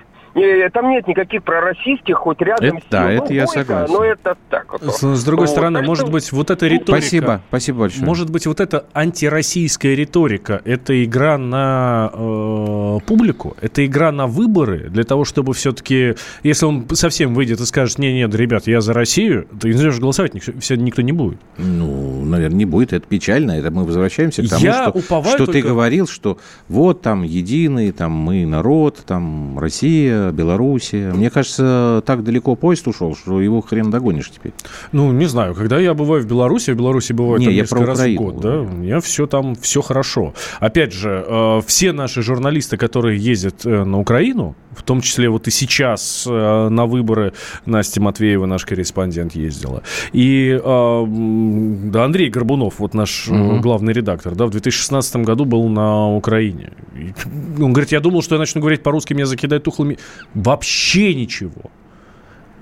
Там 0.73 0.89
нет 0.89 1.07
никаких 1.07 1.43
пророссийских, 1.43 2.17
хоть 2.17 2.41
рядом 2.41 2.77
это, 2.77 2.85
с 2.85 2.89
Да, 2.89 3.09
это 3.09 3.27
ну, 3.29 3.35
я 3.35 3.47
согласен. 3.47 3.93
Но 3.93 4.03
это 4.03 4.35
так 4.49 4.73
вот. 4.73 4.83
С, 4.83 5.01
с 5.01 5.23
другой 5.23 5.45
вот, 5.45 5.51
стороны, 5.51 5.79
так 5.79 5.87
может 5.87 6.03
что... 6.05 6.11
быть, 6.11 6.31
вот 6.33 6.51
эта 6.51 6.67
риторика... 6.67 7.01
Спасибо, 7.01 7.41
спасибо 7.47 7.79
большое. 7.79 8.05
Может 8.05 8.29
быть, 8.29 8.45
вот 8.45 8.59
эта 8.59 8.85
антироссийская 8.93 9.95
риторика, 9.95 10.61
это 10.65 11.01
игра 11.05 11.37
на 11.37 12.11
э, 12.11 12.97
публику, 13.05 13.55
это 13.61 13.85
игра 13.85 14.11
на 14.11 14.27
выборы, 14.27 14.89
для 14.89 15.05
того, 15.05 15.23
чтобы 15.23 15.53
все-таки, 15.53 16.15
если 16.43 16.65
он 16.65 16.85
совсем 16.91 17.33
выйдет 17.33 17.61
и 17.61 17.65
скажет, 17.65 17.97
не, 17.97 18.11
нет, 18.13 18.35
ребят, 18.35 18.67
я 18.67 18.81
за 18.81 18.91
Россию, 18.91 19.47
то 19.57 19.69
не 19.69 19.73
же 19.73 20.01
голосовать 20.01 20.33
никто, 20.33 20.51
никто 20.75 21.01
не 21.01 21.13
будет. 21.13 21.39
Ну, 21.57 22.25
наверное, 22.25 22.57
не 22.57 22.65
будет, 22.65 22.91
это 22.91 23.07
печально, 23.07 23.53
это 23.53 23.71
мы 23.71 23.85
возвращаемся 23.85 24.43
к 24.43 24.49
тому, 24.49 24.65
я 24.65 24.89
что, 24.89 25.01
что 25.01 25.37
только... 25.37 25.53
ты 25.53 25.61
говорил, 25.61 26.07
что 26.07 26.39
вот 26.67 27.01
там 27.01 27.23
единый, 27.23 27.93
там 27.93 28.11
мы 28.11 28.45
народ, 28.45 29.01
там 29.05 29.57
Россия, 29.59 30.24
Россия, 30.25 30.31
Белоруссия. 30.31 31.11
Мне 31.13 31.29
кажется, 31.29 32.01
так 32.05 32.23
далеко 32.23 32.55
поезд 32.55 32.87
ушел, 32.87 33.15
что 33.15 33.41
его 33.41 33.61
хрен 33.61 33.89
догонишь 33.91 34.29
теперь. 34.31 34.53
Ну, 34.91 35.11
не 35.11 35.25
знаю, 35.25 35.53
когда 35.55 35.79
я 35.79 35.93
бываю 35.93 36.23
в 36.23 36.27
Беларуси, 36.27 36.71
в 36.71 36.75
Беларуси 36.77 37.13
бывает 37.13 37.39
не, 37.39 37.45
там 37.47 37.53
я 37.55 37.61
несколько 37.61 37.85
раз 37.85 37.97
Украину. 37.99 38.21
в 38.21 38.23
год, 38.25 38.41
да, 38.41 38.59
у 38.61 38.65
меня 38.69 38.99
все 38.99 39.27
там, 39.27 39.55
все 39.55 39.81
хорошо. 39.81 40.33
Опять 40.59 40.93
же, 40.93 41.23
э, 41.27 41.61
все 41.65 41.91
наши 41.91 42.21
журналисты, 42.21 42.77
которые 42.77 43.19
ездят 43.19 43.65
э, 43.65 43.83
на 43.83 43.99
Украину, 43.99 44.55
в 44.71 44.83
том 44.83 45.01
числе 45.01 45.29
вот 45.29 45.47
и 45.47 45.51
сейчас 45.51 46.25
э, 46.29 46.69
на 46.69 46.85
выборы 46.85 47.33
Настя 47.65 48.01
Матвеева, 48.01 48.45
наш 48.45 48.65
корреспондент, 48.65 49.35
ездила. 49.35 49.83
И 50.13 50.59
да, 50.63 52.03
Андрей 52.05 52.29
Горбунов, 52.29 52.79
вот 52.79 52.93
наш 52.93 53.27
Мгм. 53.27 53.61
главный 53.61 53.93
редактор, 53.93 54.35
да, 54.35 54.45
в 54.45 54.49
2016 54.51 55.17
году 55.17 55.45
был 55.45 55.67
на 55.69 56.15
Украине. 56.15 56.71
И 56.95 57.13
он 57.61 57.73
говорит, 57.73 57.91
я 57.91 57.99
думал, 57.99 58.21
что 58.21 58.35
я 58.35 58.39
начну 58.39 58.61
говорить 58.61 58.83
по-русски, 58.83 59.13
меня 59.13 59.25
закидают 59.25 59.63
тухлыми. 59.63 59.97
Вообще 60.33 61.13
ничего. 61.13 61.71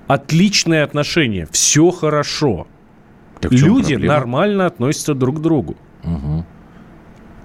Отличные 0.06 0.82
отношения, 0.82 1.48
все 1.50 1.90
хорошо. 1.90 2.66
Так 3.40 3.52
Люди 3.52 3.94
проблема? 3.94 4.14
нормально 4.14 4.66
относятся 4.66 5.14
друг 5.14 5.38
к 5.38 5.40
другу. 5.40 5.76
Мгм. 6.02 6.44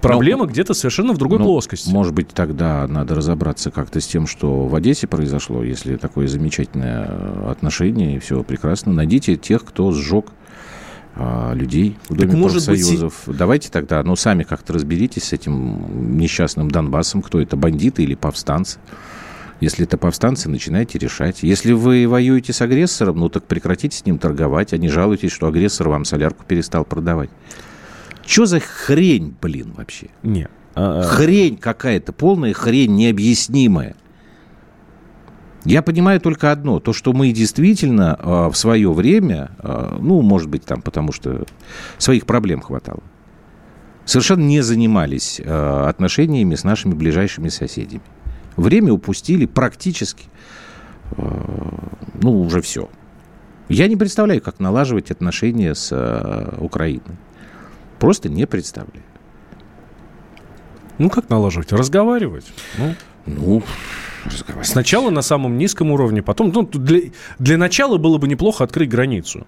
Проблема 0.02 0.46
где-то 0.46 0.74
совершенно 0.74 1.14
в 1.14 1.18
другой 1.18 1.40
Ну, 1.40 1.46
плоскости. 1.46 1.90
Может 1.90 2.14
быть, 2.14 2.30
тогда 2.30 2.88
надо 2.88 3.16
разобраться 3.16 3.70
как-то 3.70 4.00
с 4.00 4.08
тем, 4.08 4.28
что 4.28 4.66
в 4.66 4.76
Одессе 4.76 5.08
произошло, 5.08 5.64
если 5.64 5.98
такое 5.98 6.28
замечательное 6.28 7.06
э, 7.10 7.52
отношение, 7.52 8.16
и 8.16 8.20
все 8.20 8.44
прекрасно. 8.44 8.94
Найдите 8.94 9.36
тех, 9.36 9.66
кто 9.66 9.92
сжег 9.92 10.28
а, 11.16 11.54
людей 11.54 11.98
в 12.08 12.16
Доме 12.16 12.38
может 12.38 12.66
быть, 12.68 12.80
профсоюзов. 12.80 13.24
Давайте 13.28 13.70
тогда, 13.70 14.02
ну, 14.04 14.16
сами 14.16 14.44
как-то 14.44 14.72
разберитесь 14.74 15.26
с 15.26 15.34
этим 15.34 16.18
несчастным 16.18 16.72
Донбассом, 16.72 17.22
кто 17.22 17.42
это, 17.42 17.58
бандиты 17.58 18.04
или 18.04 18.16
повстанцы. 18.16 18.80
Если 19.60 19.86
это 19.86 19.98
повстанцы, 19.98 20.50
начинайте 20.50 20.98
решать. 20.98 21.44
Если 21.44 21.74
вы 21.74 22.08
воюете 22.08 22.54
с 22.54 22.62
агрессором, 22.62 23.18
ну 23.18 23.30
так 23.30 23.44
прекратите 23.44 23.98
с 23.98 24.06
ним 24.06 24.18
торговать, 24.18 24.74
а 24.74 24.78
не 24.78 24.88
жалуйтесь, 24.88 25.32
что 25.32 25.48
агрессор 25.48 25.90
вам 25.90 26.06
солярку 26.06 26.46
перестал 26.48 26.86
продавать. 26.86 27.30
Что 28.26 28.46
за 28.46 28.60
хрень, 28.60 29.36
блин, 29.42 29.74
вообще? 29.76 30.08
Не. 30.24 30.48
а, 30.76 31.02
а, 31.02 31.04
Хрень 31.04 31.58
какая-то, 31.58 32.14
полная 32.14 32.54
хрень 32.54 32.96
необъяснимая. 32.96 33.96
Я 35.66 35.82
понимаю 35.82 36.22
только 36.22 36.52
одно, 36.52 36.80
то, 36.80 36.94
что 36.94 37.12
мы 37.12 37.32
действительно 37.32 38.18
э, 38.18 38.50
в 38.50 38.56
свое 38.56 38.94
время, 38.94 39.52
э, 39.60 39.98
ну, 40.00 40.22
может 40.22 40.48
быть, 40.48 40.64
там, 40.64 40.82
потому 40.82 41.12
что 41.12 41.44
своих 41.98 42.26
проблем 42.26 42.62
хватало, 42.62 43.04
совершенно 44.06 44.44
не 44.44 44.62
занимались 44.62 45.42
э, 45.44 45.84
отношениями 45.88 46.56
с 46.56 46.64
нашими 46.64 46.94
ближайшими 46.94 47.50
соседями. 47.50 48.04
Время 48.60 48.92
упустили 48.92 49.46
практически, 49.46 50.26
э, 51.12 51.22
ну, 52.22 52.42
уже 52.42 52.62
все. 52.62 52.90
Я 53.70 53.88
не 53.88 53.96
представляю, 53.96 54.42
как 54.42 54.60
налаживать 54.60 55.12
отношения 55.12 55.74
с 55.76 55.92
э, 55.92 56.58
Украиной. 56.60 57.18
Просто 58.00 58.28
не 58.28 58.46
представляю. 58.46 59.06
Ну, 60.98 61.10
как 61.10 61.30
налаживать? 61.30 61.72
Разговаривать. 61.72 62.46
Ну, 62.78 62.96
Ну, 63.26 63.64
разговаривать. 64.26 64.68
Сначала 64.68 65.10
на 65.10 65.22
самом 65.22 65.58
низком 65.58 65.92
уровне, 65.92 66.22
потом... 66.22 66.52
Ну, 66.54 66.64
для, 66.64 67.12
для 67.38 67.58
начала 67.58 67.98
было 67.98 68.18
бы 68.18 68.28
неплохо 68.28 68.66
открыть 68.66 68.90
границу. 68.90 69.48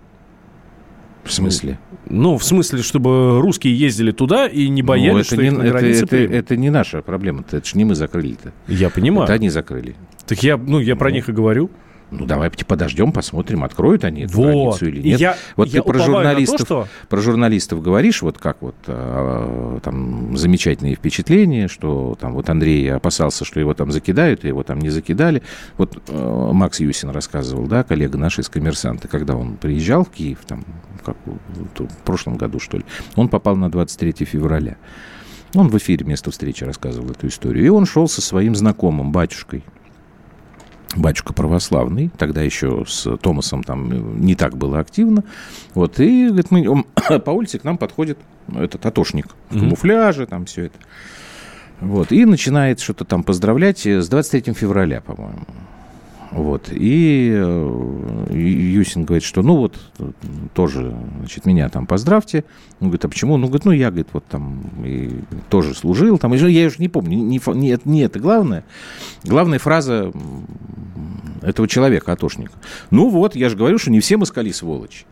В 1.24 1.32
смысле? 1.32 1.80
Ну, 2.10 2.38
в 2.38 2.44
смысле, 2.44 2.82
чтобы 2.82 3.40
русские 3.42 3.78
ездили 3.78 4.12
туда 4.12 4.48
и 4.48 4.68
не 4.70 4.82
Ну, 4.82 4.88
боялись, 4.88 5.28
это 5.28 5.36
что 5.36 5.42
не, 5.42 5.48
их 5.48 5.54
на 5.58 5.62
это, 5.62 5.72
границе 5.72 6.04
это, 6.04 6.08
примут. 6.08 6.36
это 6.36 6.58
не 6.58 6.70
наша 6.70 7.02
проблема. 7.02 7.44
Это 7.50 7.66
же 7.66 7.78
не 7.78 7.86
мы 7.86 7.96
закрыли-то. 7.96 8.52
Я 8.68 8.90
понимаю. 8.90 9.26
Это 9.26 9.34
они 9.34 9.50
закрыли. 9.50 9.96
Так 10.26 10.44
я, 10.44 10.58
ну, 10.58 10.80
я 10.80 10.96
про 10.96 11.12
них 11.12 11.30
и 11.30 11.32
говорю. 11.32 11.70
Ну, 12.12 12.26
давайте 12.26 12.66
подождем, 12.66 13.14
посмотрим, 13.14 13.64
откроют 13.64 14.04
они 14.04 14.24
эту 14.24 14.34
Вот. 14.34 14.46
границу 14.46 14.86
или 14.88 15.02
нет. 15.02 15.20
я- 15.20 15.38
вот 15.56 15.70
я 15.70 15.82
ты 15.82 15.88
про 15.88 15.94
на 15.94 16.00
то, 16.00 16.06
журналистов, 16.12 16.62
что- 16.62 16.88
про 17.08 17.22
журналистов 17.22 17.82
говоришь, 17.82 18.22
вот 18.22 18.38
как 18.38 18.58
вот 18.62 18.76
а, 18.88 19.80
там 19.80 20.36
замечательные 20.38 20.96
впечатления, 20.96 21.68
что 21.70 22.18
там 22.20 22.34
вот 22.34 22.50
Андрей 22.50 22.92
опасался, 22.94 23.46
что 23.46 23.60
его 23.62 23.74
там 23.74 23.92
закидают, 23.92 24.44
и 24.44 24.50
его 24.50 24.64
там 24.64 24.80
не 24.80 24.90
закидали. 24.90 25.42
Вот 25.78 26.02
э, 26.10 26.50
Макс 26.54 26.80
Юсин 26.82 27.10
рассказывал, 27.12 27.66
да, 27.68 27.84
коллега 27.84 28.18
наш 28.18 28.40
из 28.40 28.50
«Коммерсанта», 28.50 29.08
когда 29.08 29.36
он 29.38 29.56
приезжал 29.56 30.04
в 30.04 30.10
Киев, 30.10 30.40
там, 30.46 30.66
как 31.06 31.16
в 31.26 32.04
прошлом 32.04 32.36
году, 32.36 32.60
что 32.60 32.78
ли, 32.78 32.84
он 33.16 33.30
попал 33.30 33.56
на 33.56 33.72
23 33.72 34.26
февраля. 34.26 34.76
Он 35.56 35.70
в 35.70 35.78
эфире 35.78 36.06
место 36.06 36.32
встречи 36.32 36.64
рассказывал 36.64 37.10
эту 37.12 37.28
историю. 37.28 37.66
И 37.66 37.70
он 37.70 37.86
шел 37.86 38.08
со 38.08 38.22
своим 38.22 38.56
знакомым, 38.56 39.12
батюшкой. 39.12 39.64
Батюшка 40.96 41.34
православный, 41.34 42.12
тогда 42.18 42.42
еще 42.42 42.84
с 42.88 43.18
Томасом 43.18 43.64
там 43.64 44.20
не 44.20 44.36
так 44.36 44.58
было 44.58 44.80
активно. 44.80 45.24
Вот, 45.74 46.00
и 46.00 46.28
говорит, 46.28 46.52
мы, 46.52 46.68
он, 46.68 46.86
по 47.26 47.32
улице 47.32 47.60
к 47.60 47.64
нам 47.64 47.78
подходит 47.78 48.18
этот 48.54 48.86
атошник 48.86 49.28
в 49.50 49.60
камуфляже, 49.60 50.28
там 50.28 50.46
все 50.46 50.66
это. 50.66 50.78
Вот, 51.80 52.12
и 52.12 52.26
начинает 52.26 52.80
что-то 52.80 53.06
там 53.06 53.24
поздравлять 53.24 53.86
с 53.86 54.08
23 54.08 54.54
февраля, 54.54 55.02
по-моему. 55.02 55.46
Вот, 56.32 56.70
и 56.72 57.30
э, 57.34 58.28
Юсин 58.32 59.04
говорит, 59.04 59.24
что 59.24 59.42
ну 59.42 59.58
вот 59.58 59.78
тоже, 60.54 60.96
значит, 61.20 61.46
меня 61.46 61.68
там 61.68 61.86
поздравьте. 61.86 62.46
Он 62.80 62.88
говорит, 62.88 63.04
а 63.04 63.10
почему? 63.10 63.36
Ну, 63.36 63.48
говорит, 63.48 63.66
ну 63.66 63.72
я, 63.74 63.90
говорит, 63.90 64.08
вот 64.14 64.26
там 64.28 64.64
и 64.86 65.20
тоже 65.50 65.76
служил, 65.76 66.18
там, 66.18 66.32
я 66.34 66.68
уже 66.68 66.76
не 66.78 66.88
помню, 66.88 67.18
не, 67.18 67.42
не, 67.54 67.78
не 67.84 68.02
это 68.02 68.20
главное. 68.20 68.64
Главная 69.26 69.60
фраза 69.60 70.14
этого 71.42 71.68
человека, 71.68 72.14
атошника. 72.14 72.54
Ну 72.92 73.10
вот, 73.10 73.36
я 73.36 73.50
же 73.50 73.58
говорю, 73.58 73.78
что 73.78 73.92
не 73.92 74.00
все 74.00 74.16
москали 74.16 74.52
сволочи. 74.52 75.06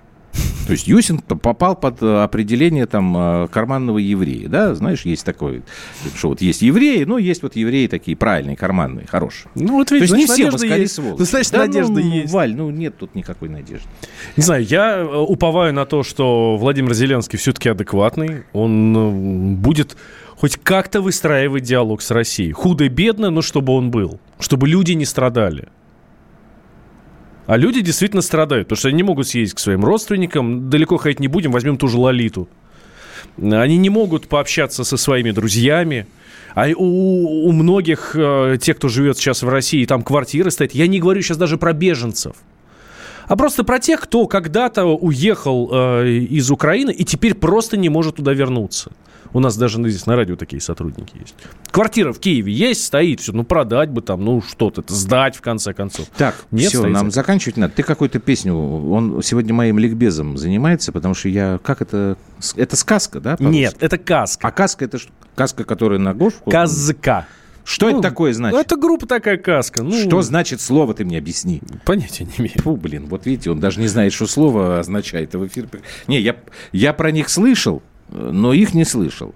То 0.70 0.74
есть 0.74 0.88
Юсин 0.88 1.18
попал 1.18 1.76
под 1.76 2.04
э, 2.04 2.24
определение 2.24 2.86
там 2.86 3.16
э, 3.18 3.48
карманного 3.48 3.98
еврея, 3.98 4.48
да, 4.48 4.76
знаешь, 4.76 5.02
есть 5.02 5.26
такой, 5.26 5.64
что 6.16 6.30
вот 6.30 6.42
есть 6.42 6.62
евреи, 6.62 7.06
ну, 7.06 7.18
есть 7.18 7.42
вот 7.42 7.56
евреи 7.56 7.88
такие 7.88 8.16
правильные, 8.16 8.56
карманные, 8.56 9.08
хорошие. 9.08 9.50
Ну, 9.56 9.74
вот 9.74 9.88
То 9.88 9.96
видишь, 9.96 10.10
есть 10.10 10.20
не 10.20 10.26
значит, 10.28 10.36
все 10.36 10.46
надежда 10.46 10.66
москали 10.66 10.82
есть. 10.82 10.94
сволочи. 10.94 11.20
Ну, 11.20 11.26
значит, 11.26 11.52
Да 11.52 11.58
надежда 11.58 11.94
ну, 11.94 12.00
есть. 12.00 12.34
Валь, 12.34 12.56
ну, 12.56 12.70
нет 12.70 12.96
тут 13.00 13.16
никакой 13.16 13.50
надежды. 13.50 13.88
Не 14.38 14.44
знаю, 14.44 14.64
я 14.64 14.98
э, 14.98 15.06
уповаю 15.06 15.74
на 15.74 15.88
то, 15.88 16.04
что 16.04 16.56
Владимир 16.58 16.94
Зеленский 16.94 17.40
все-таки 17.40 17.70
адекватный. 17.70 18.44
Он 18.54 19.56
будет 19.56 19.98
хоть 20.38 20.58
как-то 20.58 21.02
выстраивать 21.02 21.64
диалог 21.64 22.04
с 22.04 22.12
Россией. 22.12 22.52
Худо-бедно, 22.52 23.32
но 23.32 23.42
чтобы 23.42 23.74
он 23.74 23.90
был. 23.90 24.20
Чтобы 24.40 24.68
люди 24.68 24.92
не 24.92 25.06
страдали. 25.06 25.70
А 27.50 27.58
люди 27.58 27.82
действительно 27.82 28.22
страдают, 28.22 28.68
потому 28.68 28.78
что 28.78 28.90
они 28.90 28.98
не 28.98 29.04
могут 29.04 29.28
съездить 29.28 29.56
к 29.56 29.60
своим 29.60 29.84
родственникам. 29.84 30.70
Далеко 30.70 30.98
ходить 30.98 31.20
не 31.20 31.28
будем, 31.28 31.52
возьмем 31.52 31.78
ту 31.78 31.88
же 31.88 31.98
Лолиту. 31.98 32.48
Они 33.42 33.76
не 33.78 33.90
могут 33.90 34.28
пообщаться 34.28 34.84
со 34.84 34.98
своими 34.98 35.32
друзьями. 35.32 36.06
А 36.54 36.68
у, 36.76 37.48
у 37.48 37.52
многих, 37.52 38.12
э, 38.14 38.60
тех, 38.62 38.78
кто 38.78 38.88
живет 38.88 39.18
сейчас 39.18 39.42
в 39.42 39.50
России, 39.50 39.84
там 39.86 40.04
квартиры 40.04 40.52
стоят. 40.52 40.74
Я 40.74 40.86
не 40.86 41.00
говорю 41.00 41.24
сейчас 41.24 41.38
даже 41.38 41.58
про 41.58 41.74
беженцев 41.74 42.36
а 43.30 43.36
просто 43.36 43.64
про 43.64 43.80
тех, 43.80 44.02
кто 44.02 44.26
когда-то 44.26 44.86
уехал 44.86 45.70
э, 45.72 46.10
из 46.10 46.50
Украины 46.50 46.90
и 46.92 47.06
теперь 47.06 47.36
просто 47.36 47.78
не 47.78 47.88
может 47.88 48.16
туда 48.16 48.34
вернуться. 48.34 48.92
У 49.32 49.40
нас 49.40 49.56
даже 49.56 49.78
здесь 49.88 50.08
на 50.08 50.16
радио 50.16 50.36
такие 50.36 50.60
сотрудники 50.60 51.16
есть. 51.16 51.36
Квартира 51.70 52.12
в 52.12 52.20
Киеве 52.20 52.52
есть, 52.52 52.84
стоит, 52.84 53.20
все, 53.20 53.32
ну 53.32 53.44
продать 53.44 53.92
бы 53.92 54.02
там, 54.02 54.26
ну 54.26 54.42
что-то, 54.42 54.84
сдать 54.88 55.36
в 55.36 55.42
конце 55.42 55.74
концов. 55.76 56.08
Так, 56.18 56.34
Нет, 56.50 56.70
все, 56.70 56.80
стоит 56.80 56.94
нам 56.94 57.12
за- 57.12 57.16
заканчивать 57.16 57.58
надо. 57.58 57.74
Ты 57.76 57.84
какую-то 57.84 58.18
песню, 58.18 58.56
он 58.58 59.22
сегодня 59.22 59.54
моим 59.54 59.78
ликбезом 59.78 60.36
занимается, 60.36 60.92
потому 60.92 61.14
что 61.14 61.30
я, 61.30 61.60
как 61.64 61.84
это, 61.84 62.18
это 62.56 62.76
сказка, 62.76 63.20
да? 63.20 63.38
Нет, 63.40 63.76
это 63.80 64.00
каска. 64.00 64.48
А 64.48 64.52
каска 64.52 64.86
это 64.86 64.98
что? 64.98 65.12
Каска, 65.36 65.64
которая 65.64 66.00
на 66.00 66.16
Гошу? 66.16 66.38
Казка. 66.50 67.28
Что 67.70 67.90
это 67.90 68.02
такое 68.02 68.34
значит? 68.34 68.56
Ну, 68.56 68.60
это 68.60 68.76
группа 68.78 69.06
такая 69.06 69.38
каска. 69.38 69.84
Ну, 69.84 69.92
Что 69.92 70.22
значит 70.24 70.60
слово, 70.60 70.96
ты 70.96 71.06
мне 71.06 71.20
объясни. 71.20 71.62
Понятия 71.86 72.26
не 72.26 72.32
имею. 72.40 72.60
Фу, 72.64 72.76
блин, 72.76 73.06
вот 73.08 73.28
видите, 73.28 73.52
он 73.52 73.60
даже 73.60 73.80
не 73.80 73.88
знает, 73.88 74.12
что 74.12 74.26
слово 74.26 74.80
означает. 74.80 75.36
В 75.36 75.46
эфир... 75.46 75.68
Не, 76.08 76.20
я, 76.20 76.36
я 76.72 76.94
про 76.94 77.12
них 77.12 77.30
слышал, 77.30 77.84
но 78.10 78.54
их 78.54 78.74
не 78.74 78.86
слышал. 78.86 79.36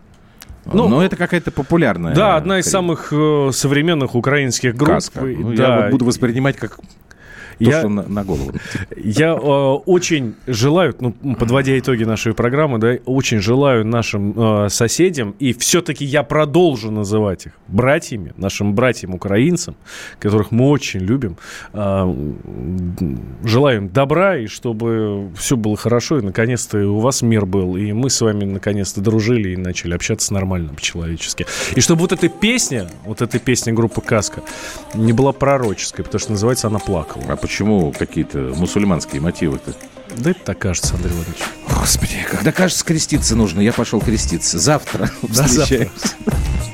Ну, 0.65 0.87
но 0.87 1.03
это 1.03 1.15
какая-то 1.15 1.51
популярная. 1.51 2.15
Да, 2.15 2.37
одна 2.37 2.59
из 2.59 2.65
самых 2.65 3.09
э, 3.11 3.49
современных 3.51 4.15
украинских 4.15 4.75
групп. 4.75 4.93
Каска. 4.93 5.21
Ну, 5.21 5.53
да, 5.53 5.63
я 5.63 5.81
вот 5.81 5.91
буду 5.91 6.05
воспринимать 6.05 6.57
как 6.57 6.79
я, 7.69 7.87
на, 7.89 8.03
на 8.03 8.23
голову. 8.23 8.51
Я 8.95 9.33
э, 9.33 9.37
очень 9.37 10.35
желаю, 10.47 10.95
ну, 10.99 11.13
подводя 11.35 11.77
итоги 11.77 12.03
нашей 12.03 12.33
программы, 12.33 12.77
да, 12.79 12.97
очень 13.05 13.39
желаю 13.39 13.85
нашим 13.85 14.33
э, 14.65 14.69
соседям, 14.69 15.35
и 15.39 15.53
все-таки 15.53 16.05
я 16.05 16.23
продолжу 16.23 16.91
называть 16.91 17.47
их 17.47 17.53
братьями, 17.67 18.33
нашим 18.37 18.73
братьям-украинцам, 18.75 19.75
которых 20.19 20.51
мы 20.51 20.69
очень 20.69 20.99
любим, 20.99 21.37
э, 21.73 22.13
желаю 23.43 23.77
им 23.77 23.89
добра, 23.89 24.37
и 24.37 24.47
чтобы 24.47 25.29
все 25.37 25.55
было 25.55 25.77
хорошо, 25.77 26.19
и 26.19 26.21
наконец-то 26.21 26.77
у 26.77 26.99
вас 26.99 27.21
мир 27.21 27.45
был, 27.45 27.75
и 27.77 27.91
мы 27.93 28.09
с 28.09 28.21
вами 28.21 28.45
наконец-то 28.45 29.01
дружили 29.01 29.53
и 29.53 29.57
начали 29.57 29.93
общаться 29.93 30.33
нормально 30.33 30.73
по-человечески. 30.73 31.45
И 31.75 31.81
чтобы 31.81 32.01
вот 32.01 32.11
эта 32.11 32.29
песня, 32.29 32.87
вот 33.05 33.21
эта 33.21 33.39
песня 33.39 33.73
группы 33.73 34.01
«Каска» 34.01 34.41
не 34.93 35.13
была 35.13 35.31
пророческой, 35.31 36.05
потому 36.05 36.19
что 36.19 36.31
называется 36.31 36.67
она 36.67 36.79
«Плакала». 36.79 37.23
А 37.29 37.35
почему 37.35 37.52
какие-то 37.97 38.53
мусульманские 38.55 39.21
мотивы-то? 39.21 39.73
Да 40.17 40.31
это 40.31 40.39
так 40.41 40.59
кажется, 40.59 40.95
Андрей 40.95 41.11
Иванович. 41.13 41.39
Господи, 41.69 42.25
когда 42.29 42.51
кажется, 42.51 42.85
креститься 42.85 43.35
нужно, 43.35 43.61
я 43.61 43.73
пошел 43.73 43.99
креститься. 43.99 44.59
Завтра 44.59 45.09
да, 45.21 45.43
встречаемся. 45.43 46.07
Завтра. 46.25 46.72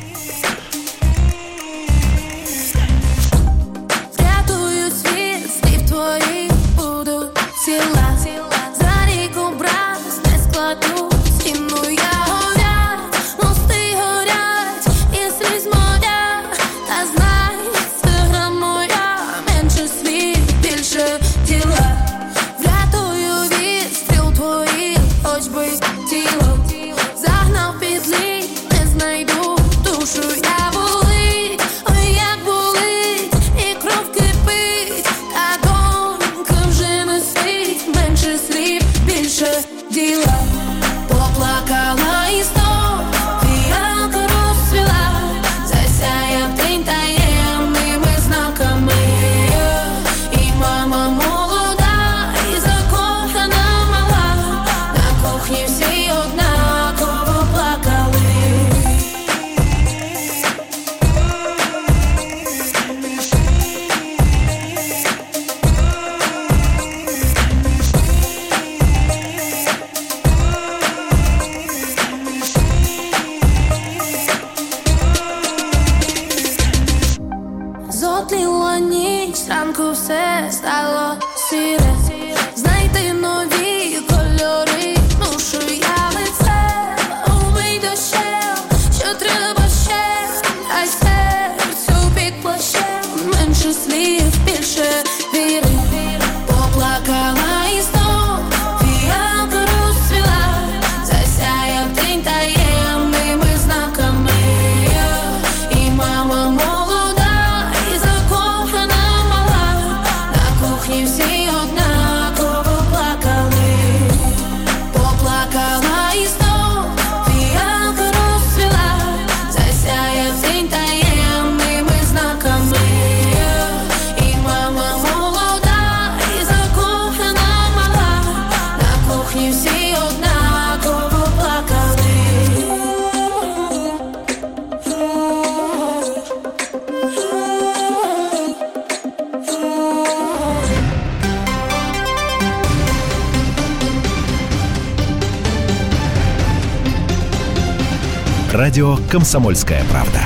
«Комсомольская 149.10 149.84
правда». 149.86 150.20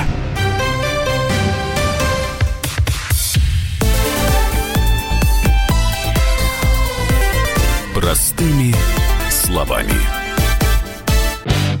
Простыми 7.94 8.74
словами. 9.30 9.90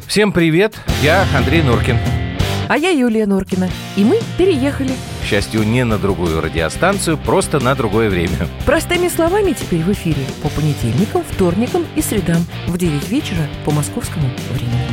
Всем 0.06 0.32
привет, 0.32 0.76
я 1.02 1.26
Андрей 1.36 1.62
Нуркин. 1.62 1.98
А 2.68 2.78
я 2.78 2.88
Юлия 2.88 3.26
Нуркина. 3.26 3.68
И 3.96 4.04
мы 4.04 4.20
переехали. 4.38 4.92
К 5.22 5.26
счастью, 5.26 5.64
не 5.64 5.84
на 5.84 5.98
другую 5.98 6.40
радиостанцию, 6.40 7.18
просто 7.18 7.60
на 7.60 7.74
другое 7.74 8.08
время. 8.08 8.48
Простыми 8.64 9.08
словами 9.08 9.52
теперь 9.52 9.82
в 9.82 9.92
эфире 9.92 10.24
по 10.42 10.48
понедельникам, 10.48 11.22
вторникам 11.22 11.84
и 11.96 12.00
средам 12.00 12.46
в 12.66 12.78
9 12.78 13.08
вечера 13.10 13.46
по 13.66 13.72
московскому 13.72 14.30
времени. 14.52 14.83